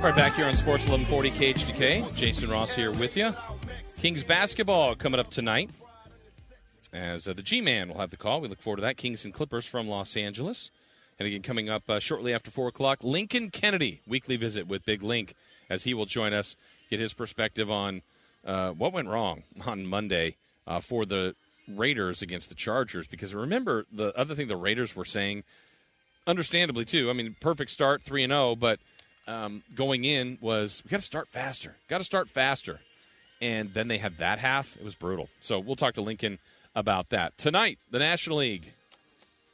All 0.00 0.06
right, 0.06 0.16
back 0.16 0.34
here 0.34 0.46
on 0.46 0.54
Sports 0.54 0.88
1140 0.88 1.30
KHTK. 1.30 2.14
Jason 2.16 2.50
Ross 2.50 2.74
here 2.74 2.90
with 2.90 3.16
you. 3.16 3.32
Kings 3.98 4.24
basketball 4.24 4.96
coming 4.96 5.20
up 5.20 5.30
tonight. 5.30 5.70
As 6.92 7.28
uh, 7.28 7.34
the 7.34 7.42
G 7.42 7.60
Man 7.60 7.88
will 7.88 7.98
have 7.98 8.10
the 8.10 8.16
call. 8.16 8.40
We 8.40 8.48
look 8.48 8.60
forward 8.60 8.78
to 8.78 8.82
that. 8.82 8.96
Kings 8.96 9.24
and 9.24 9.32
Clippers 9.32 9.64
from 9.64 9.86
Los 9.86 10.16
Angeles. 10.16 10.72
And 11.20 11.28
again, 11.28 11.42
coming 11.42 11.68
up 11.68 11.88
uh, 11.88 12.00
shortly 12.00 12.34
after 12.34 12.50
4 12.50 12.68
o'clock, 12.68 13.04
Lincoln 13.04 13.50
Kennedy, 13.50 14.00
weekly 14.08 14.36
visit 14.36 14.66
with 14.66 14.84
Big 14.84 15.04
Link, 15.04 15.34
as 15.68 15.84
he 15.84 15.94
will 15.94 16.06
join 16.06 16.32
us, 16.32 16.56
get 16.88 16.98
his 16.98 17.14
perspective 17.14 17.70
on 17.70 18.02
uh, 18.44 18.70
what 18.70 18.92
went 18.92 19.06
wrong 19.06 19.44
on 19.64 19.86
Monday 19.86 20.34
uh, 20.66 20.80
for 20.80 21.04
the 21.06 21.36
Raiders 21.76 22.22
against 22.22 22.48
the 22.48 22.54
Chargers. 22.54 23.06
Because 23.06 23.34
remember, 23.34 23.86
the 23.92 24.16
other 24.16 24.34
thing 24.34 24.48
the 24.48 24.56
Raiders 24.56 24.94
were 24.94 25.04
saying, 25.04 25.44
understandably 26.26 26.84
too, 26.84 27.10
I 27.10 27.12
mean, 27.12 27.36
perfect 27.40 27.70
start, 27.70 28.02
3 28.02 28.24
and 28.24 28.30
0, 28.30 28.56
but 28.56 28.78
um, 29.26 29.62
going 29.74 30.04
in 30.04 30.38
was 30.40 30.82
we 30.84 30.88
got 30.88 30.98
to 30.98 31.02
start 31.02 31.28
faster. 31.28 31.76
Got 31.88 31.98
to 31.98 32.04
start 32.04 32.28
faster. 32.28 32.80
And 33.40 33.72
then 33.72 33.88
they 33.88 33.98
had 33.98 34.18
that 34.18 34.38
half. 34.38 34.76
It 34.76 34.84
was 34.84 34.94
brutal. 34.94 35.28
So 35.40 35.58
we'll 35.58 35.76
talk 35.76 35.94
to 35.94 36.02
Lincoln 36.02 36.38
about 36.74 37.10
that. 37.10 37.38
Tonight, 37.38 37.78
the 37.90 37.98
National 37.98 38.38
League 38.38 38.72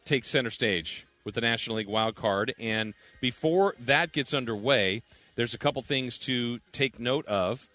takes 0.05 0.29
center 0.29 0.51
stage 0.51 1.07
with 1.25 1.35
the 1.35 1.41
National 1.41 1.77
League 1.77 1.89
wild 1.89 2.17
card. 2.17 2.55
And 2.59 2.95
before 3.21 3.75
that 3.79 4.13
gets 4.13 4.35
underway, 4.35 5.03
there's 5.35 5.55
a 5.55 5.59
couple 5.59 5.83
things 5.83 6.19
to 6.19 6.61
take 6.73 6.99
note 6.99 7.27
of. 7.27 7.69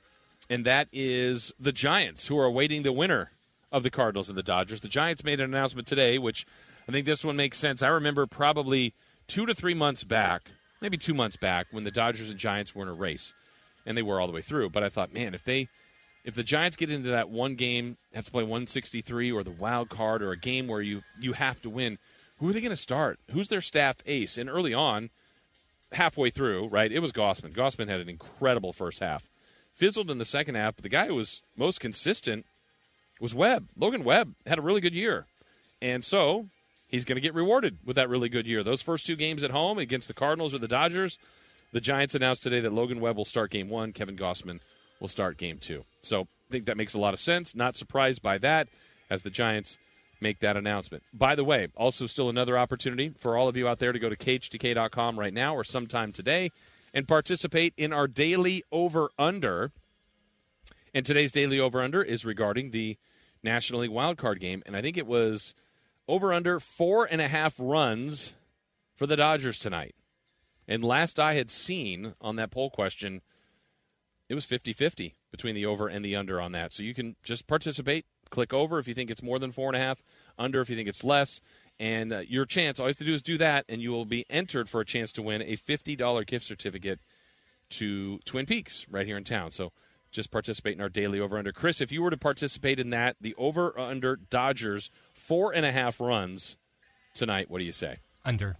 And 0.50 0.66
that 0.66 0.90
is 0.92 1.54
the 1.60 1.72
Giants, 1.72 2.28
who 2.28 2.38
are 2.38 2.46
awaiting 2.46 2.84
the 2.84 2.92
winner 2.92 3.32
of 3.72 3.84
the 3.84 3.90
Cardinals 3.90 4.30
and 4.30 4.38
the 4.38 4.44
Dodgers. 4.44 4.82
The 4.82 4.88
Giants 4.88 5.24
made 5.24 5.40
an 5.40 5.54
announcement 5.54 5.88
today, 5.88 6.18
which 6.18 6.46
I 6.88 6.92
think 6.92 7.06
this 7.06 7.24
one 7.24 7.36
makes 7.36 7.58
sense. 7.58 7.82
I 7.82 7.88
remember 7.88 8.26
probably 8.28 8.94
two 9.28 9.46
to 9.46 9.54
three 9.54 9.74
months 9.74 10.04
back 10.04 10.50
maybe 10.82 10.98
two 10.98 11.14
months 11.14 11.38
back 11.38 11.68
when 11.72 11.84
the 11.84 11.92
Dodgers 11.92 12.30
and 12.30 12.40
Giants 12.40 12.76
were 12.76 12.84
in 12.84 12.90
a 12.90 12.94
race, 12.94 13.34
and 13.86 13.96
they 13.96 14.02
were 14.02 14.20
all 14.20 14.28
the 14.28 14.34
way 14.34 14.42
through. 14.42 14.72
But 14.72 14.84
I 14.84 14.90
thought, 14.90 15.14
man, 15.14 15.34
if 15.34 15.44
they 15.44 15.70
if 16.26 16.36
the 16.36 16.44
Giants 16.44 16.78
get 16.78 16.92
into 16.92 17.10
that 17.10 17.30
one 17.30 17.56
game, 17.56 17.98
have 18.14 18.26
to 18.26 18.32
play 18.32 18.44
163 18.44 19.32
or 19.32 19.44
the 19.44 19.52
wild 19.52 19.90
card 19.90 20.22
or 20.22 20.32
a 20.32 20.38
game 20.38 20.68
where 20.68 20.82
you 20.82 21.04
you 21.20 21.34
have 21.34 21.62
to 21.62 21.70
win, 21.70 22.00
who 22.40 22.50
are 22.50 22.54
they 22.54 22.62
going 22.62 22.72
to 22.72 22.76
start? 22.76 23.20
Who's 23.32 23.48
their 23.48 23.62
staff 23.62 23.98
ace? 24.06 24.38
And 24.38 24.50
early 24.50 24.74
on, 24.74 25.12
halfway 25.94 26.32
through, 26.32 26.68
right, 26.68 26.92
it 26.92 27.00
was 27.00 27.12
Gausman. 27.12 27.54
Gausman 27.54 27.88
had 27.88 28.02
an 28.02 28.10
incredible 28.10 28.74
first 28.74 29.00
half. 29.00 29.28
Fizzled 29.74 30.12
in 30.12 30.18
the 30.18 30.26
second 30.26 30.56
half, 30.56 30.76
but 30.76 30.84
the 30.84 30.90
guy 30.90 31.08
who 31.08 31.16
was 31.16 31.42
most 31.56 31.80
consistent 31.80 32.46
was 33.22 33.36
Webb. 33.36 33.70
Logan 33.78 34.04
Webb 34.04 34.34
had 34.46 34.58
a 34.58 34.62
really 34.62 34.82
good 34.82 34.96
year. 34.96 35.28
And 35.82 36.04
so 36.04 36.48
he's 36.88 37.06
going 37.06 37.16
to 37.16 37.22
get 37.22 37.34
rewarded 37.34 37.78
with 37.86 37.96
that 37.96 38.10
really 38.10 38.30
good 38.30 38.48
year. 38.48 38.64
Those 38.64 38.82
first 38.82 39.06
two 39.06 39.16
games 39.16 39.44
at 39.44 39.52
home 39.52 39.78
against 39.78 40.08
the 40.08 40.14
Cardinals 40.14 40.54
or 40.54 40.60
the 40.60 40.68
Dodgers, 40.68 41.18
the 41.72 41.80
Giants 41.80 42.16
announced 42.16 42.44
today 42.44 42.60
that 42.60 42.74
Logan 42.74 43.00
Webb 43.00 43.18
will 43.18 43.26
start 43.26 43.52
game 43.52 43.70
one, 43.70 43.94
Kevin 43.94 44.18
Gausman 44.18 44.60
will 45.00 45.08
start 45.08 45.38
game 45.38 45.60
two. 45.60 45.86
So 46.02 46.22
I 46.22 46.52
think 46.52 46.66
that 46.66 46.78
makes 46.78 46.94
a 46.94 47.00
lot 47.00 47.14
of 47.14 47.20
sense. 47.20 47.56
Not 47.56 47.76
surprised 47.76 48.22
by 48.22 48.38
that 48.40 48.68
as 49.10 49.22
the 49.22 49.30
Giants 49.30 49.78
make 50.20 50.40
that 50.40 50.58
announcement. 50.58 51.04
By 51.14 51.36
the 51.36 51.44
way, 51.44 51.68
also 51.76 52.06
still 52.06 52.30
another 52.30 52.58
opportunity 52.58 53.14
for 53.20 53.38
all 53.38 53.48
of 53.48 53.58
you 53.58 53.68
out 53.68 53.80
there 53.80 53.92
to 53.92 54.00
go 54.00 54.10
to 54.10 54.16
KHTK.com 54.16 55.20
right 55.20 55.34
now 55.34 55.56
or 55.56 55.64
sometime 55.64 56.12
today 56.12 56.52
and 56.94 57.08
participate 57.08 57.74
in 57.78 57.94
our 57.94 58.08
daily 58.08 58.64
over 58.72 59.10
under. 59.18 59.72
And 60.94 61.06
today's 61.06 61.32
daily 61.32 61.60
over 61.60 61.82
under 61.82 62.04
is 62.04 62.26
regarding 62.26 62.72
the 62.72 62.98
National 63.44 63.82
League 63.82 63.92
wildcard 63.92 64.40
game. 64.40 64.64
And 64.66 64.76
I 64.76 64.82
think 64.82 64.98
it 64.98 65.08
was 65.08 65.54
over 66.08 66.34
under 66.34 66.60
four 66.60 67.06
and 67.06 67.22
a 67.22 67.28
half 67.28 67.56
runs 67.58 68.34
for 68.96 69.08
the 69.08 69.16
Dodgers 69.16 69.58
tonight. 69.58 69.96
And 70.68 70.84
last 70.84 71.20
I 71.20 71.34
had 71.34 71.50
seen 71.50 72.14
on 72.22 72.36
that 72.38 72.52
poll 72.52 72.70
question, 72.70 73.22
it 74.30 74.36
was 74.36 74.46
50 74.46 74.74
50 74.74 75.16
between 75.32 75.56
the 75.56 75.66
over 75.66 75.88
and 75.88 76.04
the 76.06 76.16
under 76.16 76.40
on 76.40 76.52
that. 76.54 76.74
So 76.74 76.84
you 76.84 76.94
can 76.94 77.16
just 77.24 77.48
participate, 77.48 78.06
click 78.30 78.54
over 78.54 78.80
if 78.80 78.88
you 78.88 78.94
think 78.94 79.10
it's 79.10 79.24
more 79.24 79.40
than 79.40 79.52
four 79.52 79.68
and 79.68 79.76
a 79.76 79.80
half, 79.80 80.04
under 80.38 80.62
if 80.62 80.70
you 80.70 80.76
think 80.76 80.88
it's 80.88 81.04
less. 81.04 81.42
And 81.80 82.14
uh, 82.14 82.20
your 82.20 82.46
chance, 82.46 82.80
all 82.80 82.86
you 82.86 82.92
have 82.92 82.98
to 82.98 83.04
do 83.04 83.14
is 83.14 83.22
do 83.22 83.38
that, 83.40 83.66
and 83.68 83.82
you 83.82 83.92
will 83.92 84.06
be 84.06 84.26
entered 84.30 84.70
for 84.70 84.82
a 84.82 84.86
chance 84.86 85.12
to 85.14 85.22
win 85.22 85.42
a 85.42 85.58
$50 85.58 86.28
gift 86.28 86.46
certificate 86.46 87.00
to 87.72 88.20
Twin 88.20 88.46
Peaks 88.46 88.86
right 88.90 89.08
here 89.08 89.18
in 89.18 89.24
town. 89.24 89.52
So 89.52 89.72
just 90.12 90.32
participate 90.32 90.76
in 90.76 90.82
our 90.82 90.90
daily 90.90 91.20
over 91.20 91.38
under. 91.38 91.52
Chris, 91.52 91.82
if 91.82 91.92
you 91.92 92.02
were 92.02 92.10
to 92.10 92.18
participate 92.18 92.80
in 92.80 92.90
that, 92.90 93.16
the 93.22 93.34
over 93.36 93.78
under 93.80 94.16
Dodgers 94.16 94.90
four 95.14 95.54
and 95.54 95.66
a 95.66 95.72
half 95.72 96.00
runs 96.00 96.58
tonight. 97.14 97.50
What 97.50 97.60
do 97.60 97.64
you 97.64 97.72
say? 97.72 98.00
Under. 98.26 98.58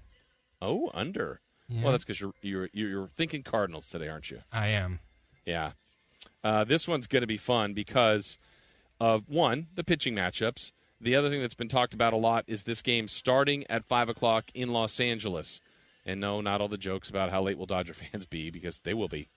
Oh, 0.62 0.90
under. 0.94 1.42
Yeah. 1.68 1.84
Well, 1.84 1.92
that's 1.92 2.04
because 2.04 2.20
you're, 2.20 2.34
you're 2.42 2.70
you're 2.74 3.10
thinking 3.16 3.44
Cardinals 3.44 3.88
today, 3.88 4.08
aren't 4.08 4.32
you? 4.32 4.40
I 4.52 4.68
am. 4.68 5.00
Yeah. 5.46 5.72
Uh, 6.44 6.64
this 6.64 6.88
one's 6.88 7.08
going 7.08 7.22
to 7.22 7.28
be 7.28 7.38
fun 7.38 7.74
because 7.74 8.38
of 9.00 9.28
one 9.28 9.68
the 9.76 9.84
pitching 9.84 10.16
matchups. 10.16 10.72
The 11.00 11.16
other 11.16 11.30
thing 11.30 11.42
that's 11.42 11.56
been 11.56 11.68
talked 11.68 11.94
about 11.94 12.14
a 12.14 12.18
lot 12.18 12.44
is 12.48 12.64
this 12.64 12.82
game 12.82 13.08
starting 13.08 13.66
at 13.70 13.86
five 13.86 14.10
o'clock 14.10 14.46
in 14.54 14.72
Los 14.72 15.00
Angeles. 15.00 15.62
And 16.06 16.20
no, 16.20 16.42
not 16.42 16.62
all 16.62 16.68
the 16.68 16.78
jokes 16.78 17.10
about 17.10 17.32
how 17.32 17.42
late 17.42 17.58
will 17.58 17.66
Dodger 17.66 17.94
fans 18.12 18.26
be 18.26 18.50
because 18.50 18.80
they 18.80 18.94
will 18.94 19.08
be, 19.08 19.30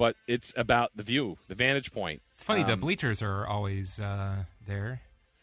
but 0.00 0.16
it's 0.26 0.50
about 0.56 0.90
the 0.96 1.02
view, 1.02 1.36
the 1.48 1.54
vantage 1.54 1.92
point. 1.92 2.22
It's 2.32 2.42
funny. 2.42 2.62
the 2.62 2.72
Um, 2.72 2.80
bleachers 2.80 3.20
are 3.20 3.46
always 3.46 4.00
uh, 4.00 4.44
there. 4.66 5.02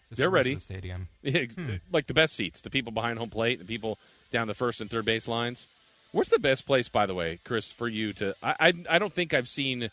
Just 0.09 0.17
They're 0.17 0.29
the 0.29 0.31
ready. 0.31 0.55
The 0.55 0.59
stadium. 0.61 1.09
Ex- 1.23 1.55
Like 1.91 2.07
the 2.07 2.15
best 2.15 2.35
seats, 2.35 2.61
the 2.61 2.71
people 2.71 2.91
behind 2.91 3.19
home 3.19 3.29
plate, 3.29 3.59
the 3.59 3.65
people 3.65 3.99
down 4.31 4.47
the 4.47 4.55
first 4.55 4.81
and 4.81 4.89
third 4.89 5.05
base 5.05 5.27
lines. 5.27 5.67
Where's 6.11 6.29
the 6.29 6.39
best 6.39 6.65
place, 6.65 6.89
by 6.89 7.05
the 7.05 7.13
way, 7.13 7.37
Chris, 7.45 7.69
for 7.71 7.87
you 7.87 8.13
to? 8.13 8.33
I, 8.41 8.55
I, 8.59 8.73
I 8.95 8.97
don't 8.99 9.13
think 9.13 9.31
I've 9.31 9.47
seen 9.47 9.91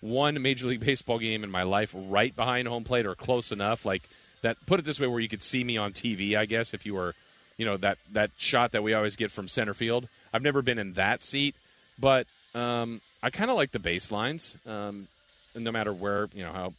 one 0.00 0.42
Major 0.42 0.66
League 0.66 0.80
Baseball 0.84 1.20
game 1.20 1.44
in 1.44 1.50
my 1.50 1.62
life 1.62 1.94
right 1.94 2.34
behind 2.34 2.66
home 2.66 2.82
plate 2.82 3.06
or 3.06 3.14
close 3.14 3.52
enough. 3.52 3.84
Like 3.86 4.02
that. 4.42 4.56
Put 4.66 4.80
it 4.80 4.84
this 4.84 4.98
way, 4.98 5.06
where 5.06 5.20
you 5.20 5.28
could 5.28 5.42
see 5.42 5.62
me 5.62 5.76
on 5.76 5.92
TV. 5.92 6.36
I 6.36 6.46
guess 6.46 6.74
if 6.74 6.84
you 6.84 6.94
were, 6.94 7.14
you 7.56 7.64
know, 7.64 7.76
that 7.76 7.98
that 8.10 8.32
shot 8.38 8.72
that 8.72 8.82
we 8.82 8.92
always 8.92 9.14
get 9.14 9.30
from 9.30 9.46
center 9.46 9.72
field. 9.74 10.08
I've 10.32 10.42
never 10.42 10.62
been 10.62 10.78
in 10.80 10.94
that 10.94 11.22
seat, 11.22 11.54
but 11.96 12.26
um, 12.56 13.00
I 13.22 13.30
kind 13.30 13.50
of 13.50 13.56
like 13.56 13.72
the 13.72 13.78
baselines. 13.78 14.64
Um, 14.66 15.08
no 15.54 15.70
matter 15.72 15.92
where, 15.92 16.28
you 16.34 16.42
know 16.44 16.52
how 16.52 16.74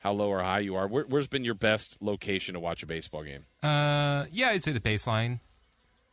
how 0.00 0.12
low 0.12 0.28
or 0.28 0.42
high 0.42 0.58
you 0.60 0.74
are. 0.74 0.86
Where, 0.88 1.04
where's 1.04 1.28
been 1.28 1.44
your 1.44 1.54
best 1.54 1.96
location 2.00 2.54
to 2.54 2.60
watch 2.60 2.82
a 2.82 2.86
baseball 2.86 3.22
game? 3.22 3.44
Uh, 3.62 4.26
yeah, 4.32 4.48
I'd 4.48 4.62
say 4.62 4.72
the 4.72 4.80
baseline. 4.80 5.38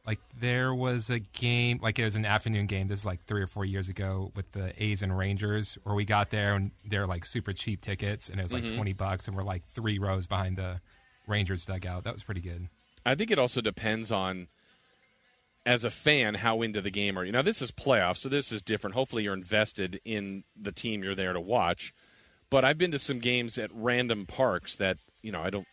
Like 0.06 0.20
there 0.40 0.74
was 0.74 1.10
a 1.10 1.20
game, 1.20 1.80
like 1.84 2.00
it 2.00 2.06
was 2.06 2.16
an 2.16 2.26
afternoon 2.26 2.66
game. 2.68 2.88
This 2.88 3.00
is 3.00 3.06
like 3.06 3.22
three 3.26 3.42
or 3.42 3.48
four 3.48 3.66
years 3.66 3.90
ago 3.90 4.32
with 4.36 4.52
the 4.54 4.74
A's 4.82 5.04
and 5.04 5.16
Rangers, 5.16 5.78
where 5.84 5.94
we 5.96 6.06
got 6.06 6.30
there 6.32 6.56
and 6.56 6.72
they're 6.88 7.06
like 7.06 7.26
super 7.26 7.54
cheap 7.54 7.82
tickets, 7.82 8.30
and 8.30 8.40
it 8.40 8.44
was 8.44 8.54
like 8.54 8.64
Mhm. 8.64 8.76
twenty 8.76 8.94
bucks, 8.94 9.28
and 9.28 9.36
we're 9.38 9.44
like 9.44 9.66
three 9.66 10.00
rows 10.00 10.26
behind 10.26 10.58
the 10.58 10.82
Rangers 11.28 11.66
dugout. 11.66 12.06
That 12.06 12.14
was 12.14 12.24
pretty 12.24 12.42
good. 12.42 12.70
I 13.06 13.14
think 13.16 13.30
it 13.30 13.38
also 13.38 13.62
depends 13.62 14.12
on, 14.12 14.48
as 15.70 15.84
a 15.84 15.92
fan, 15.92 16.34
how 16.34 16.64
into 16.64 16.82
the 16.82 16.90
game 16.90 17.18
are 17.20 17.24
you. 17.24 17.32
Now, 17.32 17.44
this 17.44 17.62
is 17.62 17.70
playoffs, 17.72 18.18
so 18.18 18.30
this 18.30 18.52
is 18.52 18.62
different. 18.64 18.96
Hopefully, 18.96 19.24
you're 19.24 19.36
invested 19.36 20.02
in 20.04 20.44
the 20.60 20.72
team 20.72 21.04
you're 21.04 21.14
there 21.14 21.32
to 21.34 21.40
watch. 21.40 21.94
But 22.50 22.66
I've 22.66 22.80
been 22.80 22.90
to 22.92 22.98
some 22.98 23.20
games 23.20 23.60
at 23.60 23.70
random 23.72 24.26
parks 24.26 24.76
that, 24.78 24.98
you 25.22 25.32
know, 25.32 25.42
I 25.44 25.52
don't 25.52 25.68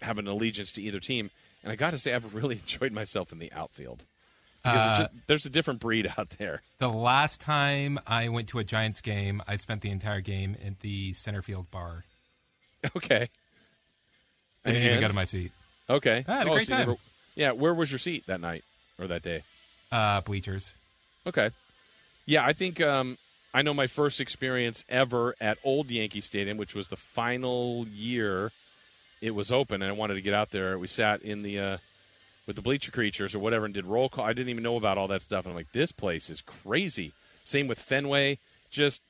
have 0.00 0.18
an 0.18 0.26
allegiance 0.26 0.72
to 0.72 0.82
either 0.82 0.98
team. 0.98 1.30
And 1.62 1.70
I 1.70 1.76
got 1.76 1.90
to 1.90 1.98
say, 1.98 2.14
I've 2.14 2.34
really 2.34 2.54
enjoyed 2.62 2.92
myself 2.92 3.30
in 3.30 3.38
the 3.38 3.52
outfield. 3.52 4.04
Because 4.62 4.80
Uh, 4.80 4.98
just, 5.02 5.10
there's 5.26 5.44
a 5.46 5.50
different 5.50 5.80
breed 5.80 6.10
out 6.18 6.30
there. 6.38 6.62
The 6.78 6.88
last 6.88 7.42
time 7.42 7.98
I 8.06 8.30
went 8.30 8.48
to 8.48 8.58
a 8.60 8.64
Giants 8.64 9.02
game, 9.02 9.42
I 9.46 9.56
spent 9.56 9.82
the 9.82 9.90
entire 9.90 10.22
game 10.22 10.56
at 10.66 10.80
the 10.80 11.12
center 11.12 11.42
field 11.42 11.70
bar. 11.70 12.04
Okay. 12.96 13.28
I 14.64 14.68
didn't 14.72 14.82
even 14.84 14.92
And? 14.94 15.00
go 15.02 15.08
to 15.08 15.14
my 15.14 15.24
seat. 15.26 15.52
Okay. 15.90 16.24
I 16.26 16.32
had 16.32 16.46
a 16.46 16.50
Oh, 16.50 16.54
great 16.54 16.68
so 16.68 16.76
time. 16.76 16.96
yeah, 17.36 17.50
where 17.52 17.74
was 17.74 17.90
your 17.92 17.98
seat 17.98 18.24
that 18.28 18.40
night 18.40 18.64
or 18.98 19.06
that 19.06 19.22
day? 19.22 19.42
Uh, 19.90 20.20
bleachers. 20.20 20.74
Okay. 21.26 21.50
Yeah, 22.26 22.44
I 22.44 22.52
think 22.52 22.80
um, 22.80 23.16
I 23.54 23.62
know 23.62 23.72
my 23.72 23.86
first 23.86 24.20
experience 24.20 24.84
ever 24.88 25.34
at 25.40 25.58
Old 25.64 25.90
Yankee 25.90 26.20
Stadium, 26.20 26.56
which 26.56 26.74
was 26.74 26.88
the 26.88 26.96
final 26.96 27.86
year 27.88 28.52
it 29.20 29.34
was 29.34 29.50
open, 29.50 29.82
and 29.82 29.90
I 29.90 29.94
wanted 29.94 30.14
to 30.14 30.20
get 30.20 30.34
out 30.34 30.50
there. 30.50 30.78
We 30.78 30.86
sat 30.86 31.22
in 31.22 31.42
the 31.42 31.58
uh, 31.58 31.78
with 32.46 32.56
the 32.56 32.62
bleacher 32.62 32.92
creatures 32.92 33.34
or 33.34 33.38
whatever 33.38 33.64
and 33.64 33.74
did 33.74 33.86
roll 33.86 34.08
call. 34.08 34.24
I 34.24 34.32
didn't 34.32 34.50
even 34.50 34.62
know 34.62 34.76
about 34.76 34.98
all 34.98 35.08
that 35.08 35.22
stuff, 35.22 35.44
and 35.44 35.52
I'm 35.52 35.56
like, 35.56 35.72
this 35.72 35.92
place 35.92 36.30
is 36.30 36.40
crazy. 36.42 37.12
Same 37.44 37.66
with 37.66 37.78
Fenway, 37.78 38.38
just 38.70 39.00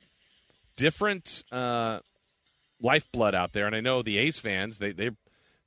different 0.75 1.43
uh, 1.51 1.99
lifeblood 2.81 3.35
out 3.35 3.53
there. 3.53 3.67
And 3.67 3.75
I 3.75 3.81
know 3.81 4.01
the 4.01 4.17
A's 4.17 4.39
fans 4.39 4.77
they 4.77 4.91
they're 4.91 5.15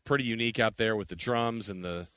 pretty 0.04 0.24
unique 0.24 0.58
out 0.58 0.76
there 0.76 0.96
with 0.96 1.08
the 1.08 1.16
drums 1.16 1.68
and 1.68 1.84
the 1.84 2.08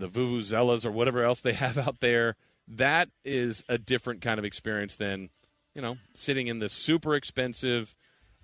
the 0.00 0.08
vuvuzelas 0.08 0.84
or 0.84 0.90
whatever 0.90 1.22
else 1.24 1.40
they 1.40 1.52
have 1.54 1.78
out 1.78 2.00
there. 2.00 2.36
That 2.66 3.08
is 3.24 3.64
a 3.68 3.78
different 3.78 4.20
kind 4.20 4.38
of 4.38 4.44
experience 4.44 4.96
than 4.96 5.30
you 5.74 5.82
know 5.82 5.98
sitting 6.14 6.46
in 6.46 6.58
the 6.58 6.68
super 6.68 7.14
expensive 7.14 7.94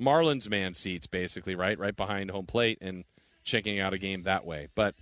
Marlins 0.01 0.49
man 0.49 0.75
seats, 0.75 1.07
basically, 1.07 1.55
right, 1.55 1.79
right 1.79 1.97
behind 1.97 2.31
home 2.31 2.47
plate 2.47 2.79
and 2.81 3.05
checking 3.45 3.81
out 3.81 3.95
a 3.95 3.99
game 3.99 4.23
that 4.23 4.45
way. 4.45 4.69
But 4.75 4.95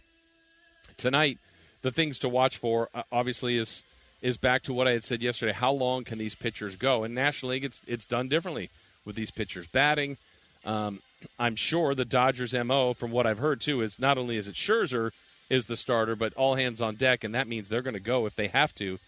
tonight, 0.96 1.38
the 1.82 1.90
things 1.90 2.18
to 2.20 2.28
watch 2.28 2.57
for 2.57 2.88
uh, 2.94 3.02
obviously 3.11 3.57
is 3.57 3.82
is 4.22 4.36
back 4.36 4.62
to 4.62 4.72
what 4.72 4.88
I 4.88 4.92
had 4.92 5.05
said 5.05 5.22
yesterday. 5.22 5.52
How 5.52 5.72
long 5.72 6.05
can 6.05 6.18
these 6.18 6.34
pitchers 6.34 6.76
go? 6.76 7.05
And 7.05 7.14
National 7.14 7.50
League, 7.50 7.64
it's 7.64 7.80
it's 7.86 8.07
done 8.07 8.28
differently 8.28 8.70
with 9.05 9.16
these 9.16 9.30
pitchers 9.30 9.66
batting. 9.66 10.16
Um, 10.64 11.00
I'm 11.38 11.57
sure 11.57 11.94
the 11.94 12.05
Dodgers' 12.05 12.55
mo, 12.55 12.94
from 12.94 13.11
what 13.11 13.26
I've 13.26 13.38
heard 13.38 13.61
too, 13.61 13.82
is 13.82 13.98
not 13.98 14.16
only 14.16 14.36
is 14.36 14.48
it 14.48 14.55
Scherzer 14.55 15.11
is 15.51 15.66
the 15.66 15.76
starter, 15.76 16.16
but 16.16 16.34
all 16.34 16.55
hands 16.55 16.80
on 16.80 16.97
deck, 16.97 17.24
and 17.24 17.34
that 17.34 17.49
means 17.49 17.68
they're 17.68 17.82
going 17.82 17.95
to 17.95 18.01
go 18.01 18.26
if 18.26 18.34
they 18.34 18.49
have 18.49 18.74
to 18.76 18.99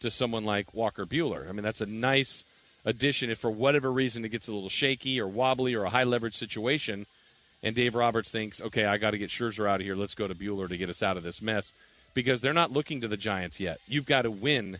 to 0.00 0.10
someone 0.10 0.44
like 0.44 0.74
Walker 0.74 1.06
Buehler. 1.06 1.48
I 1.48 1.52
mean, 1.52 1.62
that's 1.62 1.80
a 1.80 1.86
nice 1.86 2.44
addition 2.84 3.30
if 3.30 3.38
for 3.38 3.50
whatever 3.50 3.90
reason 3.90 4.24
it 4.24 4.28
gets 4.28 4.48
a 4.48 4.52
little 4.52 4.68
shaky 4.68 5.20
or 5.20 5.26
wobbly 5.26 5.74
or 5.74 5.84
a 5.84 5.90
high 5.90 6.04
leverage 6.04 6.36
situation, 6.36 7.06
and 7.62 7.74
Dave 7.74 7.94
Roberts 7.94 8.30
thinks, 8.30 8.60
okay, 8.60 8.84
I 8.84 8.98
got 8.98 9.12
to 9.12 9.18
get 9.18 9.30
Scherzer 9.30 9.68
out 9.68 9.80
of 9.80 9.86
here. 9.86 9.96
Let's 9.96 10.14
go 10.14 10.28
to 10.28 10.34
Buehler 10.34 10.68
to 10.68 10.76
get 10.76 10.90
us 10.90 11.02
out 11.02 11.16
of 11.16 11.22
this 11.22 11.40
mess 11.40 11.72
because 12.14 12.40
they're 12.40 12.52
not 12.52 12.72
looking 12.72 13.00
to 13.00 13.08
the 13.08 13.16
Giants 13.16 13.58
yet. 13.58 13.78
You've 13.88 14.06
got 14.06 14.22
to 14.22 14.30
win 14.30 14.78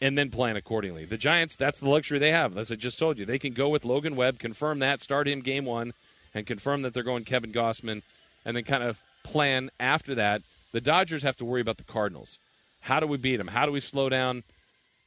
and 0.00 0.18
then 0.18 0.30
plan 0.30 0.56
accordingly. 0.56 1.04
The 1.04 1.16
Giants, 1.16 1.56
that's 1.56 1.80
the 1.80 1.88
luxury 1.88 2.18
they 2.18 2.32
have. 2.32 2.58
As 2.58 2.72
I 2.72 2.74
just 2.74 2.98
told 2.98 3.18
you, 3.18 3.24
they 3.24 3.38
can 3.38 3.52
go 3.52 3.68
with 3.68 3.84
Logan 3.84 4.16
Webb, 4.16 4.38
confirm 4.38 4.80
that, 4.80 5.00
start 5.00 5.28
him 5.28 5.40
game 5.40 5.64
one, 5.64 5.92
and 6.34 6.46
confirm 6.46 6.82
that 6.82 6.94
they're 6.94 7.02
going 7.02 7.24
Kevin 7.24 7.52
Gausman, 7.52 8.02
and 8.44 8.56
then 8.56 8.64
kind 8.64 8.82
of 8.82 8.98
plan 9.24 9.70
after 9.80 10.14
that. 10.14 10.42
The 10.72 10.80
Dodgers 10.80 11.24
have 11.24 11.36
to 11.38 11.44
worry 11.44 11.60
about 11.60 11.78
the 11.78 11.84
Cardinals. 11.84 12.38
How 12.82 13.00
do 13.00 13.06
we 13.06 13.16
beat 13.16 13.36
them? 13.36 13.48
How 13.48 13.66
do 13.66 13.72
we 13.72 13.80
slow 13.80 14.08
down 14.08 14.44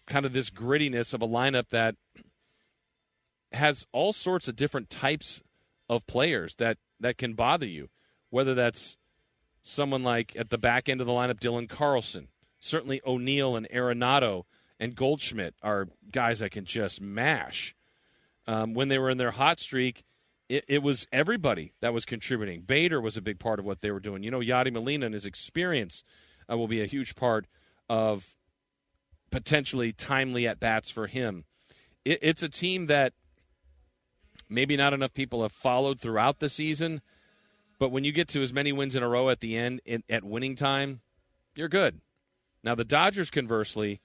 kind 0.05 0.25
of 0.25 0.33
this 0.33 0.49
grittiness 0.49 1.13
of 1.13 1.21
a 1.21 1.27
lineup 1.27 1.69
that 1.69 1.95
has 3.53 3.87
all 3.91 4.11
sorts 4.11 4.47
of 4.47 4.55
different 4.55 4.89
types 4.89 5.41
of 5.89 6.05
players 6.07 6.55
that, 6.55 6.77
that 6.99 7.17
can 7.17 7.33
bother 7.33 7.65
you, 7.65 7.89
whether 8.29 8.53
that's 8.53 8.97
someone 9.63 10.03
like 10.03 10.35
at 10.35 10.49
the 10.49 10.57
back 10.57 10.89
end 10.89 11.01
of 11.01 11.07
the 11.07 11.13
lineup, 11.13 11.39
Dylan 11.39 11.69
Carlson. 11.69 12.27
Certainly 12.59 13.01
O'Neill 13.05 13.55
and 13.55 13.67
Arenado 13.69 14.43
and 14.79 14.95
Goldschmidt 14.95 15.55
are 15.61 15.87
guys 16.11 16.39
that 16.39 16.51
can 16.51 16.65
just 16.65 17.01
mash. 17.01 17.75
Um, 18.47 18.73
when 18.73 18.87
they 18.87 18.97
were 18.97 19.09
in 19.09 19.17
their 19.17 19.31
hot 19.31 19.59
streak, 19.59 20.03
it, 20.49 20.65
it 20.67 20.83
was 20.83 21.07
everybody 21.11 21.73
that 21.81 21.93
was 21.93 22.05
contributing. 22.05 22.61
Bader 22.61 23.01
was 23.01 23.17
a 23.17 23.21
big 23.21 23.39
part 23.39 23.59
of 23.59 23.65
what 23.65 23.81
they 23.81 23.91
were 23.91 23.99
doing. 23.99 24.23
You 24.23 24.31
know, 24.31 24.39
Yadi 24.39 24.71
Molina 24.71 25.05
and 25.05 25.13
his 25.13 25.25
experience 25.25 26.03
uh, 26.49 26.57
will 26.57 26.67
be 26.67 26.81
a 26.81 26.85
huge 26.85 27.15
part 27.15 27.45
of 27.89 28.35
potentially 29.29 29.91
timely 29.91 30.47
at 30.47 30.59
bats 30.59 30.89
for 30.89 31.07
him. 31.07 31.43
It, 32.05 32.19
it's 32.21 32.43
a 32.43 32.49
team 32.49 32.87
that 32.87 33.13
maybe 34.49 34.77
not 34.77 34.93
enough 34.93 35.13
people 35.13 35.41
have 35.41 35.51
followed 35.51 35.99
throughout 35.99 36.39
the 36.39 36.49
season, 36.49 37.01
but 37.79 37.89
when 37.89 38.03
you 38.03 38.11
get 38.11 38.27
to 38.29 38.41
as 38.41 38.53
many 38.53 38.71
wins 38.71 38.95
in 38.95 39.03
a 39.03 39.09
row 39.09 39.29
at 39.29 39.41
the 39.41 39.57
end 39.57 39.81
in, 39.85 40.03
at 40.09 40.23
winning 40.23 40.55
time, 40.55 41.01
you're 41.55 41.67
good. 41.67 42.01
Now 42.63 42.75
the 42.75 42.85
Dodgers, 42.85 43.29
conversely, 43.29 44.01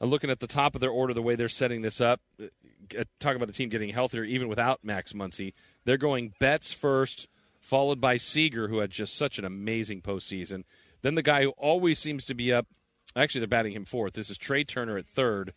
uh, 0.00 0.06
looking 0.06 0.30
at 0.30 0.40
the 0.40 0.46
top 0.46 0.74
of 0.74 0.80
their 0.80 0.90
order, 0.90 1.14
the 1.14 1.22
way 1.22 1.34
they're 1.34 1.48
setting 1.48 1.82
this 1.82 2.00
up, 2.00 2.20
uh, 2.42 3.04
talk 3.18 3.36
about 3.36 3.48
a 3.48 3.52
team 3.52 3.68
getting 3.68 3.90
healthier 3.90 4.24
even 4.24 4.48
without 4.48 4.84
Max 4.84 5.12
Muncy. 5.12 5.52
They're 5.84 5.96
going 5.96 6.34
Betts 6.38 6.72
first, 6.72 7.28
followed 7.60 8.00
by 8.00 8.16
Seager, 8.16 8.68
who 8.68 8.78
had 8.78 8.90
just 8.90 9.16
such 9.16 9.38
an 9.38 9.44
amazing 9.44 10.02
postseason. 10.02 10.64
Then 11.02 11.14
the 11.14 11.22
guy 11.22 11.42
who 11.42 11.50
always 11.50 11.98
seems 11.98 12.24
to 12.26 12.34
be 12.34 12.52
up. 12.52 12.66
Actually, 13.14 13.40
they're 13.40 13.48
batting 13.48 13.72
him 13.72 13.84
fourth. 13.84 14.12
This 14.12 14.30
is 14.30 14.38
Trea 14.38 14.64
Turner 14.64 14.98
at 14.98 15.06
third, 15.06 15.54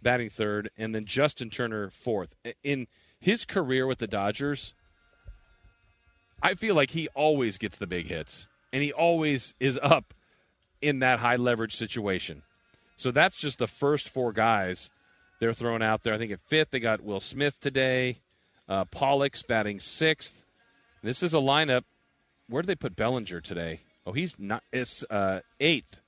batting 0.00 0.30
third, 0.30 0.70
and 0.76 0.94
then 0.94 1.04
Justin 1.04 1.50
Turner 1.50 1.90
fourth. 1.90 2.34
In 2.62 2.86
his 3.20 3.44
career 3.44 3.86
with 3.86 3.98
the 3.98 4.06
Dodgers, 4.06 4.72
I 6.42 6.54
feel 6.54 6.74
like 6.74 6.90
he 6.90 7.08
always 7.08 7.58
gets 7.58 7.78
the 7.78 7.86
big 7.86 8.08
hits, 8.08 8.48
and 8.72 8.82
he 8.82 8.92
always 8.92 9.54
is 9.60 9.78
up 9.82 10.14
in 10.80 10.98
that 11.00 11.20
high 11.20 11.36
leverage 11.36 11.76
situation. 11.76 12.42
So 13.02 13.10
that's 13.10 13.36
just 13.36 13.58
the 13.58 13.66
first 13.66 14.08
four 14.08 14.32
guys 14.32 14.88
they're 15.40 15.52
throwing 15.52 15.82
out 15.82 16.04
there. 16.04 16.14
I 16.14 16.18
think 16.18 16.30
at 16.30 16.38
fifth 16.46 16.70
they 16.70 16.78
got 16.78 17.02
Will 17.02 17.18
Smith 17.18 17.58
today. 17.60 18.18
Uh, 18.68 18.84
Pollock's 18.84 19.42
batting 19.42 19.80
sixth. 19.80 20.44
This 21.02 21.20
is 21.20 21.34
a 21.34 21.38
lineup. 21.38 21.82
Where 22.48 22.62
do 22.62 22.68
they 22.68 22.76
put 22.76 22.94
Bellinger 22.94 23.40
today? 23.40 23.80
Oh, 24.06 24.12
he's 24.12 24.38
not. 24.38 24.62
It's 24.72 25.04
uh, 25.10 25.40
eighth. 25.58 25.98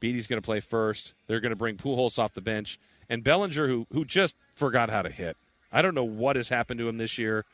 Beaty's 0.00 0.26
going 0.26 0.40
to 0.40 0.44
play 0.44 0.60
first. 0.60 1.12
They're 1.26 1.40
going 1.40 1.50
to 1.50 1.56
bring 1.56 1.76
Pujols 1.76 2.18
off 2.18 2.32
the 2.32 2.40
bench, 2.40 2.80
and 3.10 3.22
Bellinger, 3.22 3.68
who 3.68 3.86
who 3.92 4.06
just 4.06 4.34
forgot 4.54 4.88
how 4.88 5.02
to 5.02 5.10
hit. 5.10 5.36
I 5.70 5.82
don't 5.82 5.94
know 5.94 6.04
what 6.04 6.36
has 6.36 6.48
happened 6.48 6.80
to 6.80 6.88
him 6.88 6.96
this 6.96 7.18
year, 7.18 7.44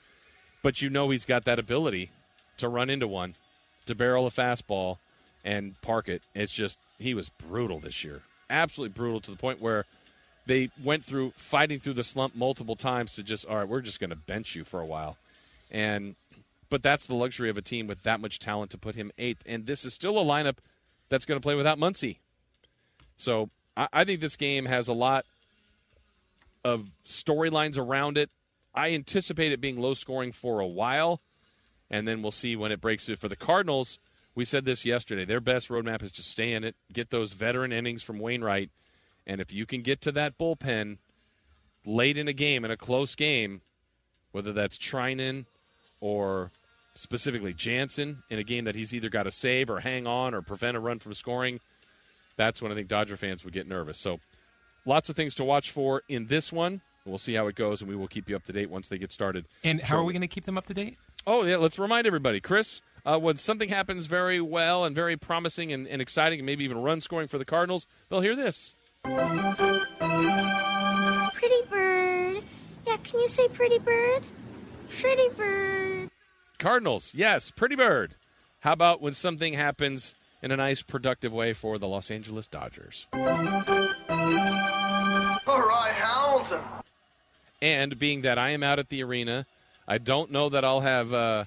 but 0.62 0.80
you 0.80 0.90
know 0.90 1.10
he's 1.10 1.24
got 1.24 1.44
that 1.46 1.58
ability 1.58 2.12
to 2.58 2.68
run 2.68 2.88
into 2.88 3.08
one, 3.08 3.34
to 3.86 3.96
barrel 3.96 4.28
a 4.28 4.30
fastball, 4.30 4.98
and 5.44 5.80
park 5.82 6.08
it. 6.08 6.22
It's 6.34 6.52
just 6.52 6.78
he 6.98 7.14
was 7.14 7.28
brutal 7.28 7.80
this 7.80 8.04
year, 8.04 8.22
absolutely 8.50 8.94
brutal 8.94 9.20
to 9.22 9.30
the 9.30 9.36
point 9.36 9.60
where 9.60 9.84
they 10.46 10.70
went 10.82 11.04
through 11.04 11.32
fighting 11.36 11.78
through 11.78 11.94
the 11.94 12.02
slump 12.02 12.34
multiple 12.34 12.76
times 12.76 13.14
to 13.14 13.22
just 13.22 13.46
all 13.46 13.56
right, 13.56 13.68
we're 13.68 13.80
just 13.80 14.00
going 14.00 14.10
to 14.10 14.16
bench 14.16 14.54
you 14.54 14.64
for 14.64 14.80
a 14.80 14.86
while, 14.86 15.16
and 15.70 16.16
but 16.70 16.82
that's 16.82 17.06
the 17.06 17.14
luxury 17.14 17.50
of 17.50 17.56
a 17.56 17.62
team 17.62 17.86
with 17.86 18.02
that 18.02 18.20
much 18.20 18.38
talent 18.38 18.70
to 18.72 18.78
put 18.78 18.94
him 18.94 19.12
eighth, 19.18 19.42
and 19.46 19.66
this 19.66 19.84
is 19.84 19.94
still 19.94 20.18
a 20.18 20.24
lineup 20.24 20.56
that's 21.08 21.24
going 21.24 21.40
to 21.40 21.42
play 21.42 21.54
without 21.54 21.78
Muncy. 21.78 22.16
So 23.16 23.50
I, 23.76 23.88
I 23.92 24.04
think 24.04 24.20
this 24.20 24.36
game 24.36 24.66
has 24.66 24.88
a 24.88 24.92
lot 24.92 25.24
of 26.64 26.90
storylines 27.06 27.78
around 27.78 28.18
it. 28.18 28.30
I 28.74 28.92
anticipate 28.92 29.52
it 29.52 29.60
being 29.60 29.78
low 29.78 29.94
scoring 29.94 30.32
for 30.32 30.60
a 30.60 30.66
while, 30.66 31.20
and 31.90 32.06
then 32.06 32.22
we'll 32.22 32.30
see 32.30 32.56
when 32.56 32.72
it 32.72 32.80
breaks 32.80 33.06
through. 33.06 33.16
For 33.16 33.28
the 33.28 33.36
Cardinals, 33.36 33.98
we 34.38 34.44
said 34.44 34.64
this 34.64 34.84
yesterday. 34.84 35.24
Their 35.24 35.40
best 35.40 35.68
roadmap 35.68 36.00
is 36.00 36.12
to 36.12 36.22
stay 36.22 36.52
in 36.52 36.62
it, 36.62 36.76
get 36.92 37.10
those 37.10 37.32
veteran 37.32 37.72
innings 37.72 38.04
from 38.04 38.20
Wainwright, 38.20 38.70
and 39.26 39.40
if 39.40 39.52
you 39.52 39.66
can 39.66 39.82
get 39.82 40.00
to 40.02 40.12
that 40.12 40.38
bullpen 40.38 40.98
late 41.84 42.16
in 42.16 42.28
a 42.28 42.32
game, 42.32 42.64
in 42.64 42.70
a 42.70 42.76
close 42.76 43.16
game, 43.16 43.62
whether 44.30 44.52
that's 44.52 44.78
Treinen 44.78 45.46
or 46.00 46.52
specifically 46.94 47.52
Jansen 47.52 48.22
in 48.30 48.38
a 48.38 48.44
game 48.44 48.64
that 48.64 48.76
he's 48.76 48.94
either 48.94 49.08
got 49.08 49.24
to 49.24 49.32
save 49.32 49.68
or 49.68 49.80
hang 49.80 50.06
on 50.06 50.34
or 50.34 50.40
prevent 50.40 50.76
a 50.76 50.80
run 50.80 51.00
from 51.00 51.14
scoring, 51.14 51.58
that's 52.36 52.62
when 52.62 52.70
I 52.70 52.76
think 52.76 52.86
Dodger 52.86 53.16
fans 53.16 53.44
would 53.44 53.52
get 53.52 53.66
nervous. 53.66 53.98
So 53.98 54.20
lots 54.86 55.10
of 55.10 55.16
things 55.16 55.34
to 55.34 55.44
watch 55.44 55.72
for 55.72 56.04
in 56.08 56.28
this 56.28 56.52
one. 56.52 56.82
We'll 57.04 57.18
see 57.18 57.34
how 57.34 57.48
it 57.48 57.56
goes, 57.56 57.80
and 57.80 57.90
we 57.90 57.96
will 57.96 58.06
keep 58.06 58.28
you 58.28 58.36
up 58.36 58.44
to 58.44 58.52
date 58.52 58.70
once 58.70 58.86
they 58.86 58.98
get 58.98 59.10
started. 59.10 59.46
And 59.64 59.80
how 59.80 59.96
are 59.96 60.04
we 60.04 60.12
going 60.12 60.20
to 60.20 60.28
keep 60.28 60.44
them 60.44 60.56
up 60.56 60.66
to 60.66 60.74
date? 60.74 60.96
Oh, 61.26 61.44
yeah, 61.44 61.56
let's 61.56 61.78
remind 61.78 62.06
everybody. 62.06 62.38
Chris, 62.38 62.82
uh, 63.04 63.18
when 63.18 63.36
something 63.36 63.68
happens 63.68 64.06
very 64.06 64.40
well 64.40 64.84
and 64.84 64.94
very 64.94 65.16
promising 65.16 65.72
and, 65.72 65.86
and 65.86 66.00
exciting 66.02 66.40
and 66.40 66.46
maybe 66.46 66.64
even 66.64 66.78
run 66.78 67.00
scoring 67.00 67.28
for 67.28 67.38
the 67.38 67.44
Cardinals, 67.44 67.86
they'll 68.08 68.20
hear 68.20 68.36
this. 68.36 68.74
Pretty 69.02 69.16
bird. 71.70 72.42
Yeah, 72.86 72.96
can 73.02 73.20
you 73.20 73.28
say 73.28 73.48
pretty 73.48 73.78
bird? 73.78 74.24
Pretty 74.88 75.28
bird. 75.36 76.10
Cardinals, 76.58 77.12
yes, 77.14 77.50
pretty 77.50 77.76
bird. 77.76 78.14
How 78.60 78.72
about 78.72 79.00
when 79.00 79.14
something 79.14 79.54
happens 79.54 80.14
in 80.42 80.50
a 80.50 80.56
nice, 80.56 80.82
productive 80.82 81.32
way 81.32 81.52
for 81.52 81.78
the 81.78 81.86
Los 81.86 82.10
Angeles 82.10 82.46
Dodgers? 82.46 83.06
All 83.12 83.20
right, 85.66 85.92
Hamilton. 85.94 86.60
And 87.60 87.98
being 87.98 88.22
that 88.22 88.38
I 88.38 88.50
am 88.50 88.62
out 88.62 88.78
at 88.78 88.88
the 88.88 89.02
arena, 89.02 89.46
I 89.86 89.98
don't 89.98 90.30
know 90.30 90.48
that 90.48 90.64
I'll 90.64 90.80
have 90.80 91.12
uh, 91.12 91.44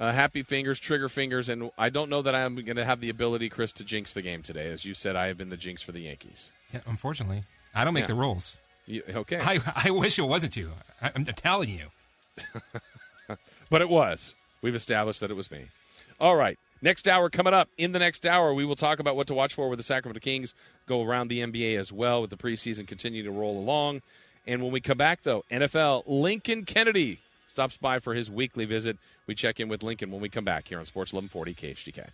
uh, 0.00 0.12
happy 0.12 0.42
fingers, 0.42 0.78
trigger 0.78 1.08
fingers, 1.08 1.48
and 1.48 1.70
I 1.76 1.90
don't 1.90 2.08
know 2.10 2.22
that 2.22 2.34
I'm 2.34 2.54
going 2.56 2.76
to 2.76 2.84
have 2.84 3.00
the 3.00 3.10
ability, 3.10 3.48
Chris, 3.48 3.72
to 3.74 3.84
jinx 3.84 4.12
the 4.12 4.22
game 4.22 4.42
today. 4.42 4.70
As 4.70 4.84
you 4.84 4.94
said, 4.94 5.16
I 5.16 5.26
have 5.26 5.36
been 5.38 5.50
the 5.50 5.56
jinx 5.56 5.82
for 5.82 5.92
the 5.92 6.00
Yankees. 6.00 6.50
Yeah, 6.72 6.80
unfortunately, 6.86 7.44
I 7.74 7.84
don't 7.84 7.94
make 7.94 8.02
Yeah. 8.04 8.08
the 8.08 8.14
rules. 8.14 8.60
You, 8.86 9.02
okay. 9.08 9.38
I, 9.40 9.60
I 9.84 9.90
wish 9.90 10.18
it 10.18 10.22
wasn't 10.22 10.56
you. 10.56 10.70
I, 11.02 11.10
I'm 11.14 11.24
telling 11.24 11.68
you. 11.70 11.88
but 13.70 13.82
it 13.82 13.88
was. 13.88 14.34
We've 14.62 14.74
established 14.74 15.20
that 15.20 15.30
it 15.30 15.34
was 15.34 15.50
me. 15.50 15.66
All 16.20 16.36
right. 16.36 16.58
Next 16.80 17.08
hour 17.08 17.28
coming 17.28 17.54
up. 17.54 17.68
In 17.76 17.92
the 17.92 17.98
next 17.98 18.24
hour, 18.24 18.54
we 18.54 18.64
will 18.64 18.76
talk 18.76 18.98
about 19.00 19.16
what 19.16 19.26
to 19.26 19.34
watch 19.34 19.54
for 19.54 19.68
with 19.68 19.78
the 19.78 19.82
Sacramento 19.84 20.20
Kings. 20.20 20.54
Go 20.86 21.02
around 21.02 21.28
the 21.28 21.40
NBA 21.40 21.78
as 21.78 21.92
well 21.92 22.20
with 22.20 22.30
the 22.30 22.36
preseason 22.36 22.86
continue 22.86 23.22
to 23.24 23.30
roll 23.30 23.58
along. 23.58 24.02
And 24.46 24.62
when 24.62 24.72
we 24.72 24.80
come 24.80 24.96
back, 24.96 25.22
though, 25.24 25.44
NFL 25.50 26.04
Lincoln 26.06 26.64
Kennedy 26.64 27.20
stops 27.48 27.76
by 27.76 27.98
for 27.98 28.14
his 28.14 28.30
weekly 28.30 28.64
visit. 28.64 28.98
We 29.26 29.34
check 29.34 29.58
in 29.58 29.68
with 29.68 29.82
Lincoln 29.82 30.10
when 30.10 30.20
we 30.20 30.28
come 30.28 30.44
back 30.44 30.68
here 30.68 30.78
on 30.78 30.86
Sports 30.86 31.12
1140 31.12 31.54
KHTK. 31.54 32.10